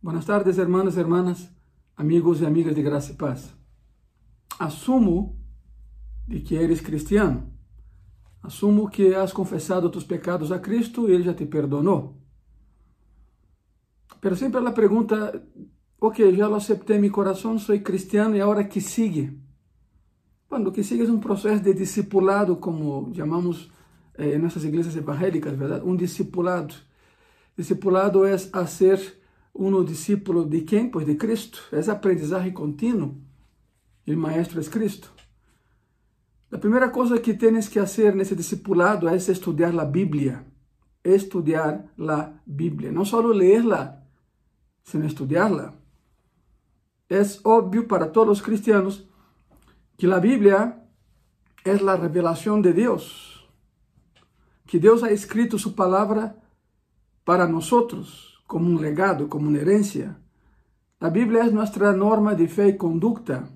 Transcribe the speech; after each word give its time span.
Buenas 0.00 0.26
tardes, 0.26 0.58
hermanos 0.58 0.96
y 0.96 1.00
hermanas, 1.00 1.50
amigos 1.96 2.40
y 2.40 2.44
amigas 2.44 2.72
de 2.76 2.82
Gracia 2.82 3.14
y 3.14 3.16
Paz. 3.16 3.52
Asumo 4.56 5.36
de 6.24 6.40
que 6.44 6.62
eres 6.62 6.82
cristiano. 6.82 7.50
Asumo 8.40 8.88
que 8.88 9.16
has 9.16 9.32
confessado 9.32 9.90
tus 9.90 10.04
pecados 10.04 10.52
a 10.52 10.62
Cristo 10.62 11.08
e 11.08 11.14
Ele 11.14 11.24
já 11.24 11.34
te 11.34 11.46
perdonou. 11.46 12.16
Pero 14.20 14.36
sempre 14.36 14.60
a 14.64 14.70
pergunta, 14.70 15.44
ok, 16.00 16.32
já 16.32 16.46
lo 16.46 16.54
aceptei 16.54 16.96
em 16.96 17.00
meu 17.00 17.10
coração, 17.10 17.58
sou 17.58 17.76
cristiano 17.80 18.36
e 18.36 18.40
agora 18.40 18.62
que 18.62 18.80
sigue? 18.80 19.36
Bueno, 20.48 20.68
o 20.68 20.72
que 20.72 20.84
sigue 20.84 21.04
é 21.04 21.10
um 21.10 21.18
processo 21.18 21.60
de 21.60 21.74
discipulado, 21.74 22.56
como 22.58 23.12
chamamos 23.16 23.68
eh, 24.16 24.36
em 24.36 24.38
nossas 24.38 24.64
igrejas 24.64 24.94
evangélicas, 24.94 25.58
verdade? 25.58 25.84
Um 25.84 25.96
discipulado. 25.96 26.72
Discipulado 27.56 28.24
é 28.24 28.36
a 28.52 28.66
ser 29.58 29.80
um 29.80 29.84
discípulo 29.84 30.48
de 30.48 30.60
quem? 30.60 30.88
Pois 30.88 31.04
de 31.04 31.16
Cristo. 31.16 31.64
É 31.72 31.90
aprendizagem 31.90 32.52
contínuo. 32.52 33.20
E 34.06 34.14
o 34.14 34.18
maestro 34.18 34.60
é 34.60 34.64
Cristo. 34.64 35.12
A 36.50 36.56
primeira 36.56 36.88
coisa 36.88 37.18
que 37.18 37.34
tens 37.34 37.68
que 37.68 37.80
fazer 37.80 38.14
nesse 38.14 38.36
discipulado 38.36 39.08
é 39.08 39.16
estudar 39.16 39.76
a 39.78 39.84
Bíblia. 39.84 40.46
Estudar 41.04 41.84
a 41.98 42.32
Bíblia. 42.46 42.92
Não 42.92 43.04
só 43.04 43.20
lerla, 43.20 44.00
sino 44.84 45.04
estudá-la. 45.04 45.74
É 47.10 47.20
óbvio 47.44 47.88
para 47.88 48.06
todos 48.06 48.38
os 48.38 48.44
cristianos 48.44 49.08
que 49.96 50.06
a 50.06 50.20
Bíblia 50.20 50.78
é 51.64 51.72
a 51.72 51.96
revelação 51.96 52.60
de 52.62 52.72
Deus. 52.72 53.44
Que 54.66 54.78
Deus 54.78 55.02
ha 55.02 55.10
escrito 55.10 55.58
sua 55.58 55.72
palavra 55.72 56.36
para 57.24 57.46
nós 57.48 58.37
como 58.48 58.68
um 58.68 58.78
legado, 58.78 59.28
como 59.28 59.48
uma 59.48 59.58
herência. 59.58 60.16
A 60.98 61.08
Bíblia 61.08 61.44
é 61.44 61.50
nossa 61.50 61.92
norma 61.92 62.34
de 62.34 62.48
fé 62.48 62.66
e 62.68 62.72
conduta. 62.72 63.48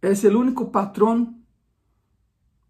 É 0.00 0.12
o 0.12 0.38
único 0.38 0.66
patrão 0.66 1.34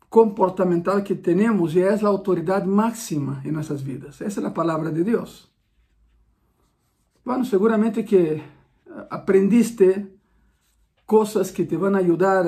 comportamental 0.09 1.03
que 1.03 1.15
temos 1.17 1.75
e 1.75 1.81
é 1.81 1.93
a 1.93 2.09
autoridade 2.09 2.67
máxima 2.67 3.43
em 3.45 3.53
nossas 3.53 3.83
vidas. 3.83 4.23
Essa 4.23 4.41
é 4.41 4.47
a 4.47 4.51
palavra 4.51 4.91
de 4.91 5.05
Deus. 5.05 5.53
Bueno, 7.23 7.45
seguramente 7.45 8.05
que 8.05 8.43
aprendiste 9.11 10.07
coisas 11.05 11.51
que 11.51 11.67
te 11.67 11.77
vão 11.77 11.95
ajudar 11.97 12.45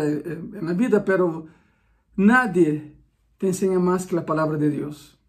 na 0.62 0.72
vida, 0.72 1.04
pero 1.04 1.48
nadie 2.16 2.96
te 3.38 3.48
ensina 3.48 3.78
mais 3.78 4.06
que 4.06 4.16
a 4.16 4.22
palavra 4.22 4.56
de 4.56 4.70
Deus. 4.70 5.19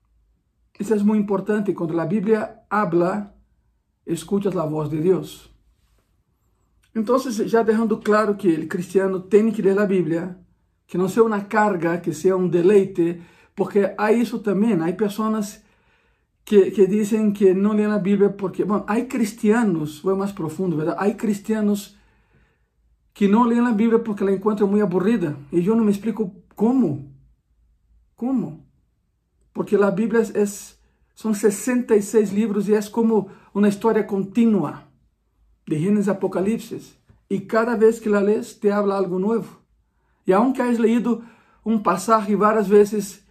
Isso 0.82 0.96
é 0.96 0.98
muito 0.98 1.22
importante. 1.22 1.74
Quando 1.74 2.00
a 2.00 2.06
Bíblia 2.08 2.58
habla, 2.68 3.32
escutas 4.06 4.58
a 4.58 4.66
voz 4.66 4.90
de 4.90 5.00
Deus. 5.00 5.48
Então, 6.96 7.20
já 7.20 7.62
deixando 7.62 7.98
claro 7.98 8.34
que 8.36 8.50
o 8.50 8.68
cristiano 8.68 9.20
tem 9.20 9.52
que 9.52 9.62
ler 9.62 9.78
a 9.78 9.86
Bíblia, 9.86 10.38
que 10.88 10.98
não 10.98 11.08
seja 11.08 11.24
uma 11.24 11.42
carga, 11.42 12.00
que 12.00 12.12
seja 12.14 12.36
um 12.36 12.48
deleite, 12.48 13.22
porque 13.56 13.94
há 13.96 14.12
isso 14.12 14.40
também, 14.40 14.74
há 14.74 14.92
pessoas 14.92 15.64
que, 16.44 16.72
que 16.72 16.88
dizem 16.88 17.32
que 17.32 17.54
não 17.54 17.74
leem 17.74 17.92
a 17.92 18.00
Bíblia 18.00 18.32
porque, 18.32 18.66
bom, 18.66 18.84
há 18.88 19.00
cristianos, 19.02 20.00
vou 20.00 20.18
mais 20.18 20.32
profundo, 20.32 20.76
verdade? 20.76 20.98
Há 21.00 21.14
cristianos 21.14 21.96
que 23.14 23.28
não 23.28 23.44
leem 23.44 23.68
a 23.68 23.72
Bíblia 23.72 24.00
porque 24.00 24.24
la 24.24 24.32
encontram 24.32 24.68
muito 24.68 24.84
aburrida, 24.84 25.38
e 25.52 25.64
eu 25.64 25.76
não 25.76 25.86
me 25.86 25.92
explico 25.92 26.44
como. 26.56 27.14
Como? 28.16 28.71
Porque 29.54 29.76
a 29.76 29.92
Bíblia 29.92 30.22
é, 30.34 30.46
são 31.16 31.34
66 31.34 32.32
livros 32.32 32.70
e 32.70 32.74
é 32.74 32.82
como 32.84 33.30
uma 33.54 33.68
história 33.68 34.04
contínua, 34.04 34.84
de 35.68 35.78
Gênesis 35.78 36.10
Apocalipse, 36.10 36.98
e 37.30 37.40
cada 37.40 37.76
vez 37.76 38.00
que 38.00 38.10
la 38.10 38.20
lees 38.20 38.54
te 38.54 38.70
habla 38.70 38.96
algo 38.96 39.20
novo. 39.20 39.62
E 40.26 40.34
aunque 40.34 40.62
has 40.62 40.78
leído 40.78 41.24
um 41.66 41.80
passagem 41.80 42.36
várias 42.36 42.68
vezes, 42.68 43.24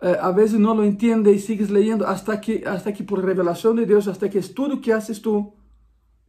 eh, 0.00 0.18
a 0.20 0.30
vezes 0.30 0.58
não 0.58 0.74
lo 0.74 0.84
entiende 0.84 1.30
e 1.30 1.38
sigues 1.38 1.68
leyendo 1.68 2.04
hasta 2.04 2.36
que, 2.36 2.64
hasta 2.64 2.92
que 2.92 3.02
por 3.02 3.24
revelação 3.24 3.74
de 3.74 3.84
Deus, 3.84 4.08
hasta 4.08 4.28
que 4.28 4.38
estudo 4.38 4.80
que 4.80 4.92
haces 4.92 5.18
tú, 5.18 5.52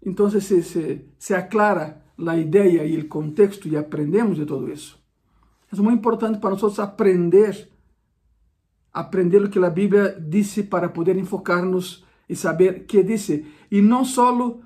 então 0.06 0.30
se, 0.30 0.42
se, 0.42 1.06
se 1.18 1.34
aclara 1.34 2.02
a 2.18 2.38
ideia 2.38 2.84
e 2.86 2.98
o 2.98 3.08
contexto 3.08 3.68
e 3.68 3.78
aprendemos 3.78 4.38
de 4.38 4.46
tudo 4.46 4.72
isso. 4.72 5.00
É 5.72 5.76
muito 5.82 6.00
importante 6.00 6.40
para 6.40 6.56
nós 6.56 6.80
aprender, 6.80 7.70
aprender 8.94 9.44
o 9.44 9.50
que 9.50 9.60
a 9.60 9.70
Bíblia 9.70 10.18
disse 10.20 10.64
para 10.64 10.90
poder 10.90 11.18
enfocar-nos 11.18 12.06
e 12.28 12.36
saber 12.36 12.86
que 12.86 13.04
disse. 13.04 13.46
E 13.72 13.82
não 13.82 14.04
só 14.04 14.60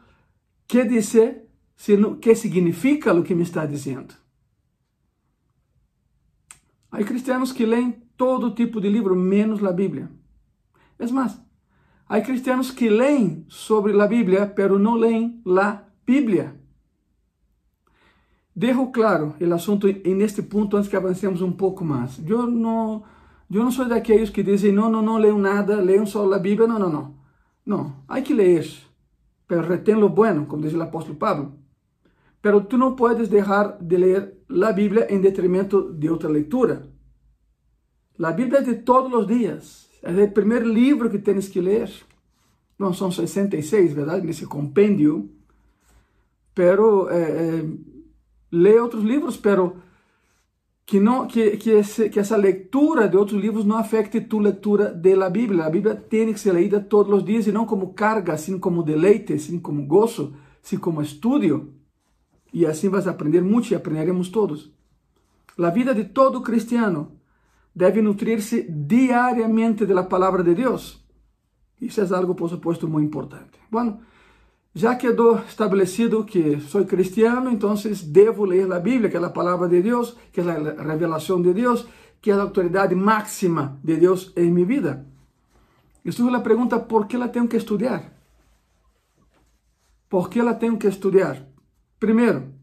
que 0.67 0.83
disse, 0.85 1.41
sino 1.75 2.17
que 2.17 2.35
significa 2.35 3.13
o 3.13 3.23
que 3.23 3.35
me 3.35 3.43
está 3.43 3.65
dizendo. 3.65 4.13
Há 6.91 7.03
cristianos 7.03 7.51
que 7.51 7.65
leem 7.65 8.03
todo 8.15 8.53
tipo 8.53 8.79
de 8.79 8.89
livro, 8.89 9.15
menos 9.15 9.63
a 9.63 9.71
Bíblia. 9.71 10.09
É 10.99 11.07
mais, 11.07 11.39
há 12.07 12.21
cristianos 12.21 12.71
que 12.71 12.87
leem 12.87 13.45
sobre 13.49 13.99
a 13.99 14.07
Bíblia, 14.07 14.45
pero 14.45 14.77
não 14.77 14.93
leem 14.95 15.41
a 15.59 15.83
Bíblia. 16.05 16.55
Dejo 18.55 18.91
claro 18.91 19.35
o 19.41 19.53
assunto 19.53 19.87
neste 19.87 20.43
ponto 20.43 20.77
antes 20.77 20.87
que 20.87 20.95
avancemos 20.95 21.41
um 21.41 21.51
pouco 21.51 21.83
mais. 21.83 22.21
Eu 22.25 22.45
não, 22.45 23.03
eu 23.51 23.63
não 23.63 23.71
sou 23.71 23.87
daqueles 23.87 24.29
que 24.29 24.43
dizem 24.43 24.71
não, 24.71 24.89
não, 24.89 25.01
não 25.01 25.17
leio 25.17 25.37
nada, 25.37 25.81
leiam 25.81 26.05
só 26.05 26.31
a 26.31 26.39
Bíblia. 26.39 26.67
Não, 26.67 26.79
não, 26.79 26.89
não. 26.89 27.15
Não, 27.65 27.95
há 28.07 28.21
que 28.21 28.33
ler, 28.33 28.67
pero 29.47 29.67
retém 29.67 29.95
lo 29.95 30.09
bueno, 30.09 30.47
como 30.47 30.63
diz 30.63 30.73
o 30.73 30.81
apóstolo 30.81 31.17
Pablo. 31.17 31.53
Pero 32.41 32.65
tu 32.65 32.77
não 32.77 32.95
puedes 32.95 33.29
deixar 33.29 33.77
de 33.79 33.97
ler 33.97 34.33
a 34.63 34.71
Bíblia 34.73 35.07
em 35.09 35.21
detrimento 35.21 35.93
de 35.93 36.09
outra 36.09 36.29
leitura. 36.29 36.89
A 38.21 38.31
Bíblia 38.31 38.59
é 38.59 38.63
de 38.63 38.75
todos 38.75 39.13
os 39.13 39.25
dias. 39.25 39.89
É 40.01 40.11
o 40.11 40.31
primeiro 40.31 40.67
livro 40.67 41.09
que 41.09 41.19
tens 41.19 41.47
que 41.47 41.61
ler. 41.61 41.89
Não 42.77 42.93
são 42.93 43.09
66, 43.09 43.93
verdade? 43.93 44.25
Nesse 44.25 44.45
compêndio. 44.45 45.29
Pero 46.53 47.09
eh, 47.09 47.61
eh, 47.61 47.63
lê 48.51 48.79
outros 48.79 49.03
livros, 49.03 49.37
pero 49.37 49.77
que 50.85 50.99
não 50.99 51.27
que 51.27 51.57
que, 51.57 51.69
esse, 51.69 52.09
que 52.09 52.19
essa 52.19 52.35
leitura 52.35 53.07
de 53.07 53.15
outros 53.15 53.41
livros 53.41 53.65
não 53.65 53.77
afete 53.77 54.19
tu 54.21 54.39
leitura 54.39 54.93
da 54.93 55.29
Bíblia. 55.29 55.65
A 55.65 55.69
Bíblia 55.69 55.95
tem 55.95 56.33
que 56.33 56.39
ser 56.39 56.53
lida 56.53 56.79
todos 56.79 57.13
os 57.13 57.23
dias 57.23 57.47
e 57.47 57.51
não 57.51 57.65
como 57.65 57.93
carga, 57.93 58.33
assim 58.33 58.59
como 58.59 58.83
deleite, 58.83 59.33
assim 59.33 59.59
como 59.59 59.85
gozo, 59.85 60.35
assim 60.63 60.77
como 60.77 61.01
estudo. 61.01 61.73
E 62.53 62.65
assim 62.65 62.89
vas 62.89 63.07
aprender 63.07 63.41
muito 63.41 63.71
e 63.71 63.75
aprenderemos 63.75 64.29
todos. 64.29 64.71
A 65.57 65.69
vida 65.69 65.93
de 65.93 66.05
todo 66.05 66.41
cristiano 66.41 67.13
deve 67.75 68.01
nutrir-se 68.01 68.63
diariamente 68.69 69.85
da 69.85 70.03
palavra 70.03 70.43
de 70.43 70.53
Deus. 70.53 71.03
Isso 71.81 72.01
é 72.01 72.15
algo, 72.15 72.35
por 72.35 72.49
supuesto, 72.49 72.87
muito 72.87 73.07
importante. 73.07 73.59
Bueno, 73.69 73.99
já 74.75 74.95
quedou 74.95 75.37
estabelecido 75.47 76.23
que 76.23 76.59
sou 76.61 76.83
cristiano, 76.85 77.51
então 77.51 77.75
devo 78.05 78.43
ler 78.43 78.71
a 78.71 78.79
Bíblia, 78.79 79.09
que 79.09 79.15
é 79.17 79.23
a 79.23 79.29
palavra 79.29 79.67
de 79.69 79.81
Deus, 79.81 80.17
que 80.31 80.41
é 80.41 80.43
a 80.43 80.83
revelação 80.83 81.41
de 81.41 81.53
Deus, 81.53 81.85
que 82.19 82.31
é 82.31 82.33
a 82.33 82.41
autoridade 82.41 82.95
máxima 82.95 83.79
de 83.83 83.97
Deus 83.97 84.33
em 84.35 84.51
minha 84.51 84.65
vida. 84.65 85.05
E 86.03 86.11
surge 86.11 86.35
a 86.35 86.39
pergunta: 86.39 86.79
por 86.79 87.05
que 87.05 87.15
ela 87.15 87.27
tenho 87.27 87.47
que 87.47 87.57
estudar? 87.57 88.11
Por 90.09 90.29
que 90.29 90.39
ela 90.39 90.55
tenho 90.55 90.77
que 90.77 90.87
estudar? 90.87 91.45
Primeiro, 91.99 92.53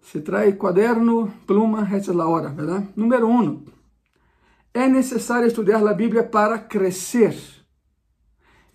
se 0.00 0.20
traz 0.20 0.54
quaderno, 0.56 1.32
pluma, 1.46 1.88
essa 1.92 2.12
é 2.12 2.16
a 2.16 2.26
hora, 2.26 2.48
verdade? 2.48 2.88
Número 2.96 3.28
um, 3.28 3.64
é 4.72 4.88
necessário 4.88 5.46
estudar 5.46 5.86
a 5.86 5.94
Bíblia 5.94 6.24
para 6.24 6.58
crescer. 6.58 7.36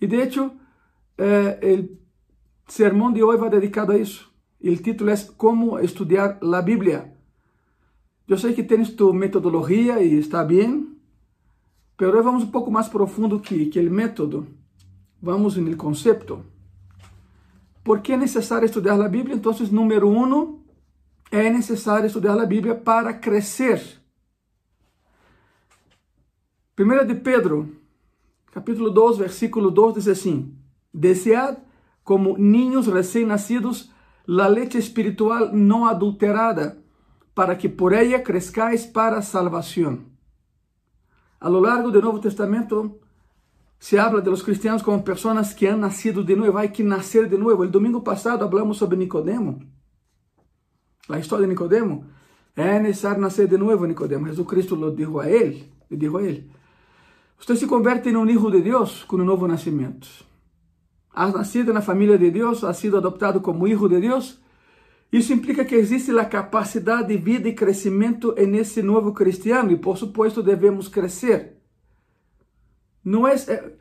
E 0.00 0.06
de 0.06 0.16
hecho, 0.16 0.52
eh, 1.18 1.88
sermão 2.68 3.12
de 3.12 3.22
hoje 3.22 3.38
vai 3.38 3.50
dedicado 3.50 3.92
a 3.92 3.98
isso. 3.98 4.30
O 4.62 4.76
título 4.76 5.10
é 5.10 5.16
Como 5.36 5.78
estudar 5.78 6.38
a 6.42 6.62
Bíblia. 6.62 7.12
Eu 8.26 8.36
sei 8.36 8.52
que 8.52 8.62
tens 8.62 8.90
tu 8.90 9.12
metodologia 9.12 10.02
e 10.02 10.14
está 10.14 10.44
bem, 10.44 10.96
mas 11.96 12.08
hoje 12.08 12.22
vamos 12.22 12.44
um 12.44 12.50
pouco 12.50 12.70
mais 12.70 12.88
profundo 12.88 13.40
que, 13.40 13.66
que 13.66 13.80
o 13.80 13.90
método. 13.90 14.46
Vamos 15.20 15.56
no 15.56 15.76
conceito. 15.76 16.44
¿Por 17.82 18.00
que 18.00 18.12
é 18.12 18.16
necessário 18.16 18.66
estudar 18.66 19.00
a 19.00 19.08
Bíblia? 19.08 19.34
Então, 19.34 19.52
número 19.70 20.08
um, 20.08 20.60
é 21.30 21.48
necessário 21.50 22.06
estudar 22.06 22.38
a 22.38 22.44
Bíblia 22.44 22.74
para 22.74 23.14
crescer. 23.14 23.80
Primeira 26.76 27.04
de 27.04 27.14
Pedro, 27.14 27.76
capítulo 28.52 28.90
2, 28.90 29.18
versículo 29.18 29.70
2 29.70 29.94
diz 29.94 30.08
assim: 30.08 30.54
Desead 30.92 31.56
como 32.08 32.38
ninhos 32.38 32.86
recém-nascidos 32.86 33.92
la 34.26 34.48
leche 34.48 34.78
espiritual 34.78 35.50
não 35.52 35.84
adulterada, 35.84 36.82
para 37.34 37.54
que 37.54 37.68
por 37.68 37.92
ella 37.92 38.22
crescais 38.22 38.86
para 38.86 39.18
a 39.18 39.22
salvação. 39.22 40.06
A 41.38 41.50
lo 41.50 41.60
largo 41.60 41.90
do 41.90 42.00
Novo 42.00 42.18
Testamento, 42.18 42.98
se 43.78 43.98
habla 43.98 44.22
de 44.22 44.30
los 44.30 44.42
cristianos 44.42 44.82
como 44.82 45.04
personas 45.04 45.52
que 45.52 45.68
han 45.68 45.80
nacido 45.80 46.24
de 46.24 46.34
nuevo, 46.34 46.56
hay 46.56 46.70
que 46.70 46.82
nacer 46.82 47.28
de 47.28 47.36
nuevo. 47.36 47.62
El 47.62 47.70
domingo 47.70 48.02
pasado 48.02 48.42
hablamos 48.42 48.78
sobre 48.78 48.96
Nicodemo, 48.96 49.58
la 51.10 51.18
historia 51.18 51.46
de 51.46 51.52
Nicodemo. 51.52 52.06
É 52.56 52.80
necessário 52.80 53.20
nascer 53.20 53.46
de 53.48 53.58
novo, 53.58 53.86
Nicodemo. 53.86 54.28
Jesucristo 54.28 54.74
lo 54.74 54.92
dijo 54.92 55.20
a 55.20 55.28
ele, 55.28 55.70
le 55.90 55.96
dijo 55.98 56.16
a 56.16 56.22
ele. 56.22 56.50
Você 57.38 57.54
se 57.54 57.66
converte 57.66 58.08
em 58.08 58.16
um 58.16 58.26
hijo 58.26 58.50
de 58.50 58.62
Deus 58.62 59.04
com 59.04 59.16
um 59.16 59.24
novo 59.26 59.46
nascimento. 59.46 60.27
Has 61.12 61.32
nascido 61.32 61.72
na 61.72 61.82
família 61.82 62.18
de 62.18 62.30
Deus, 62.30 62.62
has 62.64 62.76
sido 62.76 62.96
adoptado 62.96 63.40
como 63.40 63.66
hijo 63.66 63.88
de 63.88 64.00
Deus. 64.00 64.40
Isso 65.10 65.32
implica 65.32 65.64
que 65.64 65.74
existe 65.74 66.10
a 66.18 66.24
capacidade 66.26 67.08
de 67.08 67.16
vida 67.16 67.48
e 67.48 67.54
crescimento 67.54 68.34
nesse 68.34 68.82
novo 68.82 69.12
cristiano 69.12 69.72
e, 69.72 69.76
por 69.76 69.96
supuesto, 69.96 70.42
devemos 70.42 70.88
crescer. 70.88 71.56
Não 73.02 73.26
é, 73.26 73.34
é 73.34 73.72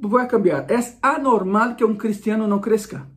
vou 0.00 0.26
cambiar. 0.26 0.70
É 0.70 0.78
anormal 1.02 1.74
que 1.74 1.84
um 1.84 1.96
cristiano 1.96 2.46
não 2.46 2.60
cresça. 2.60 3.08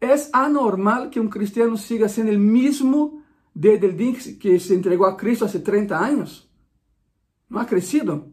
É 0.00 0.14
anormal 0.32 1.10
que 1.10 1.20
um 1.20 1.28
cristiano 1.28 1.76
siga 1.76 2.08
sendo 2.08 2.30
o 2.30 2.38
mesmo 2.38 3.22
desde 3.54 3.86
el 3.86 3.96
día 3.96 4.14
que 4.38 4.58
se 4.58 4.74
entregó 4.74 5.06
a 5.06 5.16
Cristo 5.16 5.44
hace 5.44 5.60
30 5.60 5.98
años. 5.98 6.50
No 7.48 7.58
ha 7.58 7.66
crecido. 7.66 8.32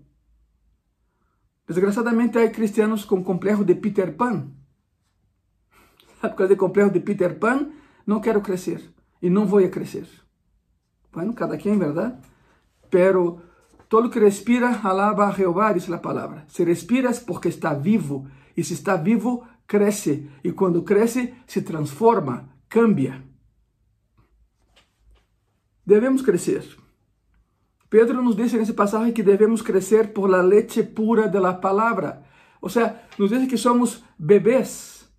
Desgraciadamente 1.67 2.39
hay 2.39 2.51
cristianos 2.51 3.05
con 3.05 3.23
complejo 3.23 3.63
de 3.63 3.75
Peter 3.75 4.15
Pan. 4.15 4.55
Por 6.21 6.35
causa 6.35 6.47
de 6.47 6.57
complejo 6.57 6.89
de 6.89 7.01
Peter 7.01 7.37
Pan, 7.37 7.71
não 8.05 8.21
quero 8.21 8.41
crescer 8.41 8.81
e 9.21 9.29
não 9.29 9.45
vou 9.45 9.67
crescer. 9.69 10.07
Bueno, 11.11 11.33
cada 11.33 11.57
quem, 11.57 11.77
verdade? 11.77 12.15
Pero 12.89 13.41
todo 13.89 14.09
que 14.09 14.19
respira 14.19 14.79
alaba 14.81 15.27
a 15.27 15.31
Jeová, 15.31 15.73
diz 15.73 15.89
a 15.89 15.97
palavra. 15.97 16.45
Se 16.47 16.63
respira 16.63 17.09
é 17.09 17.13
porque 17.13 17.49
está 17.49 17.73
vivo, 17.73 18.27
e 18.55 18.63
se 18.63 18.73
está 18.73 18.95
vivo, 18.95 19.45
cresce, 19.65 20.29
e 20.43 20.51
quando 20.51 20.83
cresce, 20.83 21.35
se 21.45 21.61
transforma, 21.61 22.49
cambia. 22.69 23.23
Devemos 25.85 26.21
crescer. 26.21 26.63
Pedro 27.89 28.21
nos 28.21 28.35
diz 28.35 28.51
nesse 28.53 28.73
passagem 28.73 29.13
que 29.13 29.23
devemos 29.23 29.61
crescer 29.61 30.13
por 30.13 30.29
la 30.29 30.41
leche 30.41 30.83
pura 30.83 31.27
de 31.27 31.39
la 31.39 31.53
palavra. 31.53 32.23
Ou 32.61 32.69
seja, 32.69 33.01
nos 33.17 33.29
diz 33.29 33.47
que 33.47 33.57
somos 33.57 34.03
bebês. 34.17 35.09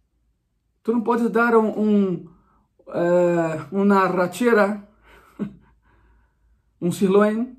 Tu 0.83 0.93
não 0.93 1.01
podes 1.01 1.31
dar 1.31 1.57
um, 1.57 1.69
um 1.79 2.29
uh, 2.89 3.67
uma 3.73 4.07
rachera, 4.07 4.87
um 6.81 6.91
sirloin, 6.93 7.57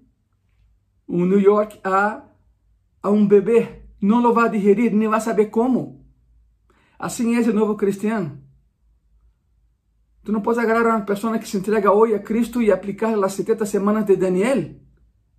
um 1.08 1.26
New 1.26 1.40
York 1.40 1.80
a, 1.84 2.24
a 3.02 3.10
um 3.10 3.28
bebê. 3.28 3.84
Não 4.02 4.22
lo 4.22 4.34
vai 4.34 4.50
digerir, 4.50 4.94
nem 4.94 5.08
vai 5.08 5.20
saber 5.20 5.48
como. 5.48 6.06
Assim 6.98 7.36
é 7.36 7.40
o 7.42 7.54
novo 7.54 7.76
cristiano. 7.76 8.42
Tu 10.24 10.32
não 10.32 10.42
podes 10.42 10.60
agarrar 10.60 10.98
uma 10.98 11.06
pessoa 11.06 11.40
que 11.40 11.48
se 11.48 11.58
entrega 11.58 11.92
hoje 11.92 12.14
a 12.14 12.20
Cristo 12.20 12.62
e 12.62 12.72
aplicar 12.72 13.14
as 13.24 13.34
70 13.34 13.66
semanas 13.66 14.06
de 14.06 14.16
Daniel. 14.16 14.76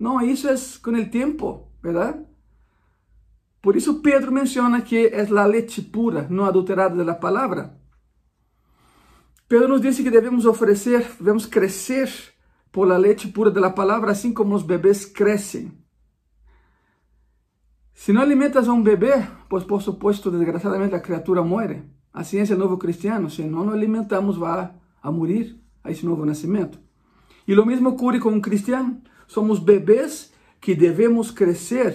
Não, 0.01 0.19
isso 0.23 0.49
é 0.49 0.55
com 0.83 0.93
o 0.93 1.11
tempo, 1.11 1.69
verdade? 1.83 2.25
Por 3.61 3.77
isso 3.77 4.01
Pedro 4.01 4.33
menciona 4.33 4.81
que 4.81 5.09
é 5.09 5.21
a 5.21 5.45
leite 5.45 5.83
pura, 5.83 6.27
não 6.31 6.47
adulterada 6.47 7.05
da 7.05 7.15
palavra. 7.15 7.79
Pedro 9.47 9.69
nos 9.69 9.83
disse 9.83 10.03
que 10.03 10.11
devemos 10.11 10.47
oferecer, 10.47 11.07
devemos 11.19 11.45
crescer 11.45 12.11
por 12.73 12.89
la 12.89 12.97
leite 12.97 13.29
pura 13.29 13.51
da 13.51 13.69
palavra, 13.69 14.13
assim 14.13 14.33
como 14.33 14.55
os 14.55 14.63
bebês 14.63 15.05
crescem. 15.05 15.71
Se 17.93 18.11
não 18.11 18.23
alimentas 18.23 18.67
a 18.69 18.73
um 18.73 18.83
bebê, 18.83 19.27
pois 19.51 19.65
por 19.65 19.83
supuesto, 19.83 20.31
desgraçadamente, 20.31 20.95
a 20.95 21.01
criatura. 21.01 21.43
Assim 22.15 22.39
é 22.39 22.55
o 22.55 22.57
novo 22.57 22.79
cristiano. 22.79 23.29
Se 23.29 23.43
não 23.43 23.67
nos 23.67 23.75
alimentamos, 23.75 24.39
vai 24.39 24.71
a 25.03 25.13
morir 25.13 25.61
a 25.85 25.91
esse 25.91 26.07
novo 26.07 26.25
nascimento. 26.25 26.79
E 27.47 27.53
o 27.53 27.67
mesmo 27.67 27.91
ocorre 27.91 28.19
com 28.19 28.31
um 28.31 28.41
cristiano. 28.41 29.03
Somos 29.31 29.59
bebês 29.61 30.33
que 30.61 30.75
devemos 30.75 31.31
crescer 31.31 31.93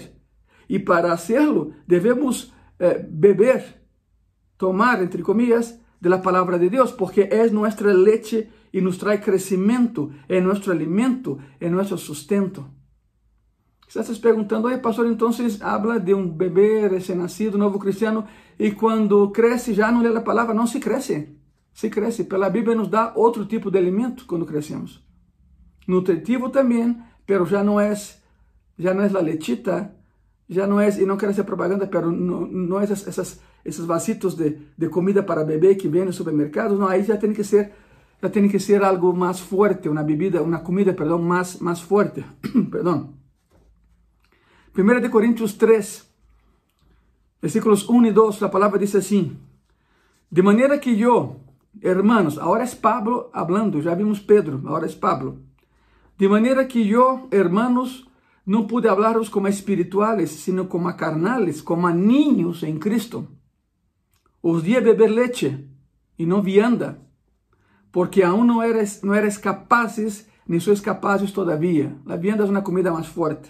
e 0.69 0.79
para 0.79 1.11
hacerlo 1.11 1.73
devemos 1.85 2.53
eh, 2.79 2.99
beber, 2.99 3.61
tomar, 4.57 5.03
entre 5.03 5.21
comillas, 5.21 5.79
de 5.99 6.09
la 6.09 6.21
palabra 6.21 6.57
de 6.57 6.69
Deus, 6.69 6.91
porque 6.91 7.27
é 7.29 7.49
nossa 7.49 7.91
leite 7.91 8.49
e 8.71 8.79
nos 8.79 8.97
traz 8.97 9.19
crescimento, 9.19 10.11
é 10.29 10.39
nosso 10.39 10.71
alimento, 10.71 11.37
é 11.59 11.69
nosso 11.69 11.97
sustento. 11.97 12.65
Estás 13.87 14.07
se 14.07 14.19
perguntando, 14.19 14.67
oye, 14.67 14.77
pastor, 14.77 15.05
então 15.05 15.29
habla 15.61 15.99
de 15.99 16.13
um 16.13 16.27
bebê 16.27 16.87
recém-nascido, 16.87 17.57
novo 17.57 17.77
cristiano, 17.79 18.25
e 18.57 18.71
quando 18.71 19.29
cresce 19.31 19.73
já 19.73 19.91
não 19.91 20.01
lê 20.01 20.09
a 20.15 20.21
palavra, 20.21 20.53
não 20.53 20.65
se 20.65 20.79
cresce 20.79 21.35
se 21.75 21.89
cresce. 21.89 22.23
Pela 22.23 22.49
Bíblia 22.49 22.73
nos 22.75 22.87
dá 22.87 23.11
outro 23.15 23.45
tipo 23.45 23.69
de 23.69 23.77
alimento 23.77 24.25
quando 24.25 24.45
crescemos. 24.45 25.03
Nutritivo 25.85 26.49
também, 26.49 26.97
pero 27.25 27.45
já 27.45 27.63
não 27.63 27.79
é 27.79 27.93
já 28.77 28.93
não 28.93 29.03
é 29.03 29.07
a 29.07 29.21
lechita, 29.21 29.93
já 30.49 30.67
não 30.67 30.79
é, 30.79 30.89
e 30.89 31.05
não 31.05 31.17
quero 31.17 31.33
ser 31.33 31.43
propaganda, 31.43 31.87
pero 31.87 32.11
não, 32.11 32.45
não 32.45 32.79
é 32.79 32.83
essas, 32.83 33.07
essas, 33.07 33.39
esses 33.63 33.85
vasitos 33.85 34.35
de, 34.35 34.57
de 34.77 34.89
comida 34.89 35.23
para 35.23 35.43
bebê 35.43 35.75
que 35.75 35.87
vem 35.87 36.05
nos 36.05 36.15
supermercados, 36.15 36.77
não, 36.77 36.87
aí 36.87 37.03
já 37.03 37.17
tem 37.17 37.33
que 37.33 37.43
ser 37.43 37.71
já 38.21 38.29
tem 38.29 38.47
que 38.47 38.59
ser 38.59 38.83
algo 38.83 39.13
mais 39.13 39.39
forte, 39.39 39.89
uma 39.89 40.01
bebida, 40.01 40.41
uma 40.41 40.59
comida, 40.59 40.93
perdão, 40.93 41.21
mais, 41.21 41.59
mais 41.59 41.81
forte. 41.81 42.25
perdão. 42.71 43.13
1 44.75 45.01
de 45.01 45.09
Coríntios 45.09 45.53
3, 45.53 46.05
versículos 47.41 47.87
1 47.87 48.05
e 48.05 48.11
2, 48.11 48.43
a 48.43 48.49
palavra 48.49 48.79
diz 48.79 48.95
assim: 48.95 49.37
De 50.31 50.41
maneira 50.41 50.77
que 50.77 50.99
eu, 50.99 51.39
Hermanos, 51.81 52.37
agora 52.39 52.63
é 52.63 52.67
Pablo 52.67 53.29
hablando, 53.31 53.81
já 53.81 53.93
vimos 53.93 54.19
Pedro, 54.19 54.57
agora 54.65 54.85
é 54.85 54.89
Pablo. 54.89 55.44
De 56.17 56.27
maneira 56.27 56.65
que 56.65 56.89
eu, 56.89 57.27
hermanos, 57.31 58.07
não 58.45 58.67
pude 58.67 58.87
hablaros 58.87 59.27
como 59.27 59.47
espirituales, 59.47 60.29
sino 60.31 60.67
como 60.67 60.95
carnales, 60.95 61.61
como 61.61 61.89
niños 61.89 62.63
em 62.63 62.77
Cristo. 62.77 63.27
Os 64.41 64.63
di 64.63 64.77
a 64.77 64.81
beber 64.81 65.09
leche 65.09 65.67
e 66.17 66.25
não 66.25 66.41
vianda, 66.41 67.01
porque 67.91 68.23
aún 68.23 68.45
não 68.45 68.61
eres, 68.61 69.01
não 69.01 69.13
eres 69.13 69.37
capazes, 69.37 70.27
nem 70.47 70.59
sois 70.59 70.79
capazes 70.79 71.31
todavia. 71.31 71.97
A 72.05 72.15
vianda 72.15 72.43
é 72.43 72.49
uma 72.49 72.61
comida 72.61 72.93
mais 72.93 73.07
forte. 73.07 73.49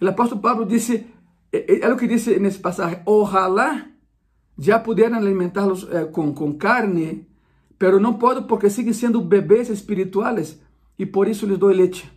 O 0.00 0.08
apóstolo 0.08 0.40
Pablo 0.40 0.64
disse, 0.64 1.06
é, 1.52 1.80
é 1.80 1.92
o 1.92 1.96
que 1.96 2.08
disse 2.08 2.40
nesse 2.40 2.58
passagem, 2.58 3.02
ojalá 3.04 3.86
já 4.58 4.78
puderam 4.78 5.18
alimentá-los 5.18 5.86
eh, 5.90 6.06
com, 6.06 6.32
com 6.32 6.54
carne 6.54 7.28
pero 7.78 8.00
não 8.00 8.14
puedo 8.14 8.44
porque 8.44 8.70
siguen 8.70 8.94
sendo 8.94 9.20
bebês 9.20 9.68
espirituales 9.68 10.60
e 10.98 11.04
por 11.06 11.28
isso 11.28 11.46
les 11.46 11.58
dou 11.58 11.70
leite. 11.70 12.10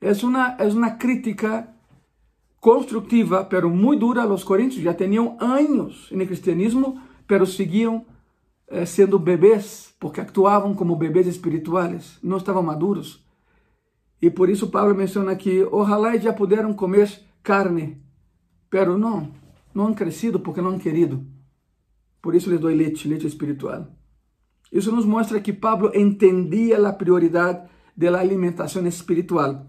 É 0.00 0.12
uma 0.24 0.56
é 0.58 0.66
uma 0.68 0.90
crítica 0.90 1.68
constructiva, 2.60 3.44
pero 3.44 3.70
muito 3.70 4.00
dura 4.00 4.26
Os 4.26 4.44
coríntios. 4.44 4.82
Já 4.82 4.92
tinham 4.92 5.36
anos 5.40 6.10
no 6.10 6.26
cristianismo, 6.26 7.00
pero 7.26 7.46
seguiam 7.46 8.04
eh, 8.68 8.84
bebês, 9.20 9.94
porque 10.00 10.20
actuavam 10.20 10.74
como 10.74 10.96
bebês 10.96 11.26
espirituales, 11.26 12.18
não 12.22 12.38
estavam 12.38 12.62
maduros. 12.62 13.24
E 14.20 14.30
por 14.30 14.48
isso 14.48 14.68
Paulo 14.68 14.94
menciona 14.94 15.36
que 15.36 15.62
ojalá 15.70 16.16
já 16.16 16.32
puderam 16.32 16.72
comer 16.74 17.08
carne, 17.42 18.02
pero 18.68 18.98
não, 18.98 19.32
não 19.74 19.86
han 19.86 19.94
crescido 19.94 20.40
porque 20.40 20.60
não 20.60 20.70
han 20.70 20.78
querido. 20.78 21.24
Por 22.20 22.34
isso 22.34 22.50
lhes 22.50 22.60
dou 22.60 22.70
leite, 22.70 23.06
leite 23.06 23.26
espiritual. 23.26 23.86
Isso 24.72 24.90
nos 24.90 25.06
mostra 25.06 25.40
que 25.40 25.52
Pablo 25.52 25.92
entendia 25.94 26.76
a 26.88 26.92
prioridade 26.92 27.68
da 27.96 28.20
alimentação 28.20 28.86
espiritual. 28.86 29.66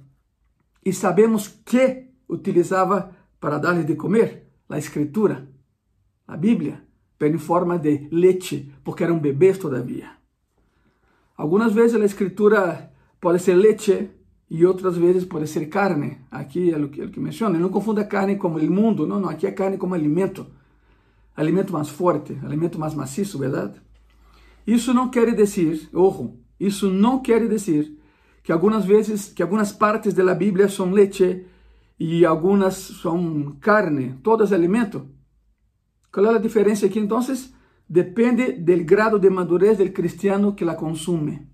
E 0.86 0.92
sabemos 0.92 1.48
que 1.48 2.08
utilizava 2.28 3.16
para 3.40 3.58
dar-lhes 3.58 3.86
de 3.86 3.96
comer 3.96 4.48
a 4.70 4.78
Escritura, 4.78 5.48
a 6.28 6.36
Bíblia, 6.36 6.84
pero 7.18 7.36
em 7.36 7.40
forma 7.40 7.80
de 7.80 8.08
leite, 8.12 8.74
porque 8.84 9.04
eram 9.04 9.20
bebês 9.20 9.58
todavia. 9.58 10.12
Algumas 11.36 11.72
vezes 11.72 12.00
a 12.00 12.06
Escritura 12.06 12.92
pode 13.22 13.40
ser 13.40 13.56
leite 13.56 14.10
e 14.50 14.66
outras 14.66 14.98
vezes 14.98 15.26
pode 15.26 15.48
ser 15.48 15.68
carne. 15.68 16.20
Aqui 16.30 16.72
é 16.72 16.78
o 16.78 16.90
que, 16.90 17.02
é 17.02 17.08
que 17.08 17.20
menciona. 17.20 17.58
Não 17.58 17.70
confunda 17.70 18.04
carne 18.04 18.36
como 18.36 18.58
o 18.58 18.72
mundo, 18.72 19.08
não, 19.08 19.20
não. 19.20 19.30
Aqui 19.30 19.48
é 19.48 19.52
carne 19.52 19.78
como 19.78 19.94
alimento. 19.94 20.48
Alimento 21.36 21.72
mais 21.72 21.90
forte, 21.90 22.38
alimento 22.44 22.80
mais 22.80 22.94
maciço, 22.94 23.38
verdade? 23.38 23.80
Isso 24.66 24.94
não 24.94 25.10
quer 25.10 25.34
dizer, 25.36 25.88
ojo, 25.94 26.34
isso 26.60 26.90
não 26.90 27.22
quer 27.22 27.48
dizer 27.48 27.97
que 28.48 28.54
algumas 28.54 28.86
vezes, 28.86 29.28
que 29.34 29.44
algumas 29.44 29.74
partes 29.74 30.14
da 30.14 30.34
Bíblia 30.34 30.70
são 30.70 30.90
leite 30.90 31.46
e 32.00 32.26
algumas 32.26 32.76
são 32.76 33.58
carne, 33.60 34.18
todas 34.24 34.54
alimento. 34.54 35.06
Qual 36.10 36.28
é 36.28 36.36
a 36.36 36.38
diferença 36.38 36.86
aqui 36.86 36.98
então? 36.98 37.20
Depende 37.90 38.54
do 38.54 38.86
grado 38.86 39.20
de 39.20 39.30
madurez 39.30 39.78
do 39.78 39.92
cristiano 39.92 40.54
que 40.54 40.64
la 40.64 40.76
consume. 40.76 41.46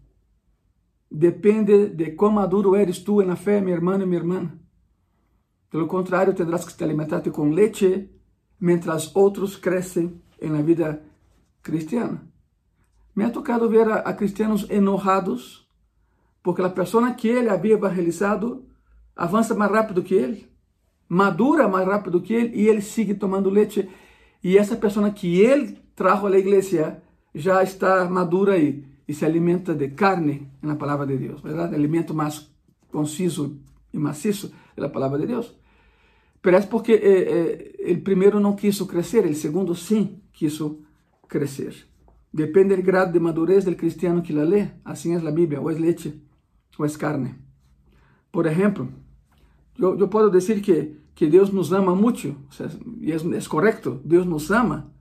Depende 1.09 1.89
de 1.89 2.11
quão 2.11 2.31
maduro 2.31 2.75
eres 2.75 2.99
tu 2.99 3.23
na 3.23 3.35
fé, 3.35 3.59
meu 3.59 3.73
irmão 3.73 3.99
e 3.99 4.05
minha 4.05 4.19
irmã. 4.19 4.51
Pelo 5.71 5.87
contrário, 5.87 6.35
tendrás 6.35 6.63
que 6.63 6.77
te 6.77 6.83
alimentarte 6.83 7.31
com 7.31 7.49
leite, 7.49 8.07
mientras 8.59 9.15
outros 9.15 9.55
crescem 9.55 10.21
na 10.39 10.61
vida 10.61 11.01
cristiana. 11.63 12.21
Me 13.15 13.23
ha 13.23 13.31
tocado 13.31 13.67
ver 13.67 13.89
a, 13.89 13.95
a 13.95 14.13
cristianos 14.13 14.69
enojados 14.69 15.62
porque 16.43 16.61
a 16.61 16.69
pessoa 16.69 17.09
que 17.13 17.29
ele 17.29 17.49
havia 17.49 17.73
evangelizado 17.73 18.65
avança 19.15 19.55
mais 19.55 19.71
rápido 19.71 20.03
que 20.03 20.13
ele, 20.13 20.45
madura 21.07 21.67
mais 21.67 21.87
rápido 21.87 22.21
que 22.21 22.33
ele 22.33 22.55
e 22.55 22.67
ele 22.67 22.81
sigue 22.81 23.13
tomando 23.13 23.49
leite. 23.49 23.89
E 24.43 24.57
essa 24.57 24.75
pessoa 24.75 25.09
que 25.09 25.39
ele 25.39 25.77
trajo 25.95 26.27
à 26.27 26.37
igreja 26.37 27.01
já 27.33 27.63
está 27.63 28.07
madura 28.09 28.53
aí 28.53 28.83
e 29.07 29.13
se 29.13 29.25
alimenta 29.25 29.73
de 29.73 29.89
carne 29.89 30.51
na 30.61 30.75
palavra 30.75 31.07
de 31.07 31.17
Deus, 31.17 31.41
verdade? 31.41 31.73
Alimento 31.73 32.13
mais 32.13 32.51
conciso 32.91 33.57
e 33.93 33.97
maciço 33.97 34.53
da 34.75 34.89
palavra 34.89 35.19
de 35.19 35.27
Deus. 35.27 35.55
Parece 36.41 36.67
porque 36.67 36.91
eh, 36.91 37.21
eh, 37.21 37.75
ele 37.79 38.01
primeiro 38.01 38.39
não 38.39 38.53
quis 38.53 38.81
crescer, 38.81 39.23
ele 39.25 39.35
segundo 39.35 39.73
sim 39.73 40.21
quis 40.33 40.59
crescer. 41.29 41.87
Depende 42.33 42.75
do 42.75 42.81
grado 42.81 43.13
de 43.13 43.19
madurez 43.19 43.63
do 43.63 43.75
cristiano 43.75 44.21
que 44.21 44.33
la 44.33 44.43
lê, 44.43 44.67
assim 44.83 45.15
é 45.15 45.17
a 45.17 45.31
Bíblia, 45.31 45.61
ou 45.61 45.69
é 45.69 45.73
leite 45.73 46.21
ou 46.77 46.85
é 46.85 46.89
carne. 46.89 47.35
Por 48.31 48.45
exemplo, 48.45 48.91
eu, 49.77 49.97
eu 49.97 50.07
posso 50.07 50.31
dizer 50.31 50.61
que, 50.61 50.95
que 51.13 51.27
Deus 51.27 51.51
nos 51.51 51.71
ama 51.71 51.95
muito, 51.95 52.35
e 52.99 53.11
é, 53.11 53.15
é 53.15 53.41
correto, 53.47 54.01
Deus 54.03 54.25
nos 54.25 54.51
ama, 54.51 54.91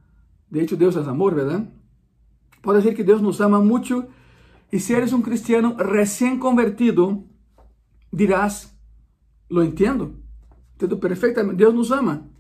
de 0.51 0.61
hecho 0.61 0.77
Deus 0.77 0.97
é 0.97 1.01
amor, 1.01 1.35
verdade? 1.35 1.69
Pode 2.63 2.79
dizer 2.79 2.95
que 2.95 3.03
Deus 3.03 3.21
nos 3.21 3.41
ama 3.41 3.61
muito, 3.61 4.07
e 4.71 4.79
se 4.79 4.93
eres 4.93 5.13
um 5.13 5.23
cristiano 5.23 5.75
recém 5.77 6.39
convertido, 6.39 7.27
dirás, 8.13 8.75
lo 9.51 9.63
entendo, 9.63 10.17
entendo 10.75 10.99
perfeitamente, 10.99 11.57
Deus 11.57 11.75
nos 11.75 11.91
ama. 11.91 12.31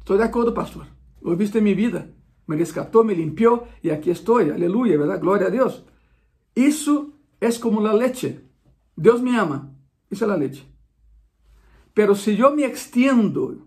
Estou 0.00 0.16
de 0.16 0.22
acordo, 0.22 0.52
pastor, 0.52 0.86
lo 1.20 1.32
he 1.32 1.36
visto 1.36 1.58
em 1.58 1.62
minha 1.62 1.74
vida, 1.74 2.14
me 2.46 2.56
rescatou, 2.56 3.04
me 3.04 3.14
limpiou, 3.14 3.66
e 3.82 3.90
aqui 3.90 4.10
estou, 4.10 4.38
aleluia, 4.38 4.96
verdade? 4.96 5.20
Glória 5.20 5.48
a 5.48 5.50
Deus. 5.50 5.84
Isso 6.54 7.15
é 7.40 7.52
como 7.52 7.86
a 7.86 7.92
leite. 7.92 8.40
Deus 8.96 9.20
me 9.20 9.36
ama, 9.36 9.74
isso 10.10 10.24
é 10.24 10.30
a 10.30 10.34
leite. 10.34 10.66
Pero 11.94 12.14
se 12.14 12.38
eu 12.38 12.54
me 12.54 12.62
extiendo 12.62 13.66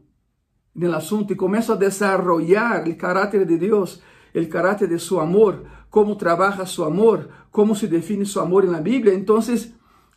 no 0.73 0.95
assunto 0.95 1.33
e 1.33 1.35
começo 1.35 1.73
a 1.73 1.75
desarrollar 1.75 2.87
o 2.87 2.95
caráter 2.95 3.45
de 3.45 3.57
Deus, 3.57 4.01
o 4.33 4.47
caráter 4.47 4.87
de 4.87 4.99
su 4.99 5.19
amor, 5.19 5.65
como 5.89 6.15
trabalha 6.15 6.65
su 6.65 6.83
amor, 6.83 7.29
como 7.51 7.75
se 7.75 7.87
define 7.87 8.25
su 8.25 8.39
amor 8.39 8.65
na 8.65 8.79
Bíblia, 8.79 9.13
então, 9.13 9.39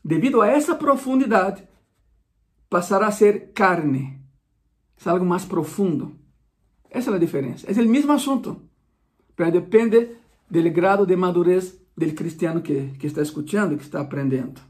devido 0.05 0.41
a 0.41 0.49
essa 0.49 0.75
profundidade, 0.75 1.67
passará 2.69 3.07
a 3.07 3.13
ser 3.13 3.53
carne. 3.53 4.21
É 5.05 5.09
algo 5.09 5.25
mais 5.25 5.45
profundo. 5.45 6.17
Essa 6.89 7.11
é 7.11 7.15
a 7.15 7.19
diferença. 7.19 7.67
É 7.69 7.73
o 7.73 7.89
mesmo 7.89 8.13
assunto, 8.13 8.63
mas 9.37 9.53
depende 9.53 10.17
do 10.49 10.71
grado 10.71 11.05
de 11.07 11.17
madurez 11.17 11.82
do 11.97 12.13
cristiano 12.15 12.63
que, 12.63 12.89
que 12.99 13.07
está 13.07 13.23
escutando, 13.23 13.77
que 13.77 13.85
está 13.85 14.01
aprendendo. 14.01 14.61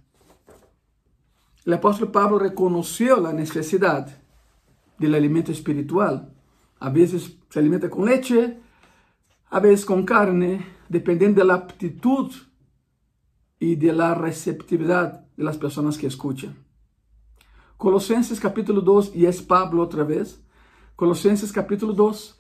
O 1.67 1.73
apóstolo 1.73 2.11
Pablo 2.11 2.39
reconheceu 2.39 3.25
a 3.27 3.33
necessidade 3.33 4.15
do 4.99 5.07
alimento 5.15 5.53
espiritual. 5.53 6.29
A 6.81 6.89
vezes 6.89 7.37
se 7.49 7.59
alimenta 7.59 7.89
com 7.89 8.03
leite, 8.03 8.57
a 9.51 9.61
vezes 9.61 9.85
com 9.85 10.05
carne, 10.05 10.65
dependendo 10.91 11.45
da 11.45 11.55
aptitude 11.55 12.43
e 13.61 13.77
da 13.77 14.15
receptividade 14.15 15.21
das 15.39 15.57
pessoas 15.57 15.97
que 15.97 16.07
escutam. 16.07 16.53
Colossenses 17.79 18.39
capítulo 18.39 18.81
2, 18.81 19.13
e 19.15 19.27
é 19.27 19.33
Pablo 19.43 19.81
outra 19.81 20.05
vez. 20.05 20.41
Colossenses 20.97 21.51
capítulo 21.51 21.93
2, 21.93 22.35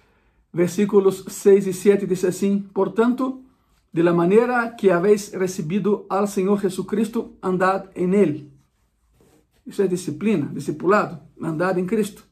versículos 0.52 1.24
6 1.28 1.66
e 1.66 1.72
7 1.72 2.06
diz 2.06 2.24
assim: 2.24 2.60
Portanto, 2.60 3.44
de 3.92 4.02
la 4.02 4.12
maneira 4.12 4.74
que 4.76 4.90
habéis 4.90 5.32
recebido 5.32 6.06
al 6.08 6.26
Senhor 6.26 6.60
Jesucristo, 6.60 7.36
andad 7.42 7.90
en 7.94 8.14
él 8.14 8.52
isso 9.66 9.82
é 9.82 9.86
disciplina, 9.86 10.46
discipulado, 10.52 11.20
andar 11.40 11.78
em 11.78 11.86
Cristo. 11.86 12.24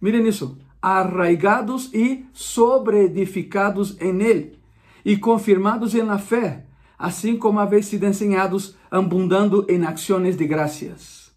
Miren 0.00 0.26
isso. 0.26 0.58
Arraigados 0.82 1.92
e 1.94 2.26
sobreedificados 2.32 3.96
em 4.00 4.20
Ele 4.22 4.58
e 5.04 5.16
confirmados 5.16 5.94
em 5.94 6.02
la 6.02 6.18
fé, 6.18 6.66
assim 6.98 7.36
como 7.36 7.60
habéis 7.60 7.86
sido 7.86 8.06
ensinados, 8.06 8.76
abundando 8.90 9.64
em 9.68 9.82
ações 9.84 10.36
de 10.36 10.46
graças. 10.46 11.32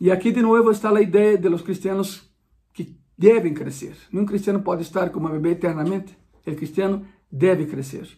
E 0.00 0.10
aqui 0.10 0.32
de 0.32 0.42
novo 0.42 0.70
está 0.70 0.90
a 0.90 1.00
ideia 1.00 1.38
de 1.38 1.48
los 1.48 1.62
cristianos 1.62 2.30
que 2.74 2.98
devem 3.16 3.54
crescer. 3.54 3.96
Nenhum 4.10 4.26
cristiano 4.26 4.60
pode 4.60 4.82
estar 4.82 5.10
como 5.10 5.28
bebê 5.28 5.50
eternamente. 5.50 6.16
O 6.44 6.54
cristiano 6.54 7.06
deve 7.32 7.66
crescer. 7.66 8.08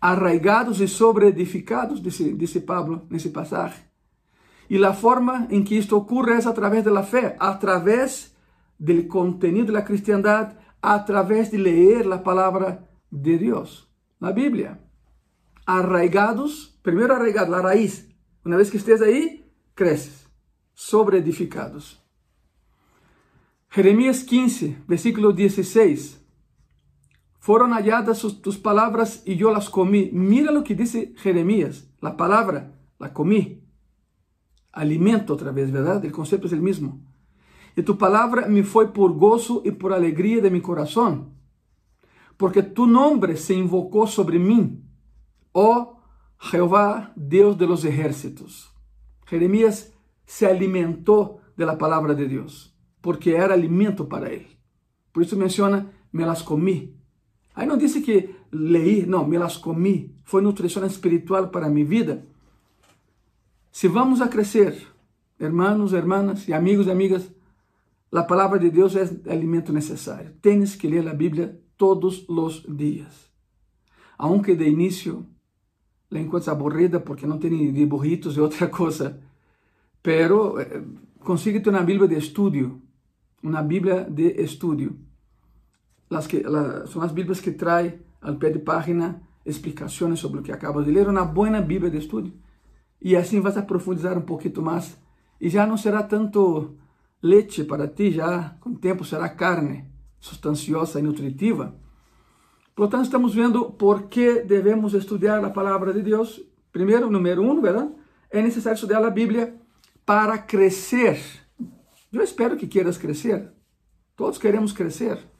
Arraigados 0.00 0.80
e 0.80 0.86
sobreedificados, 0.86 2.02
disse, 2.02 2.34
disse 2.34 2.60
Pablo 2.60 3.06
nesse 3.10 3.30
passagem 3.30 3.82
e 4.68 4.82
a 4.84 4.92
forma 4.92 5.46
em 5.50 5.62
que 5.62 5.76
isto 5.76 5.96
ocorre 5.96 6.32
é 6.32 6.48
através 6.48 6.84
da 6.84 7.02
fé, 7.02 7.36
através 7.38 8.34
do 8.78 9.04
conteúdo 9.04 9.72
da 9.72 9.82
cristiandade, 9.82 10.56
através 10.80 11.50
de 11.50 11.56
ler 11.56 12.10
a 12.12 12.18
palavra 12.18 12.86
de 13.10 13.38
Deus, 13.38 13.88
na 14.20 14.32
Bíblia. 14.32 14.80
Arraigados, 15.66 16.78
primeiro 16.82 17.14
arraigado, 17.14 17.54
a 17.54 17.60
raiz. 17.60 18.06
Uma 18.44 18.56
vez 18.56 18.68
que 18.68 18.76
estés 18.76 19.00
aí, 19.00 19.44
cresces, 19.74 20.26
sobreedificados. 20.74 22.02
Jeremias 23.70 24.22
15, 24.22 24.78
versículo 24.86 25.32
16. 25.32 26.23
Foram 27.44 27.74
halladas 27.74 28.22
tus 28.40 28.56
palavras 28.56 29.22
e 29.26 29.38
eu 29.38 29.50
las 29.50 29.68
comí. 29.68 30.10
Mira 30.14 30.50
lo 30.50 30.64
que 30.64 30.74
dice 30.74 31.12
Jeremias. 31.22 31.86
La 32.00 32.16
palavra 32.16 32.72
la 32.98 33.12
comí 33.12 33.62
alimento 34.72 35.34
outra 35.34 35.52
vez, 35.52 35.68
verdade? 35.68 36.08
O 36.08 36.10
conceito 36.10 36.48
é 36.48 36.58
o 36.58 36.62
mesmo. 36.62 37.04
E 37.76 37.82
tu 37.82 37.96
palavra 37.96 38.48
me 38.48 38.62
foi 38.62 38.88
por 38.92 39.12
gozo 39.12 39.60
e 39.62 39.70
por 39.70 39.92
alegria 39.92 40.40
de 40.40 40.48
mi 40.48 40.62
coração, 40.62 41.34
porque 42.38 42.62
tu 42.62 42.86
nome 42.86 43.36
se 43.36 43.52
invocou 43.52 44.06
sobre 44.06 44.38
mim, 44.38 44.82
ó 45.52 45.96
Jeová, 46.40 47.12
Deus 47.14 47.58
de 47.58 47.66
los 47.66 47.84
ejércitos. 47.84 48.72
Jeremias 49.28 49.92
se 50.24 50.46
alimentou 50.46 51.42
de 51.58 51.66
la 51.66 51.76
palavra 51.76 52.14
de 52.14 52.26
Deus, 52.26 52.74
porque 53.02 53.34
era 53.34 53.52
alimento 53.52 54.08
para 54.08 54.32
ele. 54.32 54.48
Por 55.12 55.22
isso 55.22 55.36
menciona, 55.36 55.92
me 56.10 56.24
las 56.24 56.42
comí. 56.42 56.93
Aí 57.54 57.66
não 57.66 57.76
disse 57.76 58.00
que 58.00 58.34
leí, 58.50 59.06
não, 59.06 59.26
me 59.26 59.38
las 59.38 59.56
comí. 59.56 60.14
Foi 60.24 60.42
nutrição 60.42 60.84
espiritual 60.84 61.48
para 61.48 61.68
minha 61.68 61.86
vida 61.86 62.24
se 63.74 63.88
vamos 63.88 64.20
a 64.20 64.28
crescer, 64.28 64.86
hermanos, 65.36 65.92
hermanas 65.92 66.46
e 66.46 66.52
amigos 66.52 66.86
e 66.86 66.92
amigas, 66.92 67.28
a 68.12 68.22
palavra 68.22 68.56
de 68.56 68.70
Deus 68.70 68.94
é 68.94 69.02
alimento 69.28 69.72
necessário. 69.72 70.30
Tens 70.40 70.76
que 70.76 70.86
ler 70.86 71.08
a 71.08 71.12
Bíblia 71.12 71.60
todos 71.76 72.24
os 72.28 72.64
dias. 72.68 73.28
Aunque 74.16 74.54
de 74.54 74.68
início 74.68 75.26
la 76.08 76.20
encuentres 76.20 76.48
aburrida 76.48 77.00
porque 77.00 77.26
não 77.26 77.36
tem 77.36 77.72
dibujitos 77.72 78.36
e 78.36 78.40
outra 78.40 78.68
coisa, 78.68 79.20
pero 80.00 80.60
eh, 80.60 80.84
consíguete 81.18 81.68
uma 81.68 81.82
Bíblia 81.82 82.06
de 82.06 82.16
estudio, 82.16 82.80
uma 83.42 83.60
Bíblia 83.60 84.04
de 84.08 84.40
estudio. 84.40 84.96
Las 86.14 86.26
que, 86.26 86.42
la, 86.42 86.86
são 86.86 87.02
as 87.02 87.12
Bíblias 87.12 87.40
que 87.40 87.50
traem 87.50 87.98
ao 88.22 88.36
pé 88.36 88.50
de 88.50 88.60
página 88.60 89.20
explicações 89.44 90.20
sobre 90.20 90.38
o 90.40 90.42
que 90.42 90.52
acabas 90.52 90.84
de 90.86 90.92
ler, 90.92 91.08
uma 91.08 91.24
boa 91.24 91.60
Bíblia 91.60 91.90
de 91.90 91.98
estudo 91.98 92.32
e 93.04 93.14
assim 93.14 93.40
vas 93.40 93.56
a 93.56 93.62
profundizar 93.62 94.16
um 94.16 94.22
pouquinho 94.22 94.62
mais 94.62 94.96
e 95.40 95.48
já 95.50 95.66
não 95.66 95.76
será 95.76 96.02
tanto 96.02 96.76
leite 97.22 97.64
para 97.64 97.86
ti, 97.86 98.12
já 98.12 98.56
com 98.60 98.70
o 98.70 98.78
tempo 98.78 99.04
será 99.04 99.28
carne 99.28 99.84
substanciosa 100.20 101.00
e 101.00 101.02
nutritiva. 101.02 101.74
Portanto, 102.74 103.04
estamos 103.04 103.34
vendo 103.34 103.70
por 103.72 104.04
que 104.04 104.42
devemos 104.42 104.94
estudar 104.94 105.44
a 105.44 105.50
palavra 105.50 105.92
de 105.92 106.02
Deus. 106.02 106.40
Primeiro, 106.72 107.10
número 107.10 107.42
um? 107.42 107.60
É 108.30 108.40
necessário 108.40 108.76
estudar 108.76 109.04
a 109.04 109.10
Bíblia 109.10 109.54
para 110.06 110.38
crescer. 110.38 111.20
Eu 112.12 112.22
espero 112.22 112.56
que 112.56 112.66
queiras 112.66 112.96
crescer. 112.96 113.52
Todos 114.16 114.38
queremos 114.38 114.72
crescer. 114.72 115.33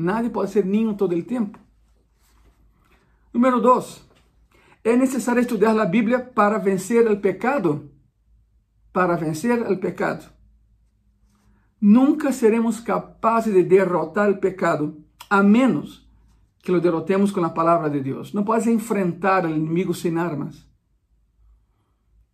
Nadie 0.00 0.30
pode 0.30 0.50
ser 0.50 0.64
ninho 0.64 0.94
todo 0.94 1.14
o 1.14 1.22
tempo. 1.22 1.58
Número 3.32 3.60
dois, 3.60 4.02
é 4.82 4.96
necessário 4.96 5.40
estudar 5.42 5.78
a 5.78 5.84
Bíblia 5.84 6.18
para 6.18 6.58
vencer 6.58 7.06
o 7.10 7.20
pecado? 7.20 7.90
Para 8.92 9.14
vencer 9.14 9.60
o 9.70 9.76
pecado. 9.76 10.24
Nunca 11.78 12.32
seremos 12.32 12.80
capazes 12.80 13.52
de 13.52 13.62
derrotar 13.62 14.30
o 14.30 14.38
pecado, 14.38 15.04
a 15.28 15.42
menos 15.42 16.08
que 16.62 16.72
lo 16.72 16.80
derrotemos 16.80 17.30
com 17.30 17.44
a 17.44 17.50
palavra 17.50 17.90
de 17.90 18.00
Deus. 18.00 18.32
Não 18.32 18.42
podes 18.42 18.66
enfrentar 18.66 19.44
o 19.44 19.50
inimigo 19.50 19.94
sem 19.94 20.18
armas. 20.18 20.66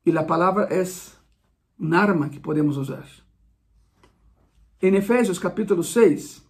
E 0.04 0.16
a 0.16 0.22
palavra 0.22 0.68
é 0.70 0.84
un 1.80 1.94
arma 1.94 2.28
que 2.28 2.38
podemos 2.38 2.76
usar. 2.76 3.06
En 4.80 4.94
Efesios 4.94 5.40
capítulo 5.40 5.82
6, 5.82 6.45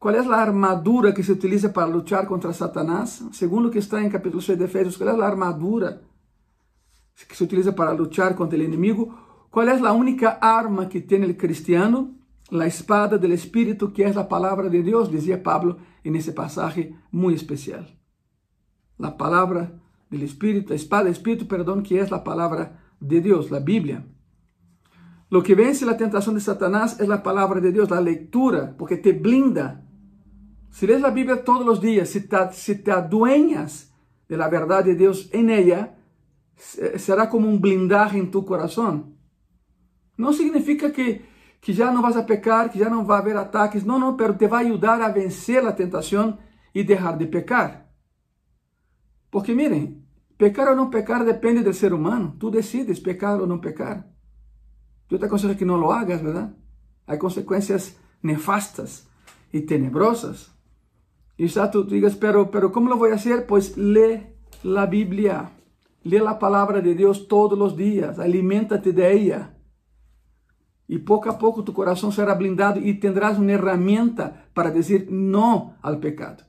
¿cuál 0.00 0.16
es 0.16 0.26
la 0.26 0.42
armadura 0.42 1.14
que 1.14 1.22
se 1.22 1.32
utiliza 1.32 1.72
para 1.72 1.86
luchar 1.86 2.26
contra 2.26 2.52
Satanás? 2.52 3.22
Según 3.30 3.62
lo 3.62 3.70
que 3.70 3.78
está 3.78 4.02
en 4.02 4.10
capítulo 4.10 4.40
6 4.40 4.58
de 4.58 4.64
Efesios, 4.64 4.98
¿cuál 4.98 5.10
es 5.10 5.18
la 5.18 5.28
armadura 5.28 6.00
que 7.28 7.34
se 7.34 7.44
utiliza 7.44 7.76
para 7.76 7.94
luchar 7.94 8.34
contra 8.34 8.56
el 8.56 8.64
enemigo? 8.64 9.46
¿Cuál 9.50 9.68
es 9.68 9.80
la 9.80 9.92
única 9.92 10.38
arma 10.40 10.88
que 10.88 11.02
tiene 11.02 11.26
el 11.26 11.36
cristiano? 11.36 12.14
La 12.50 12.66
espada 12.66 13.18
del 13.18 13.32
Espíritu, 13.32 13.92
que 13.92 14.04
es 14.04 14.16
la 14.16 14.26
palabra 14.26 14.68
de 14.68 14.82
Dios, 14.82 15.12
decía 15.12 15.42
Pablo 15.42 15.76
en 16.02 16.16
ese 16.16 16.32
pasaje 16.32 16.96
muy 17.10 17.34
especial. 17.34 17.96
La 18.96 19.16
palabra 19.16 19.72
del 20.08 20.22
Espíritu, 20.22 20.70
la 20.70 20.76
espada 20.76 21.04
del 21.04 21.12
Espíritu, 21.12 21.46
perdón, 21.46 21.82
que 21.82 22.00
es 22.00 22.10
la 22.10 22.24
palabra 22.24 22.80
de 22.98 23.20
Dios, 23.20 23.50
la 23.50 23.60
Biblia. 23.60 24.04
Lo 25.30 25.44
que 25.44 25.54
vence 25.54 25.86
la 25.86 25.96
tentación 25.96 26.34
de 26.34 26.40
Satanás 26.40 26.98
es 26.98 27.06
la 27.06 27.22
palabra 27.22 27.60
de 27.60 27.70
Dios, 27.70 27.90
la 27.90 28.00
lectura, 28.00 28.74
porque 28.76 28.96
te 28.96 29.12
blinda. 29.12 29.86
Si 30.70 30.86
lees 30.86 31.00
la 31.00 31.10
Biblia 31.10 31.44
todos 31.44 31.66
los 31.66 31.80
días, 31.80 32.08
si 32.08 32.26
te, 32.28 32.36
si 32.52 32.82
adueñas 32.90 33.92
de 34.28 34.36
la 34.36 34.48
verdad 34.48 34.84
de 34.84 34.94
Dios 34.94 35.28
en 35.32 35.50
ella, 35.50 35.98
será 36.56 37.28
como 37.28 37.48
un 37.48 37.60
blindaje 37.60 38.18
en 38.18 38.30
tu 38.30 38.44
corazón. 38.44 39.16
No 40.16 40.32
significa 40.32 40.92
que, 40.92 41.24
que 41.60 41.72
ya 41.72 41.90
no 41.90 42.02
vas 42.02 42.16
a 42.16 42.26
pecar, 42.26 42.70
que 42.70 42.78
ya 42.78 42.88
no 42.88 43.04
va 43.06 43.16
a 43.16 43.20
haber 43.20 43.36
ataques. 43.36 43.84
No, 43.84 43.98
no, 43.98 44.16
pero 44.16 44.36
te 44.36 44.46
va 44.46 44.58
a 44.58 44.60
ayudar 44.60 45.02
a 45.02 45.12
vencer 45.12 45.64
la 45.64 45.74
tentación 45.74 46.38
y 46.72 46.84
dejar 46.84 47.18
de 47.18 47.26
pecar. 47.26 47.90
Porque 49.30 49.54
miren, 49.54 50.06
pecar 50.36 50.68
o 50.68 50.74
no 50.74 50.90
pecar 50.90 51.24
depende 51.24 51.62
del 51.62 51.74
ser 51.74 51.94
humano. 51.94 52.36
Tú 52.38 52.50
decides 52.50 53.00
pecar 53.00 53.40
o 53.40 53.46
no 53.46 53.60
pecar. 53.60 54.10
Yo 55.08 55.18
te 55.18 55.26
aconsejo 55.26 55.56
que 55.56 55.64
no 55.64 55.76
lo 55.76 55.92
hagas, 55.92 56.22
¿verdad? 56.22 56.54
Hay 57.06 57.18
consecuencias 57.18 57.96
nefastas 58.22 59.08
y 59.50 59.62
tenebrosas. 59.62 60.54
Y 61.40 61.46
ya 61.46 61.70
tú 61.70 61.84
digas, 61.84 62.16
pero, 62.16 62.50
pero 62.50 62.70
¿cómo 62.70 62.90
lo 62.90 62.98
voy 62.98 63.12
a 63.12 63.14
hacer? 63.14 63.46
Pues 63.46 63.78
lee 63.78 64.26
la 64.62 64.84
Biblia. 64.84 65.52
Lee 66.02 66.18
la 66.18 66.38
palabra 66.38 66.82
de 66.82 66.94
Dios 66.94 67.28
todos 67.28 67.58
los 67.58 67.78
días. 67.78 68.18
Aliméntate 68.18 68.92
de 68.92 69.10
ella. 69.10 69.56
Y 70.86 70.98
poco 70.98 71.30
a 71.30 71.38
poco 71.38 71.64
tu 71.64 71.72
corazón 71.72 72.12
será 72.12 72.34
blindado 72.34 72.78
y 72.78 73.00
tendrás 73.00 73.38
una 73.38 73.54
herramienta 73.54 74.50
para 74.52 74.70
decir 74.70 75.08
no 75.10 75.78
al 75.80 75.98
pecado. 75.98 76.44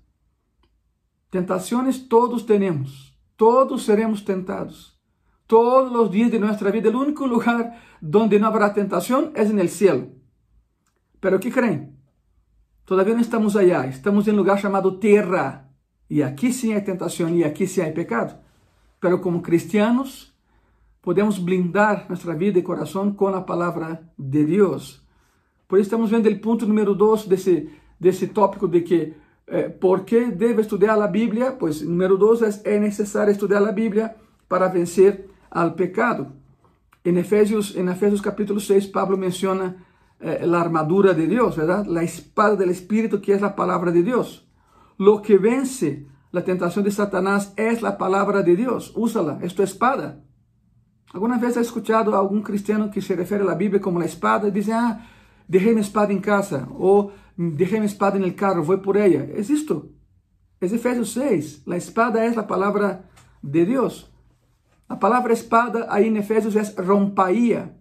Tentaciones 1.29 2.10
todos 2.10 2.45
tenemos, 2.45 3.17
todos 3.38 3.83
seremos 3.83 4.25
tentados. 4.25 5.01
Todos 5.48 5.89
los 5.89 6.12
días 6.12 6.31
de 6.31 6.39
nuestra 6.39 6.69
vida, 6.69 6.89
el 6.89 6.98
único 6.98 7.25
lugar 7.27 7.79
donde 8.01 8.41
no 8.41 8.48
habrá 8.48 8.74
tentación 8.74 9.31
es 9.38 9.51
en 9.51 9.60
el 9.60 9.69
cielo. 9.69 10.10
Pero 11.21 11.39
¿qué 11.39 11.50
creen? 11.50 12.00
Todavía 12.85 13.13
no 13.13 13.21
estamos 13.21 13.55
allá, 13.55 13.85
estamos 13.85 14.27
en 14.27 14.33
un 14.33 14.39
lugar 14.39 14.61
llamado 14.61 15.00
tierra. 15.00 15.69
Y 16.09 16.21
aquí 16.23 16.51
sí 16.51 16.73
hay 16.73 16.83
tentación 16.83 17.35
y 17.35 17.43
aquí 17.43 17.67
sí 17.67 17.81
hay 17.81 17.93
pecado. 17.93 18.39
Pero 19.00 19.21
como 19.21 19.41
cristianos, 19.41 20.35
podemos 21.00 21.43
blindar 21.43 22.05
nuestra 22.09 22.33
vida 22.33 22.59
y 22.59 22.63
corazón 22.63 23.15
con 23.15 23.31
la 23.31 23.45
palabra 23.45 24.11
de 24.17 24.45
Dios. 24.45 25.05
Por 25.67 25.79
eso 25.79 25.88
estamos 25.88 26.09
viendo 26.09 26.27
el 26.27 26.41
punto 26.41 26.65
número 26.65 26.93
dos 26.93 27.29
de 27.29 27.35
ese, 27.35 27.69
de 27.97 28.09
ese 28.09 28.27
tópico 28.27 28.67
de 28.67 28.83
que 28.83 29.21
eh, 29.53 29.69
¿Por 29.69 30.05
qué 30.05 30.27
debe 30.27 30.61
estudiar 30.61 30.97
la 30.97 31.07
Biblia? 31.07 31.57
Pues 31.59 31.83
número 31.83 32.15
dos 32.15 32.41
es, 32.41 32.61
es 32.63 32.79
necesario 32.79 33.33
estudiar 33.33 33.61
la 33.61 33.73
Biblia 33.73 34.15
para 34.47 34.69
vencer 34.69 35.27
al 35.50 35.75
pecado. 35.75 36.31
En 37.03 37.17
Efesios, 37.17 37.75
en 37.75 37.89
Efesios 37.89 38.21
capítulo 38.21 38.61
6, 38.61 38.88
Pablo 38.88 39.17
menciona 39.17 39.85
eh, 40.21 40.45
la 40.45 40.61
armadura 40.61 41.13
de 41.13 41.25
Dios, 41.25 41.57
¿verdad? 41.57 41.85
La 41.87 42.03
espada 42.03 42.55
del 42.55 42.69
Espíritu, 42.69 43.21
que 43.21 43.33
es 43.33 43.41
la 43.41 43.55
palabra 43.55 43.91
de 43.91 44.03
Dios. 44.03 44.47
Lo 44.97 45.21
que 45.21 45.37
vence 45.37 46.05
la 46.31 46.43
tentación 46.43 46.85
de 46.85 46.91
Satanás 46.91 47.53
es 47.57 47.81
la 47.81 47.97
palabra 47.97 48.43
de 48.43 48.55
Dios. 48.55 48.93
Úsala, 48.95 49.39
es 49.41 49.55
tu 49.55 49.63
espada. 49.63 50.23
¿Alguna 51.12 51.38
vez 51.38 51.57
has 51.57 51.65
escuchado 51.65 52.15
a 52.15 52.19
algún 52.19 52.43
cristiano 52.43 52.91
que 52.91 53.01
se 53.01 53.15
refiere 53.15 53.43
a 53.43 53.47
la 53.47 53.55
Biblia 53.55 53.81
como 53.81 53.99
la 53.99 54.05
espada 54.05 54.47
y 54.47 54.51
dice, 54.51 54.71
ah, 54.73 55.10
dejé 55.47 55.73
mi 55.73 55.81
espada 55.81 56.12
en 56.12 56.21
casa? 56.21 56.67
O 56.77 57.12
dejé 57.36 57.79
mi 57.79 57.88
espada 57.88 58.15
en 58.15 58.23
el 58.23 58.36
carro, 58.36 58.63
voy 58.63 58.77
por 58.77 58.97
ella. 58.97 59.23
Es 59.23 59.49
esto. 59.49 59.89
Es 60.60 60.71
Efesios 60.71 61.12
6. 61.13 61.63
La 61.65 61.75
espada 61.75 62.25
es 62.25 62.36
la 62.36 62.45
palabra 62.45 63.10
de 63.41 63.65
Dios. 63.65 64.13
La 64.88 64.99
palabra 64.99 65.34
espada 65.34 65.88
ahí 65.89 66.07
en 66.07 66.17
Efesios 66.17 66.55
es 66.55 66.75
rompaía. 66.75 67.75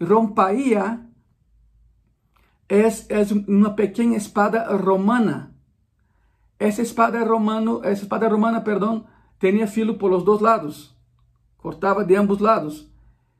Rompaía 0.00 1.10
es, 2.74 3.06
es 3.10 3.32
una 3.32 3.76
pequeña 3.76 4.16
espada 4.16 4.76
romana. 4.76 5.52
Esa 6.58 6.82
espada, 6.82 7.24
romano, 7.24 7.82
esa 7.84 8.02
espada 8.02 8.28
romana, 8.28 8.64
perdón, 8.64 9.06
tenía 9.38 9.66
filo 9.66 9.98
por 9.98 10.10
los 10.10 10.24
dos 10.24 10.40
lados. 10.40 10.96
Cortaba 11.56 12.04
de 12.04 12.16
ambos 12.16 12.40
lados. 12.40 12.90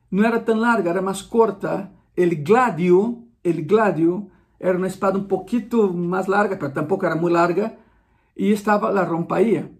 No 0.09 0.25
era 0.25 0.43
tan 0.45 0.61
larga, 0.61 0.91
era 0.91 1.01
más 1.01 1.23
corta. 1.23 1.91
El 2.15 2.43
gladio, 2.43 3.23
el 3.43 3.65
gladio 3.65 4.29
era 4.59 4.77
uma 4.77 4.87
espada 4.87 5.17
um 5.17 5.23
pouquinho 5.23 5.93
mais 5.93 6.27
larga, 6.27 6.55
pero 6.55 6.71
tampouco 6.71 7.05
era 7.05 7.15
muito 7.15 7.33
larga, 7.33 7.77
e 8.35 8.51
estava 8.51 8.89
a 8.89 9.03
rompaía. 9.03 9.71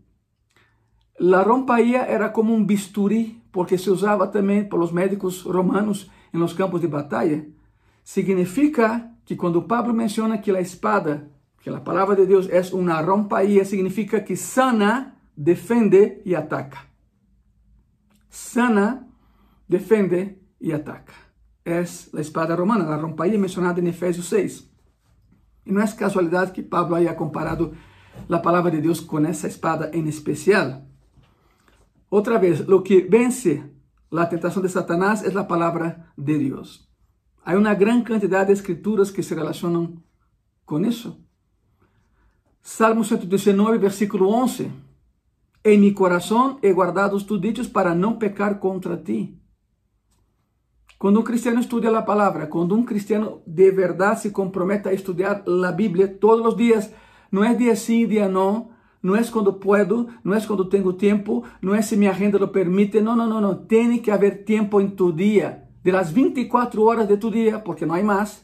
A 1.20 1.42
rompaía 1.42 2.04
era 2.04 2.30
como 2.30 2.54
um 2.54 2.64
bisturi, 2.64 3.42
porque 3.52 3.78
se 3.78 3.90
usava 3.90 4.28
também 4.28 4.68
pelos 4.68 4.92
médicos 4.92 5.42
romanos 5.44 6.12
em 6.34 6.38
los 6.38 6.54
campos 6.54 6.82
de 6.82 6.88
batalha. 6.88 7.48
Significa 8.04 9.10
que 9.26 9.36
quando 9.36 9.68
Pablo 9.68 9.94
menciona 9.94 10.40
que 10.40 10.52
a 10.52 10.60
espada, 10.60 11.30
que 11.62 11.70
a 11.70 11.80
palavra 11.80 12.16
de 12.16 12.26
Deus 12.26 12.48
é 12.50 12.62
uma 12.74 13.02
rompaía, 13.02 13.66
significa 13.66 14.22
que 14.22 14.36
sana, 14.36 15.18
defende 15.36 16.22
e 16.26 16.36
ataca. 16.36 16.80
Sana, 18.30 19.08
defende 19.68 20.40
e 20.62 20.72
ataca 20.74 21.26
es 21.66 22.14
la 22.14 22.22
espada 22.22 22.56
romana, 22.56 22.86
la 22.86 22.98
rompaía 22.98 23.40
mencionada 23.40 23.80
en 23.80 23.88
Efesios 23.88 24.28
6. 24.28 24.72
Y 25.66 25.72
no 25.72 25.82
es 25.82 25.96
casualidad 25.96 26.54
que 26.54 26.62
Pablo 26.62 26.96
haya 26.96 27.16
comparado 27.16 27.74
la 28.28 28.42
palabra 28.42 28.72
de 28.72 28.82
Dios 28.82 29.02
con 29.02 29.26
esa 29.26 29.48
espada 29.48 29.90
en 29.92 30.08
especial. 30.08 30.88
Otra 32.10 32.38
vez, 32.38 32.68
lo 32.68 32.84
que 32.84 33.06
vence 33.10 33.64
la 34.12 34.30
tentación 34.30 34.62
de 34.62 34.70
Satanás 34.70 35.24
es 35.24 35.34
la 35.34 35.48
palabra 35.48 36.14
de 36.16 36.38
Dios. 36.38 36.88
Hay 37.48 37.56
una 37.56 37.76
gran 37.76 38.02
cantidad 38.02 38.48
de 38.48 38.54
escrituras 38.54 39.12
que 39.12 39.22
se 39.22 39.36
relacionan 39.36 40.04
con 40.66 40.84
eso. 40.84 41.20
Salmo 42.64 43.04
119, 43.04 43.78
versículo 43.78 44.30
11. 44.30 44.72
En 45.64 45.82
mi 45.82 45.94
corazón 45.94 46.58
he 46.64 46.72
guardado 46.72 47.24
tus 47.24 47.40
dichos 47.40 47.68
para 47.68 47.94
no 47.94 48.18
pecar 48.18 48.60
contra 48.60 49.04
ti. 49.04 49.40
Quando 50.98 51.20
um 51.20 51.24
cristiano 51.24 51.60
estuda 51.60 51.96
a 51.96 52.02
palavra, 52.02 52.48
quando 52.48 52.76
um 52.76 52.84
cristiano 52.84 53.44
de 53.46 53.70
verdade 53.70 54.22
se 54.22 54.32
compromete 54.32 54.90
a 54.90 54.94
estudar 54.94 55.44
a 55.46 55.72
Bíblia 55.72 56.08
todos 56.08 56.48
os 56.48 56.58
dias, 56.58 56.92
não 57.32 57.44
é 57.44 57.54
dia 57.54 57.76
sim, 57.76 58.08
dia 58.08 58.28
não, 58.28 58.72
não 59.04 59.16
é 59.16 59.24
quando 59.26 59.54
puedo, 59.54 60.10
não 60.24 60.34
é 60.34 60.42
quando 60.42 60.66
tenho 60.66 60.92
tempo, 60.94 61.46
não 61.62 61.76
é 61.76 61.84
se 61.84 61.96
minha 61.96 62.10
agenda 62.10 62.40
lo 62.40 62.48
permite, 62.48 63.02
não, 63.02 63.16
não, 63.16 63.28
não, 63.28 63.40
não. 63.40 63.56
Tem 63.56 64.00
que 64.00 64.10
haver 64.10 64.46
tempo 64.46 64.82
em 64.82 64.90
tu 64.90 65.12
dia, 65.12 65.65
de 65.86 65.92
las 65.92 66.12
24 66.12 66.84
horas 66.84 67.08
de 67.08 67.16
tu 67.16 67.30
dia, 67.30 67.60
porque 67.60 67.86
não 67.86 67.94
há 67.94 68.02
mais. 68.02 68.44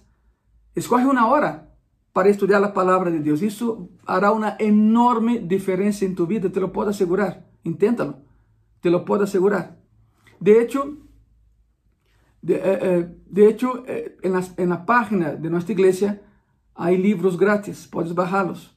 Escolhe 0.75 1.05
uma 1.05 1.25
hora 1.25 1.67
para 2.13 2.29
estudar 2.29 2.63
a 2.63 2.69
palavra 2.69 3.09
de 3.09 3.17
Deus. 3.17 3.41
Isso 3.41 3.89
hará 4.05 4.31
uma 4.31 4.55
enorme 4.59 5.39
diferença 5.39 6.05
em 6.05 6.13
tu 6.13 6.27
vida, 6.27 6.51
te 6.51 6.59
lo 6.59 6.69
posso 6.69 6.91
assegurar. 6.91 7.43
Inténtalo, 7.65 8.13
te 8.79 8.91
lo 8.91 9.03
posso 9.03 9.23
assegurar. 9.23 9.75
De 10.39 10.51
hecho, 10.61 10.97
De, 12.43 12.55
eh, 12.55 13.07
eh, 13.35 13.49
hecho, 13.49 13.83
eh, 13.85 14.17
en, 14.23 14.33
en, 14.57 14.69
la 14.69 14.83
página 14.83 15.35
de 15.35 15.47
nuestra 15.47 15.73
iglesia 15.73 16.23
hay 16.73 16.97
libros 16.97 17.37
gratis, 17.37 17.87
puedes 17.87 18.15
bajarlos. 18.15 18.75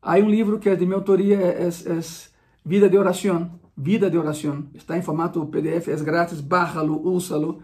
Hay 0.00 0.22
un 0.22 0.30
libro 0.30 0.58
que 0.58 0.72
es 0.72 0.78
de 0.80 0.86
mi 0.86 0.94
autoría, 0.94 1.38
es, 1.50 1.84
es 1.84 2.34
Vida 2.64 2.88
de 2.88 2.98
Oración, 2.98 3.60
Vida 3.76 4.08
de 4.08 4.16
Oración. 4.16 4.70
Está 4.72 4.96
en 4.96 5.02
formato 5.02 5.50
PDF, 5.50 5.88
es 5.88 6.02
gratis, 6.02 6.40
bájalo, 6.48 6.94
úsalo. 6.94 7.58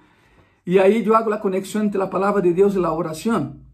Y 0.64 0.78
ahí 0.78 1.02
yo 1.02 1.16
hago 1.16 1.30
la 1.30 1.40
conexión 1.40 1.84
entre 1.84 1.98
la 1.98 2.10
palabra 2.10 2.40
de 2.40 2.52
Dios 2.52 2.76
y 2.76 2.80
la 2.80 2.92
oración. 2.92 3.64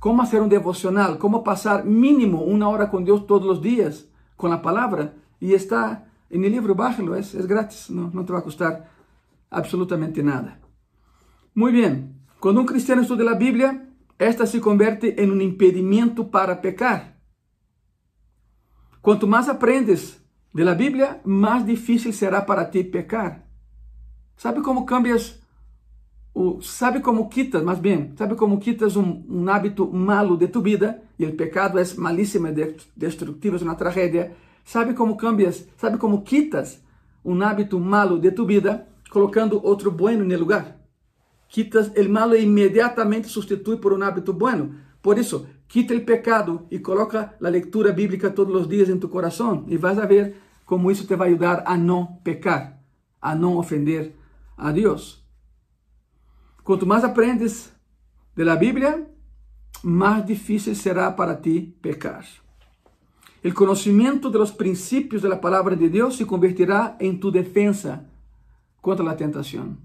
Cómo 0.00 0.22
hacer 0.22 0.42
un 0.42 0.48
devocional, 0.48 1.18
cómo 1.18 1.42
pasar 1.42 1.84
mínimo 1.84 2.42
una 2.42 2.68
hora 2.68 2.90
con 2.90 3.04
Dios 3.04 3.26
todos 3.26 3.46
los 3.46 3.62
días, 3.62 4.08
con 4.36 4.50
la 4.50 4.60
palabra. 4.60 5.14
Y 5.40 5.54
está 5.54 6.10
en 6.28 6.44
el 6.44 6.52
libro, 6.52 6.74
bájalo, 6.74 7.14
es, 7.16 7.34
es 7.34 7.46
gratis, 7.46 7.90
no, 7.90 8.10
no 8.12 8.24
te 8.24 8.32
va 8.32 8.40
a 8.40 8.44
costar 8.44 8.90
absolutamente 9.50 10.22
nada. 10.22 10.60
Muy 11.54 11.72
bien, 11.72 12.26
cuando 12.40 12.60
un 12.60 12.66
cristiano 12.66 13.02
estudia 13.02 13.24
la 13.24 13.34
Biblia, 13.34 13.88
esta 14.18 14.46
se 14.46 14.60
convierte 14.60 15.22
en 15.22 15.30
un 15.30 15.40
impedimento 15.40 16.30
para 16.30 16.60
pecar. 16.60 17.18
Cuanto 19.00 19.26
más 19.26 19.48
aprendes 19.48 20.22
de 20.52 20.64
la 20.64 20.74
Biblia, 20.74 21.20
más 21.24 21.64
difícil 21.64 22.12
será 22.12 22.44
para 22.44 22.70
ti 22.70 22.82
pecar. 22.84 23.46
¿Sabe 24.36 24.62
cómo 24.62 24.84
cambias 24.84 25.45
sabe 26.60 27.00
como 27.00 27.28
quitas, 27.28 27.62
más 27.62 27.80
bien, 27.80 28.14
sabe 28.16 28.36
como 28.36 28.58
quitas 28.58 28.96
un, 28.96 29.24
un, 29.28 29.48
hábito 29.48 29.86
malo 29.86 30.36
de 30.36 30.48
tu 30.48 30.60
vida, 30.62 31.02
y 31.16 31.24
el 31.24 31.34
pecado 31.34 31.78
es 31.78 31.96
malísimo 31.96 32.48
y 32.48 32.76
destructivo, 32.94 33.56
es 33.56 33.62
una 33.62 33.76
tragedia, 33.76 34.34
sabe 34.64 34.94
como 34.94 35.16
cambias, 35.16 35.66
sabe 35.76 35.98
como 35.98 36.24
quitas 36.24 36.82
un 37.24 37.42
hábito 37.42 37.78
malo 37.78 38.18
de 38.18 38.30
tu 38.32 38.44
vida, 38.44 38.88
colocando 39.10 39.60
otro 39.62 39.90
bueno 39.90 40.24
en 40.24 40.32
el 40.32 40.40
lugar. 40.40 40.76
Quitas 41.48 41.92
el 41.94 42.08
malo 42.08 42.34
e 42.34 42.42
inmediatamente 42.42 43.28
sustituye 43.28 43.78
por 43.78 43.92
un 43.92 44.02
hábito 44.02 44.32
bueno. 44.32 44.70
Por 45.00 45.18
eso, 45.18 45.46
quita 45.66 45.94
el 45.94 46.04
pecado 46.04 46.66
y 46.70 46.80
coloca 46.80 47.36
la 47.40 47.50
lectura 47.50 47.92
bíblica 47.92 48.34
todos 48.34 48.52
los 48.52 48.68
días 48.68 48.88
en 48.88 49.00
tu 49.00 49.08
corazón 49.08 49.64
y 49.68 49.76
vas 49.76 49.98
a 49.98 50.06
ver 50.06 50.36
cómo 50.64 50.90
eso 50.90 51.06
te 51.06 51.16
va 51.16 51.24
a 51.24 51.28
ayudar 51.28 51.64
a 51.66 51.76
no 51.76 52.20
pecar, 52.22 52.80
a 53.20 53.34
no 53.34 53.58
ofender 53.58 54.14
a 54.56 54.72
Dios. 54.72 55.25
Quanto 56.66 56.84
mais 56.84 57.04
aprendes 57.04 57.72
de 58.34 58.42
la 58.42 58.56
Bíblia, 58.56 59.08
mais 59.84 60.26
difícil 60.26 60.74
será 60.74 61.12
para 61.12 61.36
ti 61.36 61.78
pecar. 61.80 62.26
O 63.44 63.54
conhecimento 63.54 64.28
de 64.28 64.38
los 64.38 64.50
princípios 64.50 65.22
de 65.22 65.28
la 65.28 65.36
palavra 65.36 65.76
de 65.76 65.88
Deus 65.88 66.16
se 66.16 66.24
convertirá 66.24 66.96
em 66.98 67.16
tu 67.16 67.30
defensa 67.30 68.10
contra 68.82 69.08
a 69.08 69.14
tentação. 69.14 69.76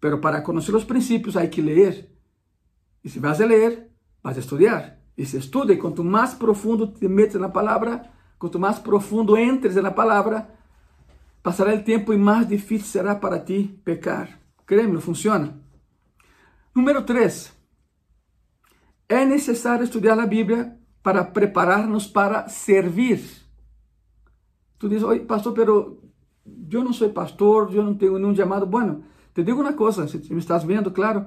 Pero 0.00 0.20
para 0.20 0.42
conhecer 0.42 0.74
os 0.74 0.82
princípios 0.82 1.36
há 1.36 1.46
que 1.46 1.62
ler. 1.62 2.10
E 3.04 3.08
se 3.08 3.20
vas 3.20 3.40
a 3.40 3.46
ler, 3.46 3.92
vas 4.20 4.36
a 4.36 4.40
estudar. 4.40 4.98
E 5.16 5.24
se 5.24 5.36
estuda, 5.36 5.72
e 5.72 5.76
quanto 5.76 6.02
mais 6.02 6.34
profundo 6.34 6.88
te 6.88 7.06
metes 7.06 7.40
na 7.40 7.48
palavra, 7.48 8.10
quanto 8.36 8.58
mais 8.58 8.80
profundo 8.80 9.38
entres 9.38 9.76
na 9.76 9.92
palavra, 9.92 10.48
passará 11.40 11.72
o 11.72 11.84
tempo 11.84 12.12
e 12.12 12.18
mais 12.18 12.48
difícil 12.48 12.88
será 12.88 13.14
para 13.14 13.38
ti 13.38 13.80
pecar. 13.84 14.40
Créeme, 14.66 15.00
funciona. 15.00 15.59
Número 16.74 17.02
3. 17.02 17.52
É 19.08 19.24
necessário 19.24 19.84
estudar 19.84 20.18
a 20.18 20.26
Bíblia 20.26 20.78
para 21.02 21.24
preparar-nos 21.24 22.06
para 22.06 22.48
servir. 22.48 23.20
Tu 24.78 24.88
diz, 24.88 25.02
oi, 25.02 25.20
pastor, 25.20 25.52
pero 25.52 26.02
eu 26.70 26.84
não 26.84 26.92
sou 26.92 27.10
pastor, 27.10 27.74
eu 27.74 27.82
não 27.82 27.94
tenho 27.94 28.18
nenhum 28.18 28.34
chamado. 28.34 28.66
Bueno, 28.66 29.04
te 29.34 29.42
digo 29.42 29.60
uma 29.60 29.72
coisa, 29.72 30.06
se 30.06 30.32
me 30.32 30.38
estás 30.38 30.64
vendo, 30.64 30.92
claro, 30.92 31.26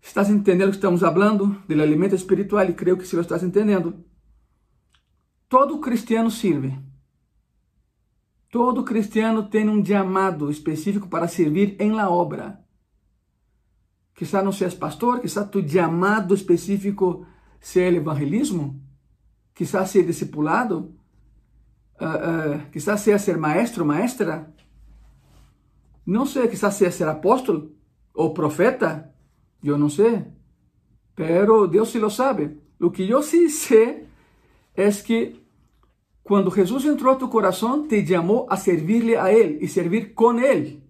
estás 0.00 0.30
entendendo 0.30 0.70
que 0.70 0.76
estamos 0.76 1.00
falando 1.00 1.62
do 1.66 1.82
alimento 1.82 2.14
espiritual 2.14 2.68
e 2.68 2.74
creio 2.74 2.96
que 2.96 3.06
se 3.06 3.16
lo 3.16 3.22
estás 3.22 3.42
entendendo. 3.42 4.04
Todo 5.48 5.80
cristiano 5.80 6.30
serve. 6.30 6.78
Todo 8.50 8.84
cristiano 8.84 9.48
tem 9.48 9.68
um 9.68 9.84
chamado 9.84 10.50
específico 10.50 11.08
para 11.08 11.26
servir 11.26 11.76
em 11.80 11.92
la 11.92 12.08
obra. 12.08 12.61
Quizá 14.14 14.42
não 14.42 14.52
seas 14.52 14.74
pastor, 14.74 15.20
quizá 15.20 15.44
tu 15.44 15.66
chamado 15.66 16.34
específico 16.34 17.26
o 17.76 17.78
evangelismo, 17.78 18.80
quizá 19.54 19.86
ser 19.86 20.04
discipulado, 20.04 20.94
uh, 22.00 22.56
uh, 22.56 22.70
quizá 22.70 22.96
seja 22.96 23.18
ser 23.18 23.38
maestro, 23.38 23.86
maestra, 23.86 24.52
não 26.04 26.26
sei, 26.26 26.48
quizá 26.48 26.70
seja 26.70 26.90
ser 26.90 27.08
apóstolo 27.08 27.72
ou 28.12 28.34
profeta, 28.34 29.12
eu 29.62 29.78
não 29.78 29.88
sei, 29.88 30.24
pero 31.14 31.66
Deus 31.68 31.90
se 31.90 31.98
lo 31.98 32.10
sabe. 32.10 32.58
O 32.80 32.90
que 32.90 33.08
eu 33.08 33.22
sim 33.22 33.48
sei 33.48 34.08
é 34.74 34.90
que 34.90 35.40
quando 36.24 36.54
Jesus 36.54 36.84
entrou 36.84 37.12
a 37.12 37.16
tu 37.16 37.28
coração, 37.28 37.86
te 37.86 38.04
chamou 38.06 38.46
a 38.48 38.56
servir-lhe 38.56 39.16
a 39.16 39.32
Ele 39.32 39.58
e 39.64 39.68
servir 39.68 40.14
com 40.14 40.38
Ele. 40.38 40.81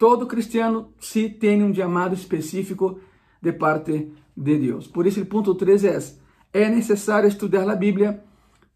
Todo 0.00 0.26
cristiano 0.26 0.94
sí 0.98 1.28
tem 1.28 1.62
um 1.62 1.74
chamado 1.74 2.14
específico 2.14 3.00
de 3.38 3.52
parte 3.52 4.10
de 4.34 4.58
Deus. 4.58 4.86
Por 4.86 5.06
isso, 5.06 5.20
o 5.20 5.26
ponto 5.26 5.54
3 5.54 5.84
é: 5.84 5.98
é 6.54 6.70
necessário 6.70 7.28
estudar 7.28 7.68
a 7.68 7.76
Bíblia 7.76 8.24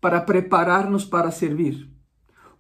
para 0.03 0.21
preparar-nos 0.21 1.07
para 1.07 1.31
servir. 1.31 1.89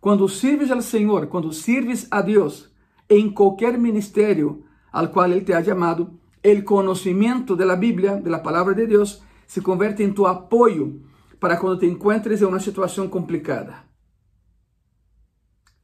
Quando 0.00 0.27
sirves 0.31 0.70
ao 0.70 0.81
Senhor, 0.81 1.27
quando 1.27 1.53
sirves 1.53 2.09
a 2.11 2.22
Deus 2.22 2.74
em 3.07 3.31
qualquer 3.31 3.77
ministério 3.77 4.64
al 4.90 5.09
qual 5.11 5.31
Ele 5.31 5.42
te 5.42 5.53
ha 5.53 5.62
chamado, 5.62 6.18
o 6.42 6.62
conhecimento 6.62 7.55
da 7.55 7.77
Bíblia, 7.77 8.16
da 8.16 8.38
palavra 8.38 8.74
de 8.74 8.87
Deus, 8.87 9.22
se 9.46 9.61
converte 9.61 10.03
em 10.03 10.11
tu 10.11 10.24
apoio 10.24 11.03
para 11.38 11.59
quando 11.59 11.81
te 11.81 11.87
encuentres 11.87 12.40
em 12.40 12.46
uma 12.46 12.61
situação 12.61 13.09
complicada. 13.09 13.83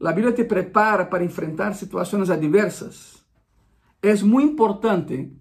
A 0.02 0.12
Bíblia 0.12 0.32
te 0.32 0.44
prepara 0.44 1.04
para 1.04 1.24
enfrentar 1.24 1.74
situações 1.74 2.30
adversas. 2.30 3.22
É 4.02 4.14
muito 4.22 4.52
importante 4.52 5.32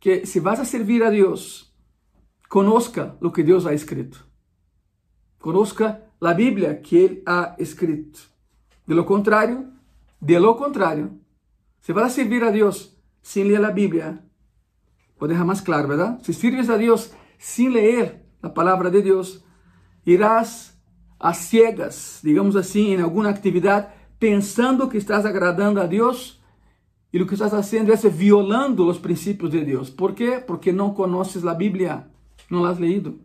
que, 0.00 0.26
se 0.26 0.40
vas 0.40 0.58
a 0.58 0.64
servir 0.64 1.04
a 1.04 1.10
Deus, 1.10 1.72
conozca 2.48 3.16
o 3.20 3.30
que 3.30 3.44
Deus 3.44 3.64
ha 3.64 3.72
escrito. 3.72 4.26
Conozca 5.38 6.02
a 6.20 6.34
Bíblia 6.34 6.80
que 6.80 6.96
Ele 6.96 7.22
ha 7.26 7.54
escrito. 7.58 8.20
De 8.84 8.94
lo 8.94 9.04
contrário, 9.04 9.72
de 10.20 10.38
lo 10.38 10.56
contrário, 10.56 11.20
se 11.80 11.92
vas 11.92 12.06
a 12.06 12.10
servir 12.10 12.42
a 12.44 12.50
Deus 12.50 12.96
sem 13.22 13.44
ler 13.44 13.64
a 13.64 13.70
Bíblia, 13.70 14.24
vou 15.18 15.28
deixar 15.28 15.44
mais 15.44 15.60
claro, 15.60 15.86
verdade? 15.86 16.24
Se 16.24 16.32
sirves 16.32 16.68
a 16.68 16.76
Deus 16.76 17.12
sem 17.38 17.68
ler 17.68 18.24
a 18.42 18.48
palavra 18.48 18.90
de 18.90 19.02
Deus, 19.02 19.44
irás 20.04 20.71
a 21.22 21.32
ciegas, 21.32 22.20
digamos 22.22 22.56
assim, 22.56 22.94
em 22.94 23.00
alguma 23.00 23.28
atividade, 23.28 23.86
pensando 24.18 24.88
que 24.88 24.96
estás 24.96 25.24
agradando 25.24 25.80
a 25.80 25.86
Deus 25.86 26.42
e 27.12 27.22
o 27.22 27.26
que 27.26 27.34
estás 27.34 27.52
fazendo 27.52 27.92
é 27.92 27.96
violando 27.96 28.88
os 28.88 28.98
princípios 28.98 29.52
de 29.52 29.64
Deus. 29.64 29.88
¿Por 29.88 30.14
quê? 30.14 30.42
Porque 30.44 30.72
não 30.72 30.92
conheces 30.92 31.46
a 31.46 31.54
Bíblia, 31.54 32.08
não 32.50 32.64
has 32.64 32.76
leído. 32.76 33.20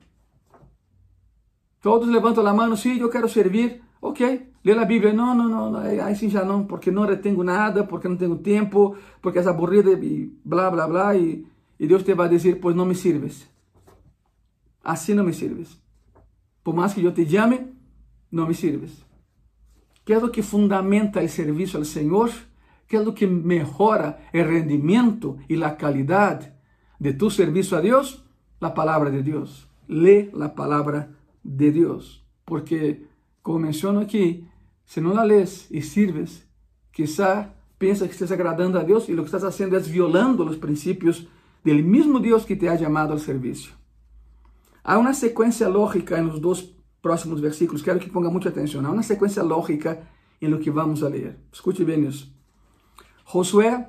Todos 1.82 2.08
levantam 2.08 2.46
a 2.46 2.54
mão, 2.54 2.76
sim, 2.76 3.00
eu 3.00 3.10
quero 3.10 3.28
servir. 3.28 3.82
Ok, 4.00 4.48
lê 4.64 4.74
a 4.74 4.86
Bíblia. 4.86 5.12
Não, 5.12 5.34
não, 5.34 5.72
não, 5.72 5.80
aí 5.80 6.16
sim 6.16 6.30
já 6.30 6.46
não, 6.46 6.66
porque 6.66 6.92
não 6.92 7.04
retenho 7.04 7.42
nada, 7.44 7.84
porque 7.84 8.08
não 8.08 8.16
tenho 8.16 8.38
tempo, 8.38 8.96
porque 9.22 9.40
és 9.40 9.48
aburrida 9.48 9.92
e 9.92 10.32
blá, 10.46 10.70
blá, 10.70 10.88
blá. 10.88 11.16
E, 11.16 11.48
e 11.80 11.88
Deus 11.88 12.04
te 12.04 12.14
vai 12.14 12.30
dizer, 12.30 12.60
pois 12.60 12.76
não 12.76 12.86
me 12.86 12.94
sirves. 12.94 13.48
Assim 14.84 15.16
não 15.16 15.24
me 15.24 15.34
sirves. 15.34 15.82
Por 16.64 16.76
mais 16.76 16.94
que 16.94 17.04
eu 17.04 17.12
te 17.12 17.24
llame, 17.24 17.77
não 18.32 18.48
me 18.48 18.54
sirves. 18.54 19.06
Que 20.06 20.14
é 20.14 20.18
o 20.18 20.30
que 20.30 20.42
fundamenta 20.42 21.22
o 21.22 21.30
serviço 21.30 21.78
ao 21.78 21.86
Senhor? 21.86 22.32
Que 22.88 22.96
é 22.96 23.02
o 23.02 23.12
que 23.12 23.28
melhora 23.28 24.18
o 24.34 24.38
rendimento 24.38 25.38
e 25.50 25.62
a 25.62 25.72
qualidade 25.72 26.52
de 27.00 27.14
tu 27.14 27.30
serviço 27.30 27.76
a 27.76 27.82
Deus? 27.82 28.24
A 28.62 28.70
palavra 28.70 29.12
de 29.12 29.22
Deus. 29.22 29.68
Lê 29.88 30.30
a 30.40 30.50
palavra 30.50 31.12
de 31.44 31.72
Deus. 31.72 32.26
Porque, 32.46 33.06
como 33.44 33.60
menciono 33.60 34.00
aqui, 34.00 34.48
se 34.86 35.02
não 35.02 35.14
la 35.14 35.24
lees 35.24 35.68
e 35.70 35.82
sirves, 35.82 36.48
quizá 36.94 37.50
pensa 37.78 38.08
que 38.08 38.14
estás 38.14 38.32
agradando 38.32 38.80
a 38.80 38.84
Deus 38.84 39.08
e 39.10 39.14
o 39.14 39.18
que 39.18 39.24
estás 39.26 39.44
fazendo 39.44 39.76
é 39.76 39.80
violando 39.80 40.46
os 40.46 40.58
princípios 40.58 41.28
do 41.64 41.76
mesmo 41.84 42.20
Deus 42.20 42.46
que 42.46 42.56
te 42.56 42.68
ha 42.68 42.78
chamado 42.78 43.12
ao 43.12 43.20
serviço. 43.20 43.78
Há 44.84 44.98
uma 44.98 45.14
sequência 45.14 45.68
lógica 45.68 46.22
nos 46.22 46.40
dois 46.40 46.62
próximos 47.02 47.40
versículos, 47.40 47.82
quero 47.82 48.00
que 48.00 48.10
ponga 48.10 48.30
muita 48.30 48.50
atenção. 48.50 48.86
Há 48.86 48.92
uma 48.92 49.04
sequência 49.04 49.44
lógica 49.44 50.02
em 50.42 50.48
lo 50.48 50.60
que 50.60 50.72
vamos 50.72 51.04
a 51.04 51.10
ler. 51.10 51.38
Escute 51.52 51.84
bem 51.84 52.06
isso. 52.06 52.32
Josué, 53.26 53.88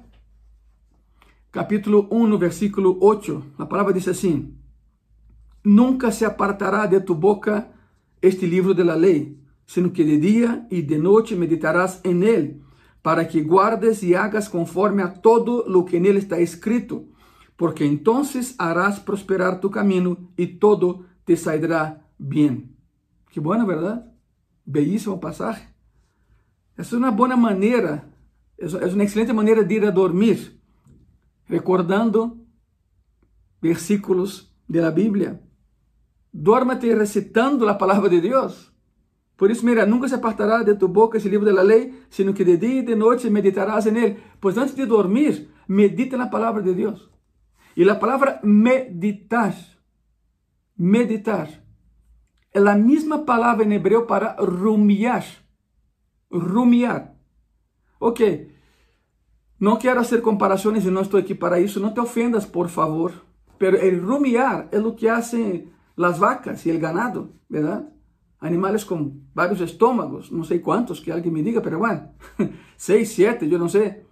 capítulo 1.50 2.08
1, 2.10 2.38
versículo 2.38 2.98
8. 3.00 3.44
A 3.58 3.66
palavra 3.66 3.92
diz 3.92 4.08
assim: 4.08 4.54
Nunca 5.64 6.10
se 6.10 6.24
apartará 6.24 6.86
de 6.86 7.00
tu 7.00 7.14
boca 7.14 7.70
este 8.20 8.46
livro 8.46 8.74
de 8.74 8.84
la 8.84 8.96
lei, 8.96 9.38
sino 9.66 9.92
que 9.92 10.04
de 10.04 10.18
dia 10.18 10.66
e 10.70 10.82
de 10.82 10.98
noite 10.98 11.36
meditarás 11.36 12.00
en 12.04 12.22
él, 12.22 12.62
para 13.02 13.26
que 13.28 13.42
guardes 13.42 14.02
e 14.02 14.14
hagas 14.14 14.48
conforme 14.48 15.02
a 15.02 15.08
todo 15.08 15.64
lo 15.68 15.84
que 15.84 16.00
nele 16.00 16.18
está 16.18 16.40
escrito, 16.40 17.06
porque 17.56 17.84
entonces 17.84 18.54
harás 18.58 18.98
prosperar 18.98 19.60
tu 19.60 19.70
camino 19.70 20.30
e 20.36 20.46
todo 20.46 21.04
te 21.24 21.36
saldrá 21.36 22.06
bien. 22.18 22.77
Que 23.30 23.40
buena, 23.40 23.64
¿verdad? 23.64 24.10
Bellísimo 24.64 25.20
pasaje. 25.20 25.68
Essa 26.76 26.94
é 26.94 26.98
uma 26.98 27.10
boa 27.10 27.36
maneira, 27.36 28.08
é 28.56 28.86
uma 28.86 29.04
excelente 29.04 29.32
maneira 29.32 29.64
de 29.64 29.74
ir 29.74 29.84
a 29.84 29.90
dormir, 29.90 30.60
recordando 31.46 32.46
versículos 33.60 34.54
da 34.68 34.90
Bíblia. 34.90 35.42
Dorma-te 36.32 36.94
recitando 36.94 37.68
a 37.68 37.74
palavra 37.74 38.08
de 38.08 38.20
Deus. 38.20 38.72
Por 39.36 39.50
isso, 39.50 39.64
mira, 39.64 39.86
nunca 39.86 40.08
se 40.08 40.14
apartará 40.14 40.62
de 40.62 40.74
tu 40.74 40.88
boca 40.88 41.16
esse 41.16 41.28
livro 41.28 41.46
da 41.46 41.62
lei, 41.62 41.94
sino 42.10 42.34
que 42.34 42.44
de 42.44 42.56
dia 42.56 42.80
e 42.80 42.82
de 42.82 42.94
noite 42.94 43.30
meditarás 43.30 43.86
él. 43.86 44.16
Pois 44.40 44.56
antes 44.58 44.74
de 44.74 44.84
dormir, 44.84 45.48
medita 45.66 46.16
na 46.16 46.26
palavra 46.26 46.62
de 46.62 46.74
Deus. 46.74 47.08
E 47.76 47.88
a 47.88 47.94
palavra 47.94 48.40
meditar, 48.42 49.54
meditar, 50.76 51.48
é 52.66 52.72
a 52.72 52.76
mesma 52.76 53.18
palavra 53.20 53.64
em 53.64 53.72
hebreu 53.72 54.06
para 54.06 54.36
rumiar. 54.38 55.24
Rumiar. 56.30 57.14
Ok. 58.00 58.52
Não 59.60 59.76
quero 59.76 60.02
fazer 60.04 60.20
comparações 60.20 60.84
e 60.84 60.90
não 60.90 61.02
estou 61.02 61.18
aqui 61.18 61.34
para 61.34 61.60
isso. 61.60 61.80
Não 61.80 61.92
te 61.92 62.00
ofendas, 62.00 62.46
por 62.46 62.68
favor. 62.68 63.12
Pero 63.58 63.76
el 63.76 64.00
rumiar 64.00 64.68
é 64.70 64.78
o 64.78 64.94
que 64.94 65.08
hacen 65.08 65.72
las 65.96 66.18
vacas 66.18 66.64
e 66.64 66.70
el 66.70 66.78
ganado, 66.78 67.32
¿verdad? 67.48 67.92
Animales 68.40 68.84
com 68.84 69.20
vários 69.34 69.60
estômagos, 69.60 70.30
não 70.30 70.44
sei 70.44 70.60
quantos, 70.60 71.00
que 71.00 71.10
alguém 71.10 71.32
me 71.32 71.42
diga, 71.42 71.60
pero 71.60 71.80
bueno, 71.80 72.10
seis, 72.76 73.08
siete, 73.08 73.50
eu 73.50 73.58
não 73.58 73.68
sei. 73.68 74.04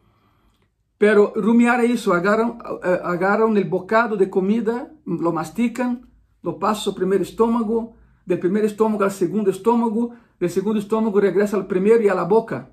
Pero 0.99 1.33
rumiar 1.37 1.79
é 1.79 1.85
isso, 1.85 2.13
agarram, 2.13 2.59
eh, 2.83 3.01
agarram 3.05 3.53
o 3.53 3.65
bocado 3.65 4.17
de 4.17 4.27
comida, 4.27 4.91
lo 5.07 5.33
masticam, 5.33 6.01
lo 6.43 6.55
passam 6.59 6.91
ao 6.91 6.97
primeiro 6.97 7.23
estômago, 7.23 7.95
do 8.27 8.37
primeiro 8.39 8.67
estômago 8.67 9.05
ao 9.05 9.11
segundo 9.11 9.51
estômago, 9.51 10.15
do 10.39 10.49
segundo 10.49 10.79
estômago 10.79 11.21
regressa 11.21 11.57
ao 11.57 11.65
primeiro 11.65 12.03
e 12.03 12.09
à 12.09 12.25
boca. 12.25 12.69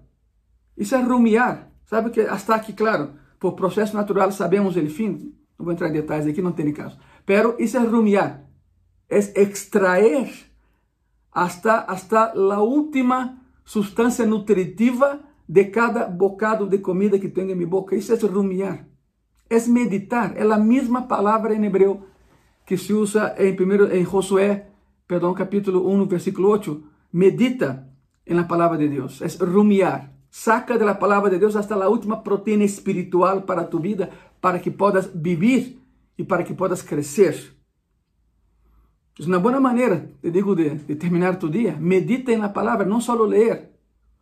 Isso 0.76 0.96
é 0.96 1.02
rumiar. 1.02 1.70
Sabe 1.86 2.10
que 2.10 2.22
hasta 2.22 2.56
aqui, 2.56 2.74
claro, 2.74 3.12
por 3.40 3.54
processo 3.54 3.96
natural 3.96 4.32
sabemos 4.32 4.76
o 4.76 4.90
fim, 4.90 5.34
não 5.60 5.66
vou 5.66 5.74
entrar 5.74 5.90
em 5.90 5.94
detalhes 5.94 6.26
aqui, 6.26 6.42
não 6.42 6.52
tem 6.52 6.74
caso. 6.74 6.98
Pero 7.26 7.56
isso 7.60 7.78
é 7.78 7.82
rumiar, 7.82 8.44
é 9.10 9.18
extrair 9.42 10.30
hasta, 11.32 11.82
hasta 11.82 12.34
a 12.34 12.62
última 12.62 13.38
substância 13.64 14.26
nutritiva 14.26 15.20
de 15.48 15.66
cada 15.66 16.08
bocado 16.08 16.68
de 16.68 16.80
comida 16.80 17.20
que 17.20 17.30
tenho 17.30 17.52
em 17.52 17.56
minha 17.56 17.68
boca. 17.68 17.96
Isso 17.96 18.14
é 18.14 18.16
rumiar, 18.16 18.88
é 19.50 19.60
meditar, 19.68 20.36
é 20.36 20.42
a 20.42 20.58
mesma 20.58 21.04
palavra 21.04 21.54
em 21.54 21.64
hebreu 21.64 22.08
que 22.66 22.78
se 22.78 22.94
usa 22.94 23.36
em, 23.38 23.56
primeiro, 23.56 23.94
em 23.94 24.06
Josué, 24.06 24.68
perdão, 25.14 25.32
capítulo 25.36 25.88
1, 25.94 26.08
versículo 26.08 26.50
8. 26.50 26.84
Medita 27.14 27.88
em 28.26 28.34
la 28.34 28.46
palavra 28.46 28.80
de 28.80 28.88
Deus, 28.88 29.22
é 29.22 29.28
rumiar. 29.46 30.12
Saca 30.32 30.76
de 30.76 30.84
la 30.84 30.98
de 31.30 31.38
Deus 31.38 31.56
hasta 31.56 31.76
a 31.76 31.88
última 31.88 32.24
proteína 32.24 32.64
espiritual 32.64 33.44
para 33.44 33.66
tu 33.66 33.80
vida, 33.80 34.10
para 34.42 34.58
que 34.58 34.72
podas 34.72 35.12
vivir 35.14 35.80
e 36.18 36.24
para 36.24 36.44
que 36.44 36.56
podas 36.56 36.82
crescer. 36.82 37.36
Uma 39.20 39.38
boa 39.38 39.60
maneira, 39.60 40.10
te 40.20 40.32
digo, 40.32 40.56
de, 40.56 40.70
de 40.88 40.96
terminar 40.96 41.38
tu 41.38 41.48
dia. 41.48 41.78
Medita 41.80 42.36
na 42.36 42.50
palavra, 42.50 42.84
não 42.84 43.00
só 43.00 43.14
ler. 43.14 43.70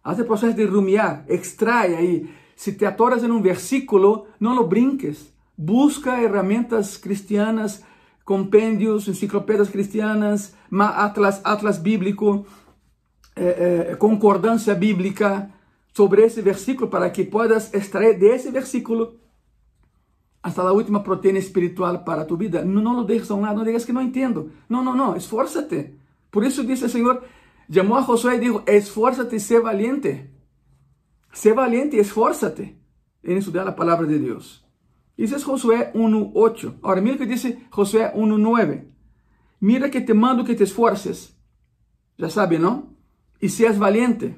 Haz 0.04 0.20
o 0.20 0.26
processo 0.26 0.58
de 0.58 0.66
rumiar, 0.66 1.24
extrai 1.30 1.96
aí. 1.96 2.30
Se 2.54 2.74
te 2.74 2.86
atoras 2.86 3.24
em 3.24 3.32
um 3.32 3.42
versículo, 3.42 4.28
não 4.38 4.54
lo 4.54 4.68
brinques. 4.68 5.34
Busca 5.58 6.18
ferramentas 6.18 6.98
cristianas, 6.98 7.82
compêndios, 8.24 9.08
enciclopédias 9.08 9.70
cristianas, 9.70 10.56
atlas, 10.72 11.42
atlas 11.44 11.82
bíblico, 11.82 12.46
eh, 13.36 13.90
eh, 13.92 13.96
concordância 13.98 14.74
bíblica 14.74 15.52
sobre 15.94 16.26
esse 16.26 16.42
versículo 16.42 16.90
para 16.90 17.12
que 17.12 17.26
puedas 17.26 17.74
extrair 17.74 18.20
de 18.20 18.36
ese 18.36 18.52
versículo 18.52 19.16
hasta 20.42 20.64
la 20.64 20.72
última 20.72 21.04
proteína 21.04 21.40
espiritual 21.40 22.04
para 22.04 22.26
tu 22.26 22.38
vida. 22.38 22.64
No, 22.64 22.82
no 22.82 22.94
lo 22.94 23.04
dejes 23.04 23.30
a 23.32 23.36
un 23.36 23.44
lado, 23.44 23.58
no 23.58 23.64
digas 23.64 23.86
que 23.86 23.94
no 23.94 24.02
entiendo. 24.02 24.50
No, 24.70 24.84
no, 24.84 24.96
no, 24.96 25.16
esfuérzate. 25.16 26.00
Por 26.30 26.46
eso 26.46 26.64
dice 26.64 26.86
el 26.86 26.92
Señor, 26.92 27.24
llamó 27.68 27.98
a 27.98 28.04
Josué 28.04 28.36
y 28.36 28.40
dijo, 28.40 28.64
esfuérzate 28.66 29.36
y 29.36 29.40
sé 29.40 29.60
valiente. 29.60 30.32
Sé 31.32 31.54
valiente 31.54 31.98
y 31.98 32.00
esfuérzate 32.00 32.78
en 33.24 33.38
estudiar 33.38 33.66
la 33.66 33.76
palabra 33.76 34.08
de 34.08 34.20
Dios. 34.20 34.61
Isso 35.22 35.36
é 35.36 35.40
Josué 35.40 35.92
1.8. 35.94 36.80
Ahora, 36.82 37.00
mira 37.00 37.16
que 37.16 37.28
dice 37.28 37.64
Josué 37.70 38.12
1.9. 38.16 38.86
Mira 39.62 39.88
que 39.88 40.02
te 40.02 40.16
mando 40.16 40.44
que 40.44 40.56
te 40.56 40.64
esfuerces. 40.64 41.38
Já 42.18 42.28
sabe, 42.28 42.58
não? 42.58 42.96
E 43.40 43.48
seas 43.48 43.78
valiente. 43.78 44.36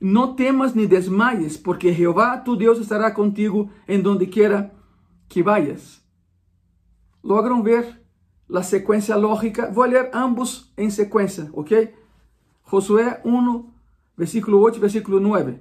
No 0.00 0.36
temas 0.36 0.72
ni 0.72 0.86
desmayes, 0.86 1.56
porque 1.56 1.92
Jehová 1.92 2.44
tu 2.44 2.54
Deus 2.56 2.78
estará 2.78 3.12
contigo 3.12 3.70
en 3.88 4.04
donde 4.04 4.30
quiera 4.30 4.72
que 5.28 5.42
vayas. 5.42 6.00
Logran 7.24 7.64
ver 7.64 8.00
la 8.46 8.62
secuencia 8.62 9.16
lógica? 9.16 9.68
Voy 9.74 9.88
a 9.88 9.90
leer 9.90 10.10
ambos 10.14 10.72
en 10.76 10.92
secuencia, 10.92 11.50
¿ok? 11.52 11.72
Josué 12.62 13.18
1, 13.24 13.74
versículo 14.16 14.60
8, 14.60 14.80
versículo 14.80 15.18
9. 15.18 15.60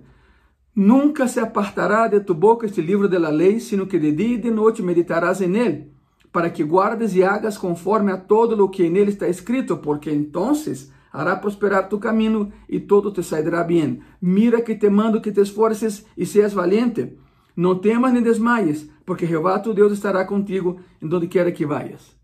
Nunca 0.75 1.27
se 1.27 1.39
apartará 1.39 2.07
de 2.07 2.19
tu 2.19 2.33
boca 2.33 2.65
este 2.65 2.81
livro 2.81 3.07
de 3.07 3.19
la 3.19 3.31
lei, 3.31 3.59
sino 3.59 3.87
que 3.87 3.99
de 3.99 4.11
dia 4.11 4.35
e 4.35 4.37
de 4.37 4.51
noite 4.51 4.81
meditarás 4.81 5.41
él, 5.41 5.91
para 6.31 6.49
que 6.49 6.63
guardes 6.63 7.15
e 7.15 7.23
hagas 7.23 7.57
conforme 7.57 8.11
a 8.11 8.17
todo 8.17 8.55
lo 8.55 8.69
que 8.69 8.85
él 8.85 9.09
está 9.09 9.27
escrito, 9.27 9.81
porque 9.81 10.11
entonces 10.11 10.91
hará 11.11 11.35
prosperar 11.41 11.89
tu 11.89 11.99
caminho 11.99 12.51
e 12.67 12.79
todo 12.79 13.11
te 13.11 13.23
sairá 13.23 13.63
bem. 13.63 14.01
Mira 14.21 14.61
que 14.61 14.75
te 14.75 14.89
mando 14.89 15.21
que 15.21 15.31
te 15.31 15.41
esforces 15.41 16.05
e 16.15 16.25
seas 16.25 16.53
valiente. 16.53 17.17
Não 17.55 17.79
temas 17.79 18.13
nem 18.13 18.21
desmaies, 18.21 18.89
porque 19.05 19.25
Jeová 19.25 19.59
tu 19.59 19.73
Deus 19.73 19.91
estará 19.91 20.23
contigo 20.25 20.79
em 21.01 21.07
donde 21.07 21.27
quiera 21.27 21.51
que 21.51 21.65
vayas. 21.65 22.15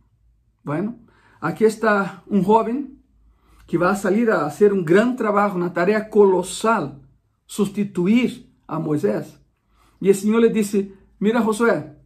Bueno, 0.64 1.00
aqui 1.42 1.66
está 1.66 2.24
um 2.30 2.42
jovem 2.42 2.96
que 3.68 3.78
vai 3.78 3.96
sair 3.96 4.30
a 4.30 4.50
fazer 4.50 4.72
um 4.72 4.84
grande 4.84 5.18
trabalho 5.18 5.58
na 5.58 5.70
tarefa 5.70 6.06
colossal, 6.06 7.02
substituir 7.46 8.50
a 8.68 8.80
Moisés. 8.80 9.40
E 10.02 10.10
o 10.10 10.16
Senhor 10.16 10.40
lhe 10.40 10.50
disse: 10.50 10.94
Mira, 11.20 11.42
Josué, 11.42 11.98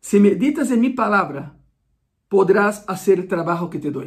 se 0.00 0.18
meditas 0.20 0.70
em 0.70 0.76
minha 0.76 0.94
palavra, 0.94 1.56
podrás 2.28 2.84
fazer 2.84 3.18
o 3.20 3.26
trabalho 3.26 3.68
que 3.68 3.78
te 3.78 3.90
dou 3.90 4.04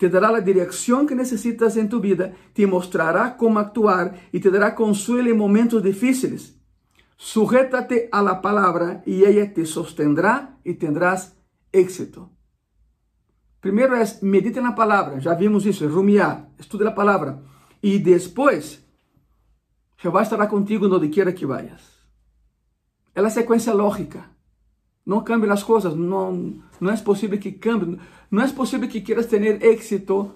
te 0.00 0.08
dará 0.08 0.34
a 0.34 0.40
direção 0.40 1.04
que 1.04 1.14
necessitas 1.14 1.76
em 1.76 1.86
tu 1.86 2.00
vida, 2.00 2.34
te 2.54 2.64
mostrará 2.64 3.32
como 3.32 3.58
actuar 3.58 4.16
e 4.32 4.40
te 4.40 4.50
dará 4.50 4.70
consuelo 4.70 5.28
em 5.28 5.34
momentos 5.34 5.82
difíceis. 5.82 6.58
Sujétate 7.18 8.08
a 8.10 8.22
la 8.22 8.36
palabra 8.36 9.02
e 9.06 9.22
ella 9.22 9.46
te 9.48 9.66
sostendrá 9.66 10.56
e 10.64 10.72
tendrás 10.72 11.36
éxito. 11.70 12.30
Primeiro 13.60 13.94
é 13.94 14.02
medite 14.22 14.58
na 14.58 14.72
palavra, 14.72 15.20
já 15.20 15.34
vimos 15.34 15.66
isso, 15.66 15.86
rumiar, 15.86 16.48
estude 16.58 16.86
a 16.86 16.92
palavra. 16.92 17.42
E 17.82 17.98
depois, 17.98 18.82
Jeová 20.02 20.22
estará 20.22 20.46
contigo 20.46 20.86
onde 20.86 21.08
quiera 21.08 21.32
que 21.32 21.44
vayas. 21.44 21.82
É 23.14 23.20
a 23.20 23.30
sequência 23.30 23.74
lógica. 23.74 24.24
Não 25.04 25.22
cambie 25.22 25.50
as 25.50 25.62
coisas, 25.62 25.94
não, 25.94 26.62
não 26.80 26.90
é 26.90 26.96
possível 26.96 27.38
que 27.38 27.52
cambie. 27.52 27.98
Não 28.30 28.42
é 28.42 28.48
possível 28.48 28.88
que 28.88 29.00
quieras 29.00 29.26
ter 29.26 29.62
êxito 29.62 30.32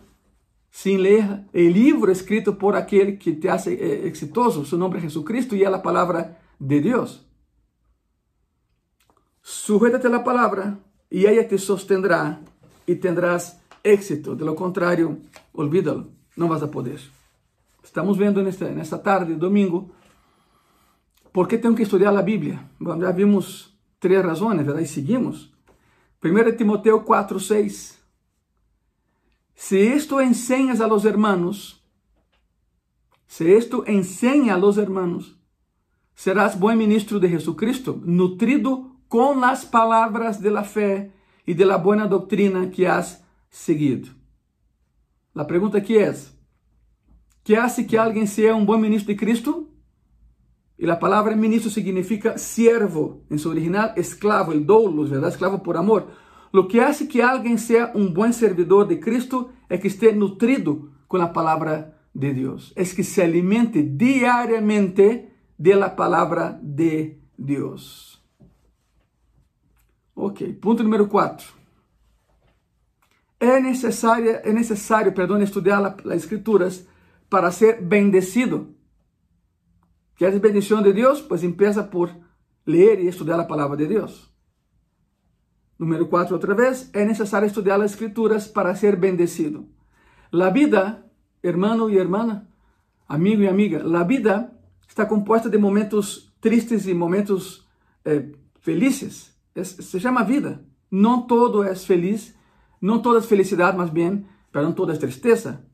sem 0.71 0.97
ler 0.97 1.45
o 1.55 1.59
livro 1.59 2.11
escrito 2.11 2.55
por 2.55 2.75
aquele 2.75 3.17
que 3.17 3.35
te 3.35 3.49
hace 3.49 3.75
eh, 3.75 4.07
exitoso. 4.07 4.67
Seu 4.67 4.77
nome 4.77 4.99
é 4.99 5.01
Jesucristo 5.01 5.55
e 5.55 5.63
é 5.63 5.67
a 5.67 5.79
palavra 5.79 6.37
de 6.61 6.81
Deus. 6.81 7.25
Sujétate 9.41 10.09
a 10.09 10.11
la 10.11 10.25
palavra 10.25 10.79
e 11.11 11.27
ela 11.27 11.45
te 11.45 11.59
sostendrá 11.59 12.41
e 12.87 12.97
tendrás 12.97 13.61
éxito. 13.83 14.35
De 14.35 14.45
lo 14.45 14.55
contrário, 14.55 15.21
olvídalo, 15.53 16.11
não 16.37 16.49
vas 16.49 16.63
a 16.63 16.69
poder. 16.69 17.14
Estamos 17.85 18.17
vendo 18.17 18.43
nesta, 18.43 18.71
nesta 18.71 18.99
tarde, 18.99 19.35
domingo, 19.35 19.91
por 21.31 21.47
que 21.47 21.59
tenho 21.59 21.75
que 21.75 21.83
estudar 21.83 22.17
a 22.17 22.23
Bíblia. 22.23 22.59
Bom, 22.81 22.99
já 22.99 23.13
vimos 23.13 23.79
três 24.01 24.25
razões, 24.25 24.65
verdade? 24.65 24.85
E 24.85 24.89
seguimos. 24.89 25.53
1 26.23 26.57
Timoteo 26.57 27.05
4, 27.05 27.39
6. 27.39 28.03
Se 29.55 29.93
esto 29.93 30.19
enseñas 30.19 30.81
a 30.81 30.87
los 30.87 31.05
hermanos, 31.05 31.85
se 33.27 33.55
esto 33.55 33.85
enseña 33.87 34.55
a 34.55 34.59
los 34.59 34.79
hermanos, 34.79 35.37
serás 36.15 36.59
buen 36.59 36.79
ministro 36.79 37.21
de 37.21 37.29
Jesucristo, 37.29 38.01
nutrido 38.03 38.97
con 39.09 39.43
las 39.43 39.67
palabras 39.67 40.41
de 40.41 40.51
la 40.51 40.65
fe 40.65 41.13
y 41.45 41.53
de 41.53 41.67
la 41.67 41.77
buena 41.77 42.07
doctrina 42.07 42.71
que 42.71 42.89
has 42.89 43.23
seguido. 43.51 44.09
La 45.35 45.47
pregunta 45.47 45.79
aquí 45.79 45.97
es, 45.97 46.35
¿qué 47.45 47.57
hace 47.57 47.87
que 47.87 47.99
alguien 47.99 48.27
sea 48.27 48.55
un 48.55 48.67
buen 48.67 48.81
ministro 48.81 49.13
de 49.13 49.17
Cristo? 49.17 49.69
E 50.77 50.91
a 50.91 50.99
palavra 50.99 51.37
ministro 51.37 51.71
significa 51.71 52.37
siervo, 52.37 53.23
em 53.31 53.39
seu 53.39 53.51
original 53.53 53.93
esclavo, 53.97 54.53
el 54.53 54.67
doulos, 54.67 55.11
¿verdad? 55.11 55.31
Esclavo 55.31 55.63
por 55.63 55.77
amor. 55.77 56.09
Lo 56.53 56.67
que 56.67 56.81
hace 56.81 57.07
que 57.07 57.23
alguém 57.23 57.57
seja 57.57 57.93
um 57.95 58.13
bom 58.13 58.31
servidor 58.33 58.87
de 58.87 58.99
Cristo 58.99 59.51
é 59.69 59.79
que 59.79 59.89
esteja 59.89 60.17
nutrido 60.17 60.93
com 61.07 61.17
a 61.19 61.29
palavra 61.29 61.97
de 62.15 62.33
Deus. 62.33 62.73
É 62.77 62.85
que 62.85 63.05
se 63.05 63.23
alimente 63.23 63.83
diariamente 63.83 65.29
de 65.57 65.75
la 65.75 65.91
palavra 65.91 66.59
de 66.63 67.19
Deus. 67.39 68.23
Ok, 70.15 70.53
ponto 70.55 70.83
número 70.83 71.09
4. 71.09 71.53
É 73.41 73.61
necessário, 73.61 74.41
é 74.43 74.53
necessário, 74.53 75.13
perdão, 75.13 75.41
estudar 75.43 75.97
as 76.05 76.23
escrituras 76.23 76.87
para 77.35 77.51
ser 77.51 77.83
bendecido. 77.83 78.69
¿Quieres 80.15 80.41
bendición 80.41 80.85
de 80.85 80.93
Dios? 80.93 81.21
Pues 81.21 81.43
empieza 81.43 81.91
por 81.91 82.11
leer 82.65 83.01
y 83.01 83.09
estudiar 83.09 83.37
la 83.37 83.49
palabra 83.49 83.77
de 83.77 83.89
Dios. 83.89 84.33
Número 85.77 86.09
4, 86.09 86.37
otra 86.37 86.55
vez, 86.55 86.91
es 86.93 87.05
necesario 87.05 87.49
estudiar 87.49 87.81
las 87.81 87.91
escrituras 87.91 88.47
para 88.47 88.77
ser 88.77 88.99
bendecido. 88.99 89.65
La 90.31 90.51
vida, 90.51 91.11
hermano 91.43 91.89
y 91.89 91.99
hermana, 91.99 92.55
amigo 93.09 93.43
y 93.43 93.49
amiga, 93.49 93.81
la 93.81 94.05
vida 94.05 94.57
está 94.89 95.09
compuesta 95.09 95.49
de 95.49 95.59
momentos 95.59 96.37
tristes 96.39 96.87
e 96.87 96.95
momentos 96.95 97.69
eh, 98.05 98.31
felizes. 98.61 99.37
Es, 99.57 99.71
se 99.71 99.99
chama 99.99 100.23
vida. 100.23 100.65
Não 100.89 101.27
todo 101.27 101.65
é 101.65 101.75
feliz, 101.75 102.33
não 102.81 103.03
toda 103.03 103.19
é 103.19 103.23
felicidade, 103.23 103.77
mas 103.77 103.91
bem, 103.91 104.25
mas 104.53 104.63
não 104.63 104.73
toda 104.73 104.93
é 104.93 104.97
tristeza. 104.97 105.74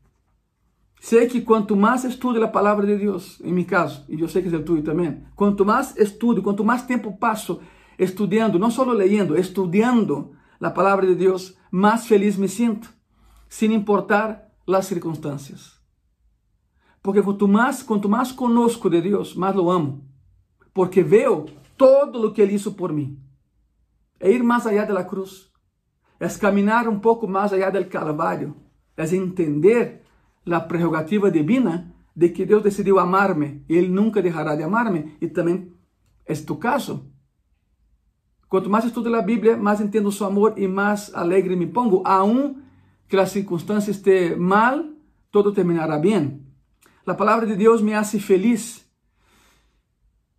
Sei 1.01 1.27
que 1.27 1.41
quanto 1.41 1.75
mais 1.75 2.05
estudo 2.05 2.45
a 2.45 2.47
palavra 2.47 2.87
de 2.87 2.99
Deus, 2.99 3.41
em 3.43 3.55
meu 3.55 3.65
caso, 3.65 4.05
e 4.07 4.21
eu 4.21 4.29
sei 4.29 4.43
que 4.43 4.55
é 4.55 4.59
o 4.59 4.63
tuyo 4.63 4.83
também, 4.83 5.25
quanto 5.35 5.65
mais 5.65 5.97
estudo, 5.97 6.43
quanto 6.43 6.63
mais 6.63 6.83
tempo 6.83 7.17
passo 7.17 7.59
estudando, 7.99 8.59
não 8.59 8.71
só 8.71 8.85
leyendo, 8.85 9.35
estudando 9.35 10.33
a 10.61 10.71
palavra 10.71 11.07
de 11.07 11.15
Deus, 11.15 11.57
mais 11.71 12.07
feliz 12.07 12.37
me 12.37 12.49
sinto, 12.49 12.93
sem 13.49 13.73
importar 13.73 14.47
as 14.69 14.85
circunstâncias. 14.85 15.81
Porque 17.03 17.23
quanto 17.23 17.49
mais, 17.49 17.83
quanto 17.83 18.07
mais 18.07 18.31
conosco 18.31 18.91
de 18.91 19.01
Deus, 19.01 19.35
mais 19.35 19.57
lo 19.57 19.71
amo. 19.71 20.05
Porque 20.75 21.03
veo 21.03 21.47
todo 21.79 22.27
o 22.27 22.33
que 22.33 22.43
Ele 22.43 22.55
hizo 22.55 22.75
por 22.75 22.93
mim. 22.93 23.19
É 24.21 24.31
ir 24.31 24.43
mais 24.43 24.67
allá 24.67 24.85
de 24.85 24.93
la 24.93 25.05
cruz. 25.05 25.51
É 26.21 26.29
caminhar 26.29 26.87
um 26.89 27.01
pouco 27.01 27.27
mais 27.27 27.55
allá 27.55 27.71
del 27.71 27.89
Calvário. 27.89 28.55
É 28.99 29.17
entender 29.17 30.05
a 30.55 30.61
prerrogativa 30.61 31.31
divina 31.31 31.95
de 32.15 32.29
que 32.29 32.45
Deus 32.45 32.63
decidiu 32.63 32.99
amar-me 32.99 33.65
e 33.69 33.77
Ele 33.77 33.89
nunca 33.89 34.23
deixará 34.23 34.55
de 34.57 34.63
amar-me. 34.63 35.17
E 35.21 35.29
também 35.29 35.73
é 36.27 36.35
tu 36.35 36.57
caso. 36.57 37.11
Quanto 38.49 38.69
mais 38.69 38.85
estudo 38.85 39.15
a 39.15 39.23
Bíblia, 39.23 39.57
mais 39.57 39.81
entendo 39.81 40.11
seu 40.11 40.27
amor 40.27 40.55
e 40.57 40.67
mais 40.67 41.15
alegre 41.15 41.55
me 41.55 41.67
pongo. 41.67 42.03
Aún 42.05 42.63
que 43.09 43.17
a 43.17 43.27
circunstância 43.27 43.91
esteja 43.91 44.37
mal, 44.37 44.85
todo 45.31 45.53
terminará 45.53 45.99
bem. 45.99 46.45
A 47.07 47.15
palavra 47.15 47.47
de 47.47 47.57
Deus 47.57 47.81
me 47.81 47.95
hace 47.95 48.21
feliz. 48.21 48.85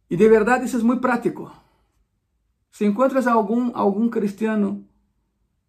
E 0.10 0.16
de 0.16 0.28
verdade 0.28 0.66
isso 0.66 0.78
é 0.78 0.84
muito 0.84 1.02
prático. 1.02 1.52
Se 2.72 2.86
encontras 2.86 3.28
algum, 3.28 3.72
algum 3.74 4.10
cristiano 4.10 4.86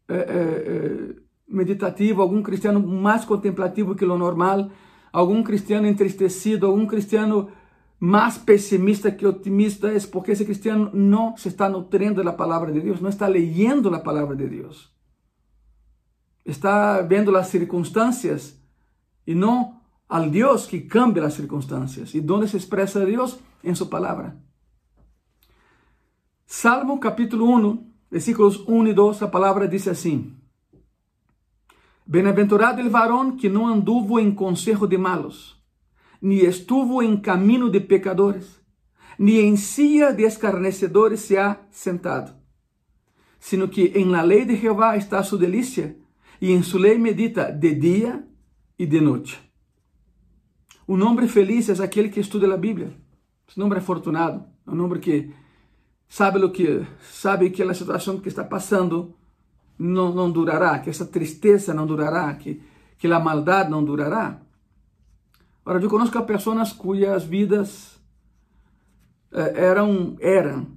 é, 0.08 0.14
é, 0.14 1.16
meditativo, 1.52 2.22
algum 2.22 2.42
cristiano 2.42 2.80
mais 2.80 3.24
contemplativo 3.24 3.94
que 3.94 4.04
o 4.04 4.18
normal, 4.18 4.70
algum 5.12 5.42
cristiano 5.42 5.86
entristecido, 5.86 6.66
algum 6.66 6.86
cristiano 6.86 7.50
mais 8.00 8.36
pessimista 8.36 9.12
que 9.12 9.26
otimista, 9.26 9.88
é 9.88 10.00
porque 10.10 10.32
esse 10.32 10.44
cristiano 10.44 10.90
não 10.92 11.36
se 11.36 11.48
está 11.48 11.68
nutrindo 11.68 12.24
da 12.24 12.32
palavra 12.32 12.72
de 12.72 12.80
Deus, 12.80 13.00
não 13.00 13.10
está 13.10 13.28
leyendo 13.28 13.94
a 13.94 14.00
palavra 14.00 14.34
de 14.34 14.48
Deus. 14.48 14.90
Está 16.44 17.00
vendo 17.02 17.36
as 17.36 17.46
circunstâncias 17.46 18.60
e 19.24 19.34
não 19.34 19.76
al 20.08 20.28
Deus 20.28 20.66
que 20.66 20.80
cambia 20.80 21.24
as 21.24 21.34
circunstâncias. 21.34 22.12
E 22.12 22.18
onde 22.28 22.48
se 22.48 22.56
expressa 22.56 23.06
Deus? 23.06 23.38
Em 23.62 23.72
sua 23.72 23.86
palavra. 23.86 24.36
Salmo 26.44 26.98
capítulo 26.98 27.48
1, 27.56 27.92
versículos 28.10 28.68
1 28.68 28.88
e 28.88 28.92
2, 28.92 29.22
a 29.22 29.28
palavra 29.28 29.68
diz 29.68 29.86
assim: 29.86 30.36
Bem-aventurado 32.04 32.80
el 32.80 32.90
varón 32.90 33.36
que 33.36 33.48
não 33.48 33.66
anduvo 33.66 34.18
em 34.18 34.34
consejo 34.34 34.86
de 34.86 34.98
malos, 34.98 35.62
ni 36.20 36.40
estuvo 36.40 37.02
em 37.02 37.16
caminho 37.16 37.70
de 37.70 37.80
pecadores, 37.80 38.60
ni 39.18 39.38
em 39.40 39.56
silla 39.56 40.12
de 40.12 40.24
escarnecedores 40.24 41.20
se 41.20 41.38
ha 41.38 41.66
sentado, 41.70 42.34
sino 43.38 43.68
que 43.68 43.92
em 43.94 44.06
la 44.06 44.22
lei 44.22 44.44
de 44.44 44.56
Jehová 44.56 44.96
está 44.96 45.22
su 45.22 45.38
delícia, 45.38 45.96
e 46.40 46.50
em 46.50 46.62
su 46.64 46.76
lei 46.76 46.98
medita 46.98 47.52
de 47.52 47.72
dia 47.72 48.26
e 48.76 48.84
de 48.84 49.00
noite. 49.00 49.40
Um 50.88 51.00
homem 51.06 51.28
feliz 51.28 51.68
é 51.68 51.84
aquele 51.84 52.08
que 52.08 52.18
estuda 52.18 52.52
a 52.52 52.56
Bíblia. 52.56 52.92
Esse 53.48 53.60
homem 53.60 53.76
é 53.76 53.78
afortunado, 53.78 54.44
é 54.66 54.70
um 54.72 54.84
homem 54.84 54.98
que 54.98 55.32
sabe 56.08 56.44
o 56.44 56.50
que 56.50 56.84
sabe 57.00 57.50
que 57.50 57.62
a 57.62 57.72
situação 57.72 58.18
que 58.18 58.28
está 58.28 58.42
passando 58.42 59.14
não, 59.82 60.14
não 60.14 60.30
durará, 60.30 60.78
que 60.78 60.88
essa 60.88 61.04
tristeza 61.04 61.74
não 61.74 61.86
durará, 61.86 62.32
que, 62.34 62.62
que 62.96 63.06
a 63.08 63.18
maldade 63.18 63.70
não 63.70 63.84
durará. 63.84 64.40
Ora, 65.64 65.80
eu 65.80 65.90
conozco 65.90 66.22
pessoas 66.22 66.72
cujas 66.72 67.24
vidas 67.24 68.00
eh, 69.32 69.52
eram, 69.56 70.16
eram 70.20 70.68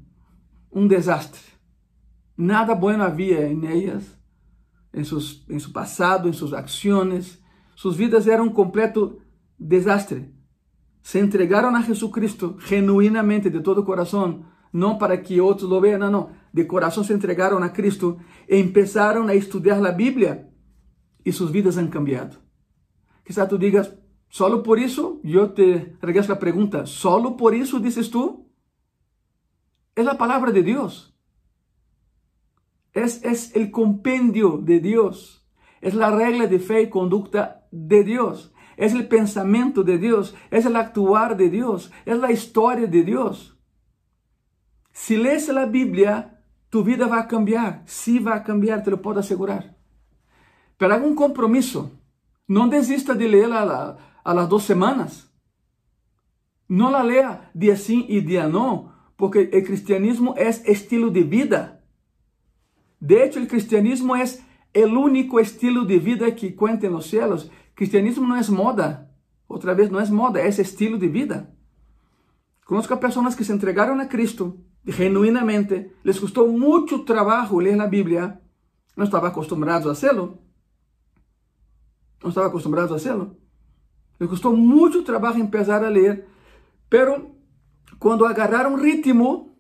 um 0.72 0.88
desastre. 0.88 1.42
Nada 2.38 2.74
bueno 2.76 3.04
havia 3.04 3.48
em 3.48 3.66
elas, 3.66 4.18
em, 4.94 5.04
seus, 5.04 5.46
em 5.50 5.60
seu 5.60 5.72
passado, 5.72 6.28
em 6.28 6.34
suas 6.34 6.54
ações. 6.54 7.40
Suas 7.76 7.96
vidas 7.96 8.28
eram 8.28 8.46
um 8.46 8.50
completo 8.50 9.22
desastre. 9.60 10.34
Se 11.02 11.20
entregaram 11.20 11.74
a 11.76 11.82
Jesucristo 11.82 12.58
genuinamente, 12.60 13.50
de 13.50 13.62
todo 13.62 13.82
o 13.82 13.86
coração, 13.86 14.44
não 14.74 14.98
para 14.98 15.18
que 15.18 15.40
outros 15.40 15.70
lo 15.70 15.80
vejam, 15.80 16.00
não, 16.00 16.12
não. 16.12 16.30
De 16.56 16.64
coração 16.64 17.04
se 17.04 17.12
entregaram 17.12 17.58
a 17.62 17.68
Cristo 17.68 18.18
e 18.48 18.64
começaram 18.64 19.28
a 19.28 19.36
estudar 19.36 19.86
a 19.86 19.92
Bíblia 19.92 20.48
e 21.26 21.30
suas 21.34 21.52
vidas 21.52 21.78
han 21.78 21.90
cambiado. 21.90 22.38
Quizá 23.26 23.46
tu 23.46 23.58
digas, 23.58 23.94
solo 24.30 24.64
por 24.64 24.80
isso, 24.80 25.20
eu 25.22 25.54
te 25.54 25.98
regreso 26.02 26.32
a 26.32 26.38
pergunta, 26.38 26.86
solo 26.86 27.36
por 27.36 27.54
isso 27.54 27.78
dices 27.78 28.08
tu? 28.08 28.46
É 29.98 30.02
a 30.08 30.16
palavra 30.16 30.54
de 30.54 30.64
Deus. 30.64 31.14
Es, 32.94 33.22
es 33.26 33.54
el 33.54 33.70
compendio 33.70 34.58
de 34.58 34.80
Dios. 34.80 35.46
Es 35.82 35.94
la 35.94 36.10
regla 36.10 36.48
de 36.48 36.60
fe 36.60 36.84
y 36.84 36.90
conducta 36.90 37.68
de 37.70 38.06
Dios. 38.06 38.54
Es 38.78 38.94
el 38.94 39.10
pensamiento 39.10 39.84
de 39.84 39.98
Dios. 39.98 40.34
Es 40.50 40.66
el 40.66 40.78
actuar 40.78 41.36
de 41.36 41.50
Dios. 41.50 41.92
Es 42.06 42.18
la 42.18 42.32
historia 42.32 42.88
de 42.88 43.04
Dios. 43.04 43.52
Se 44.94 45.18
lês 45.18 45.50
a 45.50 45.66
Bíblia, 45.66 46.35
tu 46.76 46.84
vida 46.84 47.08
vai 47.08 47.26
cambiar. 47.26 47.84
Sim, 47.86 48.20
vai 48.20 48.44
cambiar, 48.44 48.84
te 48.84 48.90
lo 48.90 48.98
posso 48.98 49.20
assegurar. 49.20 49.74
Haga 50.78 50.98
um 50.98 51.16
compromisso. 51.16 51.90
Não 52.46 52.68
desista 52.68 53.16
de 53.16 53.26
lê-la 53.26 53.98
a, 54.26 54.34
las 54.34 54.50
duas 54.50 54.64
semanas. 54.64 55.32
Não 56.68 56.92
la 56.92 57.02
lea 57.02 57.50
dia 57.56 57.78
sim 57.78 58.06
e 58.10 58.20
dia 58.20 58.50
não, 58.50 58.92
porque 59.16 59.44
o 59.44 59.64
cristianismo 59.64 60.34
é 60.36 60.50
estilo 60.50 61.10
de 61.10 61.24
vida. 61.24 61.82
De 63.00 63.16
hecho, 63.16 63.42
o 63.42 63.48
cristianismo 63.48 64.14
é 64.14 64.86
o 64.86 65.00
único 65.00 65.40
estilo 65.40 65.86
de 65.86 65.98
vida 65.98 66.30
que 66.34 66.52
cuenta 66.52 66.90
nos 66.90 67.10
céus. 67.10 67.50
Cristianismo 67.74 68.28
não 68.28 68.36
é 68.36 68.44
moda. 68.50 69.10
Outra 69.48 69.74
vez, 69.74 69.90
não 69.90 70.02
é 70.02 70.06
moda, 70.08 70.42
é 70.42 70.50
estilo 70.50 70.98
de 70.98 71.08
vida. 71.08 71.56
Conozco 72.66 72.98
pessoas 72.98 73.34
que 73.34 73.46
se 73.46 73.54
entregaram 73.54 73.98
a 73.98 74.06
Cristo 74.06 74.60
genuinamente, 74.92 75.96
les 76.04 76.20
costó 76.20 76.46
mucho 76.48 77.04
trabajo 77.04 77.60
leer 77.60 77.78
la 77.78 77.88
Biblia, 77.88 78.42
no 78.96 79.04
estaban 79.04 79.32
acostumbrados 79.32 79.88
a 79.88 79.92
hacerlo. 79.92 80.40
No 82.24 82.30
estaban 82.30 82.50
acostumbrados 82.50 82.92
a 82.92 82.96
hacerlo. 82.96 83.36
Les 84.20 84.30
costó 84.30 84.52
mucho 84.52 85.04
trabajo 85.04 85.38
empezar 85.38 85.84
a 85.84 85.90
leer, 85.90 86.28
pero 86.90 87.36
cuando 88.00 88.26
agarraron 88.26 88.80
ritmo, 88.80 89.56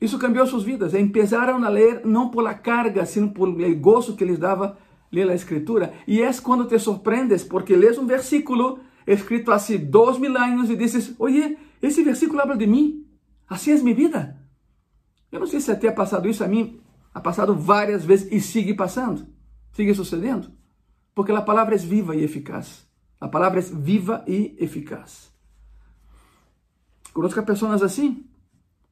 isso 0.00 0.18
cambiou 0.18 0.46
suas 0.46 0.64
vidas. 0.64 0.94
Empezaram 0.94 1.62
a 1.64 1.68
ler 1.68 2.04
não 2.04 2.30
por 2.30 2.42
la 2.42 2.54
carga, 2.54 3.06
sino 3.06 3.32
por 3.32 3.48
el 3.60 3.80
gozo 3.80 4.16
que 4.16 4.24
les 4.24 4.38
dava 4.38 4.76
ler 5.12 5.28
a 5.28 5.34
escritura. 5.34 5.92
E 6.08 6.22
é 6.22 6.32
quando 6.42 6.66
te 6.66 6.78
sorprendes, 6.78 7.44
porque 7.44 7.76
lês 7.76 7.98
um 7.98 8.06
versículo 8.06 8.80
escrito 9.06 9.52
há 9.52 9.58
dois 9.90 10.18
mil 10.18 10.36
anos 10.36 10.70
e 10.70 10.76
dizes, 10.76 11.14
oye, 11.18 11.56
esse 11.80 12.02
versículo 12.02 12.40
habla 12.40 12.56
de 12.56 12.66
mim. 12.66 13.01
Assim 13.52 13.72
é 13.72 13.76
minha 13.82 13.94
vida. 13.94 14.40
Eu 15.30 15.40
não 15.40 15.46
sei 15.46 15.60
se 15.60 15.70
até 15.70 15.90
passado 15.90 16.26
isso 16.26 16.42
a 16.42 16.48
mim, 16.48 16.80
ha 17.12 17.20
passado 17.20 17.54
várias 17.54 18.02
vezes 18.02 18.32
e 18.32 18.40
sigue 18.40 18.72
passando, 18.72 19.26
sigue 19.72 19.94
sucedendo, 19.94 20.50
porque 21.14 21.32
a 21.32 21.42
palavra 21.42 21.74
é 21.74 21.78
viva 21.78 22.16
e 22.16 22.24
eficaz. 22.24 22.86
A 23.20 23.28
palavra 23.28 23.60
é 23.60 23.62
viva 23.62 24.24
e 24.26 24.56
eficaz. 24.58 25.30
Conozco 27.12 27.42
pessoas 27.42 27.82
assim. 27.82 28.24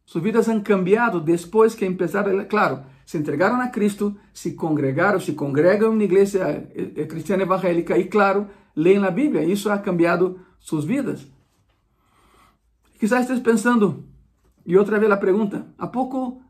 Suas 0.04 0.24
vidas 0.24 0.48
han 0.48 0.60
cambiado 0.60 1.20
depois 1.20 1.74
que 1.74 1.86
começaram, 1.86 2.44
claro, 2.46 2.84
se 3.06 3.16
entregaram 3.16 3.60
a 3.60 3.68
Cristo, 3.68 4.16
se 4.34 4.54
congregaram, 4.54 5.20
se 5.20 5.32
congregam 5.32 5.94
na 5.94 6.04
igreja 6.04 6.40
eh, 6.74 6.92
eh, 6.96 7.06
cristiana 7.06 7.44
evangélica 7.44 7.96
e, 7.96 8.04
claro, 8.04 8.48
leem 8.76 9.04
a 9.04 9.10
Bíblia. 9.10 9.44
Isso 9.44 9.70
ha 9.70 9.78
cambiado 9.78 10.38
suas 10.58 10.84
vidas. 10.84 11.26
Quizás 12.98 13.22
esteja 13.22 13.40
pensando, 13.40 14.09
e 14.64 14.76
outra 14.76 14.98
vez 14.98 15.10
a 15.10 15.16
pergunta: 15.16 15.72
há 15.78 15.86
pouco, 15.86 16.42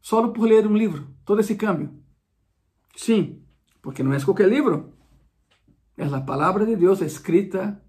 só 0.00 0.26
por 0.28 0.44
ler 0.44 0.66
um 0.66 0.76
livro, 0.76 1.08
todo 1.24 1.40
esse 1.40 1.54
câmbio? 1.54 2.02
Sim, 2.96 3.42
porque 3.80 4.02
não 4.02 4.12
é 4.12 4.20
qualquer 4.24 4.48
livro. 4.48 4.92
É 5.96 6.04
a 6.04 6.20
palavra 6.20 6.64
de 6.64 6.74
Deus 6.76 7.00
escrita 7.00 7.82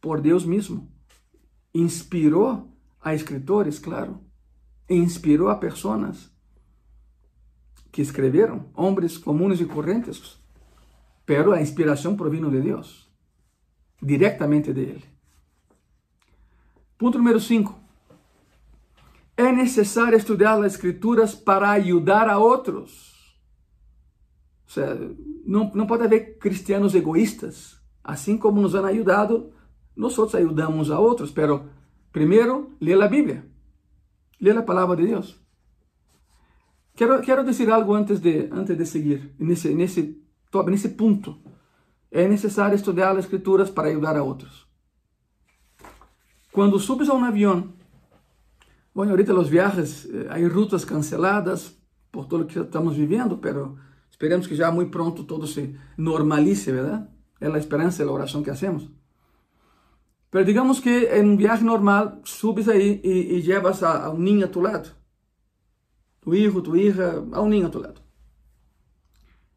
por 0.00 0.20
Deus 0.20 0.44
mesmo. 0.44 0.90
Inspirou 1.74 2.76
a 3.00 3.14
escritores, 3.14 3.78
claro. 3.78 4.20
Inspirou 4.88 5.48
a 5.48 5.56
pessoas 5.56 6.30
que 7.92 8.02
escreveram, 8.02 8.70
homens 8.74 9.16
comuns 9.16 9.60
e 9.60 9.64
correntes. 9.64 10.38
Pero 11.24 11.52
a 11.52 11.60
inspiração 11.60 12.16
provino 12.16 12.50
de 12.50 12.60
Deus, 12.60 13.10
diretamente 14.02 14.72
de 14.72 14.80
Ele. 14.80 15.04
Ponto 16.98 17.18
número 17.18 17.40
5 17.40 17.79
é 19.40 19.52
necessário 19.52 20.16
estudar 20.16 20.58
as 20.58 20.74
escrituras 20.74 21.34
para 21.34 21.70
ajudar 21.70 22.28
a 22.28 22.38
outros. 22.38 23.10
Não, 25.44 25.70
não 25.74 25.86
pode 25.86 26.04
haver 26.04 26.38
cristianos 26.38 26.94
egoístas. 26.94 27.80
Assim 28.04 28.36
como 28.36 28.60
nos 28.60 28.74
han 28.74 28.86
ajudado, 28.86 29.52
nós 29.96 30.18
ajudamos 30.34 30.90
a 30.90 30.98
outros, 30.98 31.30
pero 31.30 31.68
primeiro, 32.12 32.76
lê 32.80 32.92
a 32.94 33.08
Bíblia. 33.08 33.46
Lê 34.40 34.50
a 34.50 34.62
palavra 34.62 34.96
de 34.96 35.06
Deus. 35.06 35.36
Quero, 36.94 37.20
quero 37.22 37.44
dizer 37.44 37.70
algo 37.70 37.94
antes 37.94 38.20
de, 38.20 38.48
antes 38.52 38.76
de 38.76 38.86
seguir, 38.86 39.34
nesse, 39.38 39.74
nesse, 39.74 40.22
nesse 40.66 40.88
ponto. 40.90 41.38
É 42.10 42.26
necessário 42.28 42.74
estudar 42.74 43.12
as 43.12 43.24
escrituras 43.24 43.70
para 43.70 43.88
ajudar 43.88 44.16
a 44.16 44.22
outros. 44.22 44.66
Quando 46.52 46.78
subes 46.78 47.08
a 47.08 47.14
um 47.14 47.24
avião, 47.24 47.72
bom, 48.94 49.08
ahorita 49.08 49.34
os 49.34 49.48
viajes, 49.48 50.06
eh, 50.06 50.26
há 50.28 50.36
rutas 50.48 50.84
canceladas 50.84 51.76
por 52.10 52.26
tudo 52.26 52.46
que 52.46 52.58
estamos 52.58 52.96
vivendo, 52.96 53.38
pero 53.38 53.78
esperemos 54.10 54.46
que 54.46 54.54
já 54.54 54.70
muito 54.70 54.90
pronto 54.90 55.24
todo 55.24 55.46
se 55.46 55.76
normalize, 55.96 56.70
verdade? 56.72 57.06
É 57.40 57.48
a 57.48 57.58
esperança, 57.58 58.02
é 58.02 58.06
a 58.06 58.10
oração 58.10 58.42
que 58.42 58.50
hacemos. 58.50 58.90
Pero 60.30 60.44
digamos 60.44 60.80
que 60.80 61.06
em 61.06 61.24
um 61.24 61.36
viagem 61.36 61.64
normal, 61.64 62.20
subes 62.24 62.68
aí 62.68 63.00
e, 63.02 63.36
e 63.36 63.40
llevas 63.40 63.82
a, 63.82 64.06
a 64.06 64.10
um 64.10 64.18
ninho 64.18 64.44
a 64.44 64.48
tu 64.48 64.60
lado. 64.60 64.90
Tu 66.20 66.34
hijo, 66.34 66.62
tu 66.62 66.76
hija, 66.76 67.24
a 67.32 67.40
um 67.40 67.48
ninho 67.48 67.66
a 67.66 67.70
tu 67.70 67.78
lado. 67.80 68.00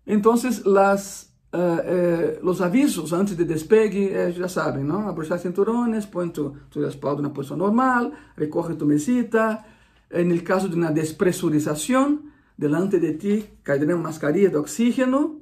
Então, 0.05 0.35
Uh, 0.35 1.32
eh, 1.53 2.39
los 2.41 2.61
avisos 2.61 3.13
antes 3.13 3.37
de 3.37 3.45
despegue, 3.45 4.11
eh, 4.11 4.31
já 4.31 4.47
sabem, 4.47 4.83
não? 4.83 5.07
Abrochar 5.07 5.39
cinturones, 5.39 6.05
põe 6.05 6.29
tu, 6.29 6.55
tu 6.69 6.81
respaldo 6.81 7.21
na 7.21 7.29
posição 7.29 7.57
normal, 7.57 8.11
recorre 8.35 8.75
tu 8.75 8.85
mesita. 8.85 9.63
En 10.09 10.31
el 10.31 10.43
caso 10.43 10.67
de 10.67 10.75
uma 10.75 10.91
despresurização, 10.91 12.23
delante 12.57 12.99
de 12.99 13.13
ti 13.13 13.49
caerá 13.63 13.95
uma 13.95 14.09
mascarilla 14.09 14.49
de 14.49 14.57
oxígeno. 14.57 15.41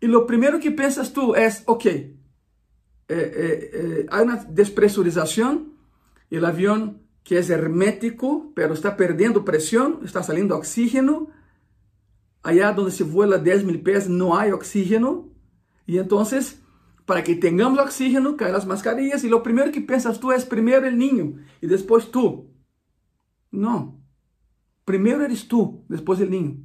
E 0.00 0.06
lo 0.06 0.26
primeiro 0.26 0.58
que 0.58 0.70
pensas 0.70 1.10
tu 1.10 1.34
é, 1.34 1.48
ok, 1.66 2.16
eh, 3.08 3.14
eh, 3.14 3.70
eh, 3.72 4.06
há 4.08 4.22
uma 4.22 4.36
despresurização, 4.36 5.66
o 6.30 6.46
avião 6.46 7.00
que 7.22 7.34
é 7.34 7.40
hermético, 7.40 8.52
pero 8.54 8.72
está 8.72 8.90
perdendo 8.90 9.42
pressão, 9.42 10.00
está 10.02 10.22
saliendo 10.22 10.54
oxígeno, 10.54 11.28
allá 12.42 12.72
donde 12.72 12.90
se 12.90 13.04
vuela 13.04 13.38
10 13.38 13.64
mil 13.64 13.82
pies 13.82 14.08
no 14.08 14.36
hay 14.36 14.50
oxígeno. 14.52 15.28
Y 15.86 15.98
entonces, 15.98 16.62
para 17.06 17.24
que 17.24 17.34
tengamos 17.34 17.78
oxígeno, 17.78 18.36
caen 18.36 18.52
las 18.52 18.66
mascarillas 18.66 19.24
y 19.24 19.28
lo 19.28 19.42
primero 19.42 19.72
que 19.72 19.80
piensas 19.80 20.20
tú 20.20 20.32
es 20.32 20.44
primero 20.44 20.86
el 20.86 20.96
niño 20.96 21.34
y 21.60 21.66
después 21.66 22.10
tú. 22.10 22.50
No. 23.50 24.00
Primero 24.84 25.24
eres 25.24 25.46
tú, 25.48 25.84
después 25.88 26.20
el 26.20 26.30
niño. 26.30 26.64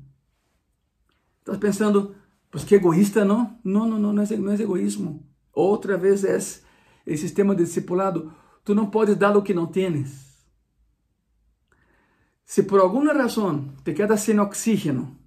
Estás 1.40 1.58
pensando, 1.58 2.16
pues 2.50 2.66
qué 2.66 2.76
egoísta, 2.76 3.26
¿no? 3.26 3.60
No, 3.64 3.86
no, 3.86 4.00
no, 4.00 4.14
no 4.14 4.22
es, 4.22 4.40
no 4.40 4.52
es 4.52 4.60
egoísmo. 4.60 5.24
Outra 5.52 5.98
vez 5.98 6.24
es 6.24 6.66
el 7.06 7.18
sistema 7.18 7.54
de 7.54 7.64
discipulado. 7.64 8.36
Tú 8.64 8.74
no 8.74 8.90
puedes 8.90 9.18
dar 9.18 9.34
lo 9.34 9.44
que 9.44 9.54
no 9.54 9.70
tienes. 9.70 10.26
Se 12.46 12.62
por 12.62 12.80
alguma 12.80 13.12
razão 13.12 13.74
te 13.84 13.92
quedas 13.94 14.22
sem 14.22 14.40
oxígeno, 14.40 15.18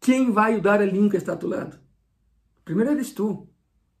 quem 0.00 0.30
vai 0.30 0.54
ajudar 0.54 0.80
ninho 0.86 1.10
que 1.10 1.16
está 1.18 1.34
a 1.34 1.36
tu 1.36 1.46
lado? 1.46 1.78
Primeiro 2.64 2.92
eres 2.92 3.12
tu. 3.12 3.46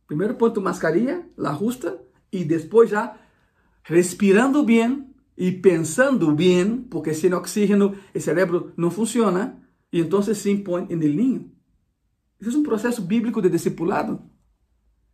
Primeiro 0.06 0.34
põe 0.34 0.50
tu 0.50 0.60
mascarilha, 0.60 1.28
la 1.36 1.52
justa, 1.52 2.00
e 2.32 2.44
depois 2.44 2.90
já 2.90 3.16
respirando 3.82 4.64
bem 4.64 5.06
e 5.36 5.52
pensando 5.52 6.32
bem, 6.34 6.78
porque 6.90 7.14
sem 7.14 7.32
oxígeno 7.32 7.94
o 8.14 8.20
cérebro 8.20 8.72
não 8.76 8.90
funciona, 8.90 9.62
e 9.92 10.00
então 10.00 10.22
sim 10.22 10.56
põe 10.56 10.82
no 10.82 10.96
ninho. 10.96 11.52
Esse 12.40 12.56
é 12.56 12.58
um 12.58 12.62
processo 12.62 13.02
bíblico 13.02 13.42
de 13.42 13.50
discipulado. 13.50 14.22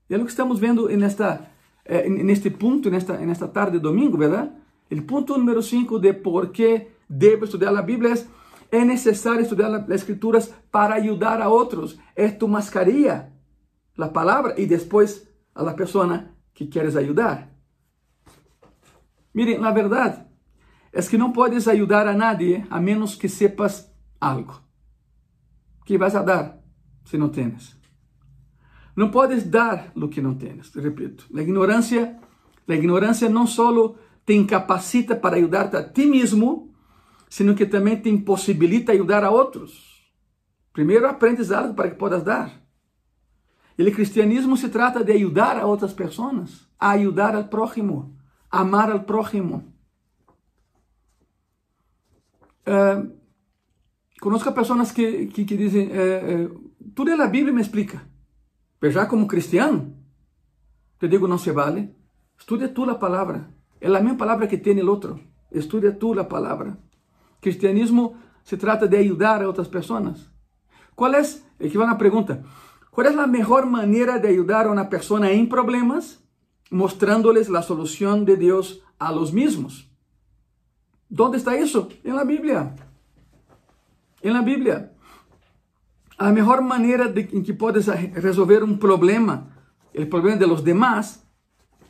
E 0.08 0.14
é 0.14 0.18
o 0.18 0.24
que 0.24 0.30
estamos 0.30 0.58
vendo 0.58 0.88
nesta, 0.96 1.50
eh, 1.84 2.08
neste 2.08 2.50
ponto, 2.50 2.88
nesta, 2.88 3.18
nesta 3.18 3.48
tarde 3.48 3.78
de 3.78 3.82
domingo, 3.82 4.16
verdade? 4.16 4.50
O 4.90 5.02
ponto 5.02 5.36
número 5.36 5.60
5 5.60 5.98
de 5.98 6.12
por 6.12 6.50
que 6.50 6.86
devo 7.10 7.44
estudar 7.44 7.76
a 7.76 7.82
Bíblia 7.82 8.12
é 8.12 8.26
é 8.70 8.84
necessário 8.84 9.42
estudar 9.42 9.74
as 9.74 9.88
escrituras 9.90 10.52
para 10.70 10.96
ajudar 10.96 11.40
a 11.40 11.48
outros. 11.48 11.98
É 12.14 12.28
tu 12.28 12.48
mascarilha, 12.48 13.32
a 13.98 14.08
palavra, 14.08 14.54
e 14.60 14.66
depois 14.66 15.26
a 15.54 15.62
la 15.62 15.74
pessoa 15.74 16.30
que 16.52 16.66
queres 16.66 16.96
ajudar. 16.96 17.50
Miren, 19.34 19.58
na 19.58 19.70
verdade, 19.70 20.24
é 20.92 21.02
que 21.02 21.18
não 21.18 21.32
podes 21.32 21.68
ajudar 21.68 22.06
a 22.08 22.14
nadie 22.14 22.64
a 22.70 22.80
menos 22.80 23.14
que 23.14 23.28
sepas 23.28 23.92
algo. 24.20 24.66
que 25.86 25.96
vas 25.96 26.16
a 26.16 26.22
dar 26.22 26.58
se 27.04 27.16
não 27.16 27.28
tens? 27.28 27.78
Não 28.96 29.10
podes 29.10 29.44
dar 29.44 29.92
o 29.94 30.08
que 30.08 30.20
não 30.20 30.34
tens. 30.34 30.74
Repito, 30.74 31.26
a 31.34 31.40
ignorância, 31.40 32.18
a 32.66 32.74
ignorância 32.74 33.28
não 33.28 33.46
só 33.46 33.94
te 34.26 34.34
incapacita 34.34 35.14
para 35.14 35.36
ajudar-te 35.36 35.76
a 35.76 35.88
ti 35.88 36.06
mesmo, 36.06 36.65
sino 37.36 37.54
que 37.54 37.66
também 37.66 38.00
te 38.00 38.08
impossibilita 38.08 38.92
ajudar 38.92 39.22
a 39.22 39.30
outros. 39.30 40.10
Primeiro, 40.72 41.06
aprendes 41.06 41.52
algo 41.52 41.74
para 41.74 41.90
que 41.90 41.96
possas 41.96 42.22
dar. 42.22 42.62
E 43.76 43.82
o 43.86 43.92
cristianismo 43.92 44.56
se 44.56 44.70
trata 44.70 45.04
de 45.04 45.12
ajudar 45.12 45.58
a 45.58 45.66
outras 45.66 45.92
pessoas, 45.92 46.66
a 46.80 46.92
ajudar 46.92 47.36
ao 47.36 47.44
próximo, 47.44 48.16
amar 48.50 48.90
ao 48.90 49.00
próximo. 49.00 49.70
Uh, 52.66 53.12
conozco 54.18 54.50
pessoas 54.54 54.90
que, 54.90 55.26
que, 55.26 55.44
que 55.44 55.56
dizem, 55.58 55.88
uh, 55.88 56.54
uh, 56.54 56.70
tudo 56.94 57.10
é 57.10 57.22
a 57.22 57.26
Bíblia 57.26 57.52
me 57.52 57.60
explica. 57.60 58.00
Mas 58.80 58.94
já 58.94 59.04
como 59.04 59.28
cristiano, 59.28 59.94
te 60.98 61.06
digo, 61.06 61.28
não 61.28 61.36
se 61.36 61.52
vale. 61.52 61.94
Estudia 62.38 62.70
tu 62.70 62.84
a 62.84 62.94
palavra. 62.94 63.50
É 63.78 63.88
a 63.88 64.00
mesma 64.00 64.16
palavra 64.16 64.46
que 64.46 64.56
tem 64.56 64.80
o 64.80 64.88
outro. 64.88 65.20
Estudia 65.52 65.92
tu 65.92 66.18
a 66.18 66.24
palavra. 66.24 66.86
Cristianismo 67.40 68.16
se 68.44 68.56
trata 68.56 68.86
de 68.86 68.96
ajudar 68.96 69.42
a 69.42 69.46
outras 69.46 69.68
pessoas. 69.68 70.28
Qual 70.94 71.12
é, 71.14 71.20
aqui 71.20 71.76
vai 71.76 71.86
na 71.86 71.96
pergunta, 71.96 72.44
qual 72.90 73.06
é 73.06 73.10
a 73.10 73.26
melhor 73.26 73.66
maneira 73.66 74.18
de 74.18 74.28
ajudar 74.28 74.66
a 74.66 74.72
uma 74.72 74.84
pessoa 74.84 75.30
em 75.30 75.46
problemas? 75.46 76.18
Mostrándoles 76.70 77.48
a 77.50 77.62
solução 77.62 78.24
de 78.24 78.36
Deus 78.36 78.80
a 78.98 79.10
los 79.10 79.30
mismos. 79.30 79.88
¿Dónde 81.08 81.36
está 81.36 81.54
isso? 81.56 81.88
Em 82.04 82.12
la 82.12 82.24
Bíblia. 82.24 82.74
Em 84.22 84.32
la 84.32 84.42
Bíblia. 84.42 84.90
A 86.18 86.32
melhor 86.32 86.60
maneira 86.62 87.08
de, 87.08 87.28
em 87.36 87.42
que 87.42 87.52
podes 87.52 87.86
resolver 87.86 88.64
um 88.64 88.76
problema, 88.76 89.48
o 89.94 90.06
problema 90.06 90.38
de 90.38 90.46
los 90.46 90.62
demás, 90.62 91.22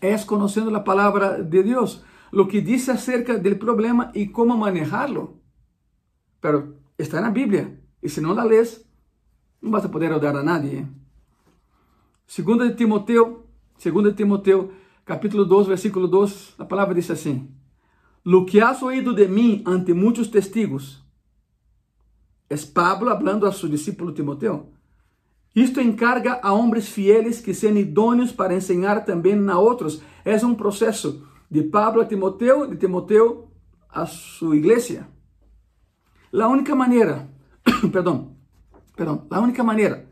é 0.00 0.18
conhecendo 0.18 0.74
a 0.76 0.80
palavra 0.80 1.42
de 1.42 1.62
Deus, 1.62 2.02
o 2.40 2.46
que 2.46 2.60
diz 2.60 2.88
acerca 2.88 3.38
do 3.38 3.56
problema 3.56 4.10
e 4.14 4.26
como 4.26 4.56
manejarlo. 4.56 5.40
Pero 6.40 6.76
está 6.98 7.20
na 7.20 7.30
Bíblia. 7.30 7.80
E 8.02 8.08
se 8.08 8.20
não 8.20 8.34
la 8.34 8.44
lees, 8.44 8.84
não 9.60 9.70
vas 9.70 9.84
a 9.84 9.88
poder 9.88 10.10
ajudar 10.10 10.36
a 10.36 10.42
nadie. 10.42 10.86
Segunda 12.26 12.68
de 12.68 12.74
Timoteo, 12.74 13.46
segunda 13.78 14.10
de 14.10 14.16
Timoteo, 14.16 14.72
capítulo 15.04 15.44
2, 15.44 15.68
versículo 15.68 16.06
2, 16.06 16.56
a 16.58 16.64
palavra 16.64 16.94
diz 16.94 17.10
assim: 17.10 17.48
Lo 18.24 18.44
que 18.44 18.60
has 18.60 18.82
oído 18.82 19.14
de 19.14 19.28
mim 19.28 19.62
ante 19.64 19.94
muitos 19.94 20.28
testigos, 20.30 21.02
es 22.50 22.66
Pablo 22.66 23.10
hablando 23.10 23.46
a 23.46 23.52
su 23.52 23.68
discípulo 23.68 24.12
Timoteo. 24.12 24.72
Isto 25.54 25.80
encarga 25.80 26.34
a 26.42 26.52
homens 26.52 26.88
fieles 26.88 27.40
que 27.40 27.54
sejam 27.54 27.78
idôneos 27.78 28.30
para 28.30 28.54
ensinar 28.54 29.06
também 29.06 29.48
a 29.48 29.58
outros. 29.58 30.02
É 30.22 30.36
um 30.44 30.54
processo 30.54 31.26
de 31.50 31.62
Pablo 31.62 32.02
a 32.02 32.06
Timoteo, 32.06 32.66
de 32.66 32.76
Timoteo 32.76 33.50
a 33.88 34.06
sua 34.06 34.56
igreja. 34.56 35.08
La 36.32 36.48
única 36.48 36.74
maneira, 36.74 37.28
perdão, 37.92 38.36
perdão, 38.94 39.26
la 39.30 39.40
única 39.40 39.62
maneira 39.62 40.06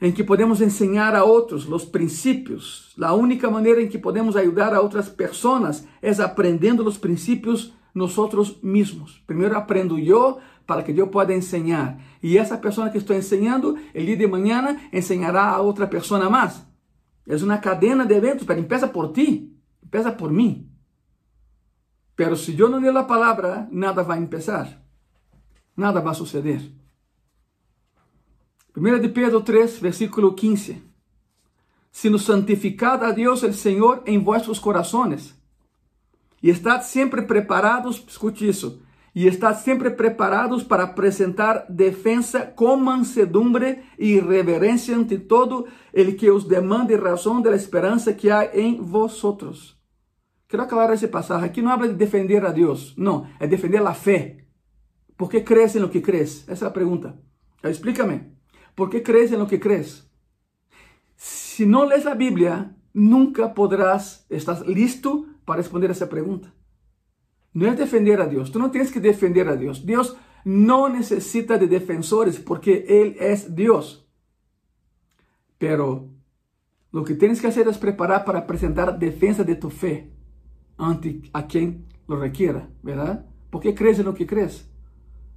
em 0.00 0.12
que 0.12 0.22
podemos 0.22 0.60
ensinar 0.60 1.14
a 1.14 1.24
outros 1.24 1.68
os 1.68 1.84
princípios, 1.84 2.94
a 3.00 3.12
única 3.14 3.50
maneira 3.50 3.82
em 3.82 3.88
que 3.88 3.98
podemos 3.98 4.36
ajudar 4.36 4.72
a 4.72 4.80
outras 4.80 5.08
pessoas 5.08 5.86
é 6.00 6.10
aprendendo 6.22 6.86
os 6.86 6.96
princípios 6.96 7.72
nosotros 7.94 8.58
mesmos. 8.62 9.22
Primeiro 9.26 9.56
aprendo 9.56 9.98
eu 9.98 10.38
para 10.66 10.82
que 10.82 10.92
eu 10.92 11.08
possa 11.08 11.32
ensinar. 11.32 11.98
E 12.22 12.38
essa 12.38 12.56
pessoa 12.56 12.90
que 12.90 12.98
estou 12.98 13.16
ensinando, 13.16 13.76
el 13.92 14.06
dia 14.06 14.16
de 14.16 14.26
manhã 14.26 14.76
ensinará 14.92 15.48
a 15.48 15.60
outra 15.60 15.86
pessoa 15.86 16.30
mais. 16.30 16.64
É 17.26 17.36
uma 17.36 17.58
cadena 17.58 18.06
de 18.06 18.14
eventos, 18.14 18.46
pero 18.46 18.60
empieza 18.60 18.86
por 18.86 19.12
ti, 19.12 19.52
empieza 19.88 20.12
por 20.12 20.30
mim. 20.30 20.70
Pero 22.14 22.36
se 22.36 22.56
eu 22.56 22.68
não 22.68 22.78
ler 22.78 22.96
a 22.96 23.02
palavra, 23.02 23.68
nada 23.72 24.04
vai 24.04 24.24
começar 24.24 24.78
nada 25.78 26.00
vai 26.00 26.12
suceder. 26.12 26.60
1 28.76 28.98
de 29.00 29.08
Pedro 29.08 29.40
3, 29.40 29.78
versículo 29.78 30.34
15. 30.34 30.82
Sino 31.92 32.18
santificad 32.18 33.02
a 33.04 33.12
Deus 33.12 33.44
el 33.44 33.54
Senhor 33.54 34.02
em 34.04 34.18
vossos 34.18 34.58
corazones, 34.58 35.34
E 36.40 36.50
estad 36.50 36.82
sempre 36.82 37.22
preparados, 37.22 38.04
escute 38.06 38.48
isso, 38.48 38.80
e 39.12 39.26
estad 39.26 39.54
sempre 39.54 39.90
preparados 39.90 40.62
para 40.62 40.84
apresentar 40.84 41.66
defensa 41.68 42.46
com 42.46 42.76
mansedumbre 42.76 43.82
e 43.98 44.20
reverência 44.20 44.96
ante 44.96 45.18
todo 45.18 45.66
el 45.92 46.16
que 46.16 46.30
os 46.30 46.44
demande 46.44 46.94
razão 46.94 47.42
da 47.42 47.56
esperança 47.56 48.12
que 48.12 48.30
há 48.30 48.56
em 48.56 48.80
vosotros. 48.80 49.77
Quero 50.48 50.62
aclarar 50.62 50.94
esse 50.94 51.08
passagem. 51.08 51.44
Aqui 51.44 51.60
não 51.60 51.70
habla 51.70 51.88
de 51.88 51.94
defender 51.94 52.44
a 52.44 52.50
Deus, 52.50 52.94
não, 52.96 53.28
é 53.38 53.46
defender 53.46 53.86
a 53.86 53.92
fé. 53.92 54.46
¿Por 55.16 55.28
que 55.28 55.42
crees 55.42 55.76
em 55.76 55.80
lo 55.80 55.90
que 55.90 56.00
crees? 56.00 56.48
Essa 56.48 56.64
é 56.64 56.68
a 56.68 56.70
pergunta. 56.70 57.20
Explícame. 57.62 58.32
¿Por 58.74 58.88
que 58.88 59.02
crees 59.02 59.30
em 59.30 59.36
lo 59.36 59.46
que 59.46 59.58
crees? 59.58 60.08
Se 61.16 61.66
não 61.66 61.84
lees 61.84 62.06
a 62.06 62.14
Bíblia, 62.14 62.74
nunca 62.94 63.48
podrás, 63.48 64.24
estás 64.30 64.60
listo 64.62 65.26
para 65.44 65.60
responder 65.60 65.90
essa 65.90 66.06
pergunta. 66.06 66.54
Não 67.52 67.66
é 67.66 67.74
defender 67.74 68.20
a 68.20 68.26
Deus. 68.26 68.48
Tu 68.48 68.58
não 68.58 68.70
tens 68.70 68.90
que 68.90 69.00
defender 69.00 69.48
a 69.48 69.56
Deus. 69.56 69.80
Deus 69.80 70.16
não 70.44 70.88
necessita 70.88 71.58
de 71.58 71.66
defensores 71.66 72.38
porque 72.38 72.86
Ele 72.88 73.16
é 73.18 73.34
Deus. 73.34 74.06
Pero 75.58 76.14
o 76.92 77.02
que 77.02 77.16
tens 77.16 77.40
que 77.40 77.50
fazer 77.50 77.68
é 77.68 77.72
preparar 77.72 78.24
para 78.24 78.38
apresentar 78.38 78.92
defesa 78.92 79.44
de 79.44 79.56
tu 79.56 79.68
fé 79.68 80.17
ante 80.78 81.20
a 81.32 81.46
quem 81.46 81.84
lo 82.06 82.16
requiera, 82.16 82.68
¿verdad? 82.82 83.26
¿Por 83.50 83.60
qué 83.60 83.74
crees 83.74 83.98
en 83.98 84.06
lo 84.06 84.14
que 84.14 84.26
crees? 84.26 84.66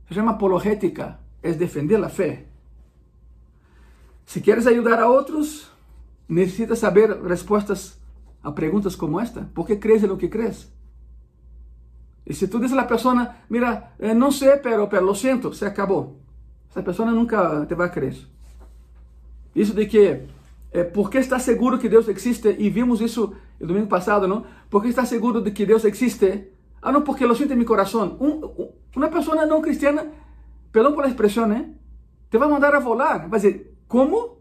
Se 0.08 0.16
chama 0.16 0.32
apologética, 0.32 1.20
é 1.42 1.52
defender 1.54 2.04
a 2.04 2.10
fé. 2.10 2.48
Se 4.26 4.42
queres 4.42 4.68
ajudar 4.68 5.00
a 5.00 5.10
outros, 5.10 5.72
necessitas 6.28 6.80
saber 6.80 7.22
respostas 7.24 8.00
a 8.44 8.54
perguntas 8.54 8.96
como 8.96 9.20
esta. 9.20 9.50
¿Por 9.54 9.66
que 9.66 9.80
crees 9.80 10.04
em 10.04 10.08
lo 10.08 10.18
que 10.18 10.30
crees? 10.30 10.72
E 12.26 12.34
se 12.34 12.48
tu 12.48 12.60
dizes 12.60 12.78
a 12.78 12.84
pessoa, 12.84 13.36
mira, 13.50 13.94
eh, 14.00 14.14
não 14.14 14.32
sei, 14.32 14.58
pero, 14.58 14.88
lo 15.02 15.16
siento, 15.16 15.54
se 15.54 15.66
acabou. 15.66 16.22
Essa 16.70 16.84
pessoa 16.84 17.12
nunca 17.12 17.66
te 17.66 17.76
vai 17.76 17.92
crer. 17.92 18.16
Isso 19.56 19.74
de 19.74 19.86
que, 19.86 20.28
eh, 20.72 20.84
porque 20.84 21.18
está 21.18 21.40
seguro 21.40 21.80
que 21.80 21.90
Deus 21.90 22.08
existe, 22.08 22.56
e 22.58 22.70
vimos 22.70 23.02
isso 23.02 23.34
no 23.62 23.68
domingo 23.68 23.88
passado, 23.88 24.28
não? 24.28 24.44
Porque 24.70 24.90
está 24.90 25.06
seguro 25.06 25.42
de 25.42 25.52
que 25.52 25.66
Deus 25.66 25.86
existe. 25.86 26.52
Ah, 26.82 26.92
não, 26.92 27.04
porque 27.04 27.26
lo 27.26 27.36
siento 27.36 27.54
em 27.54 27.58
meu 27.58 27.66
coração. 27.66 28.18
Um, 28.20 28.46
um, 28.46 28.70
uma 28.96 29.08
pessoa 29.08 29.46
não 29.46 29.62
cristiana, 29.62 30.08
perdão 30.72 30.94
por 30.94 31.04
a 31.04 31.08
expressão, 31.08 31.48
né? 31.48 31.70
Te 32.30 32.38
vai 32.38 32.50
mandar 32.50 32.74
a 32.74 32.80
volar. 32.80 33.30
Vai 33.30 33.40
dizer, 33.40 33.78
como? 33.88 34.40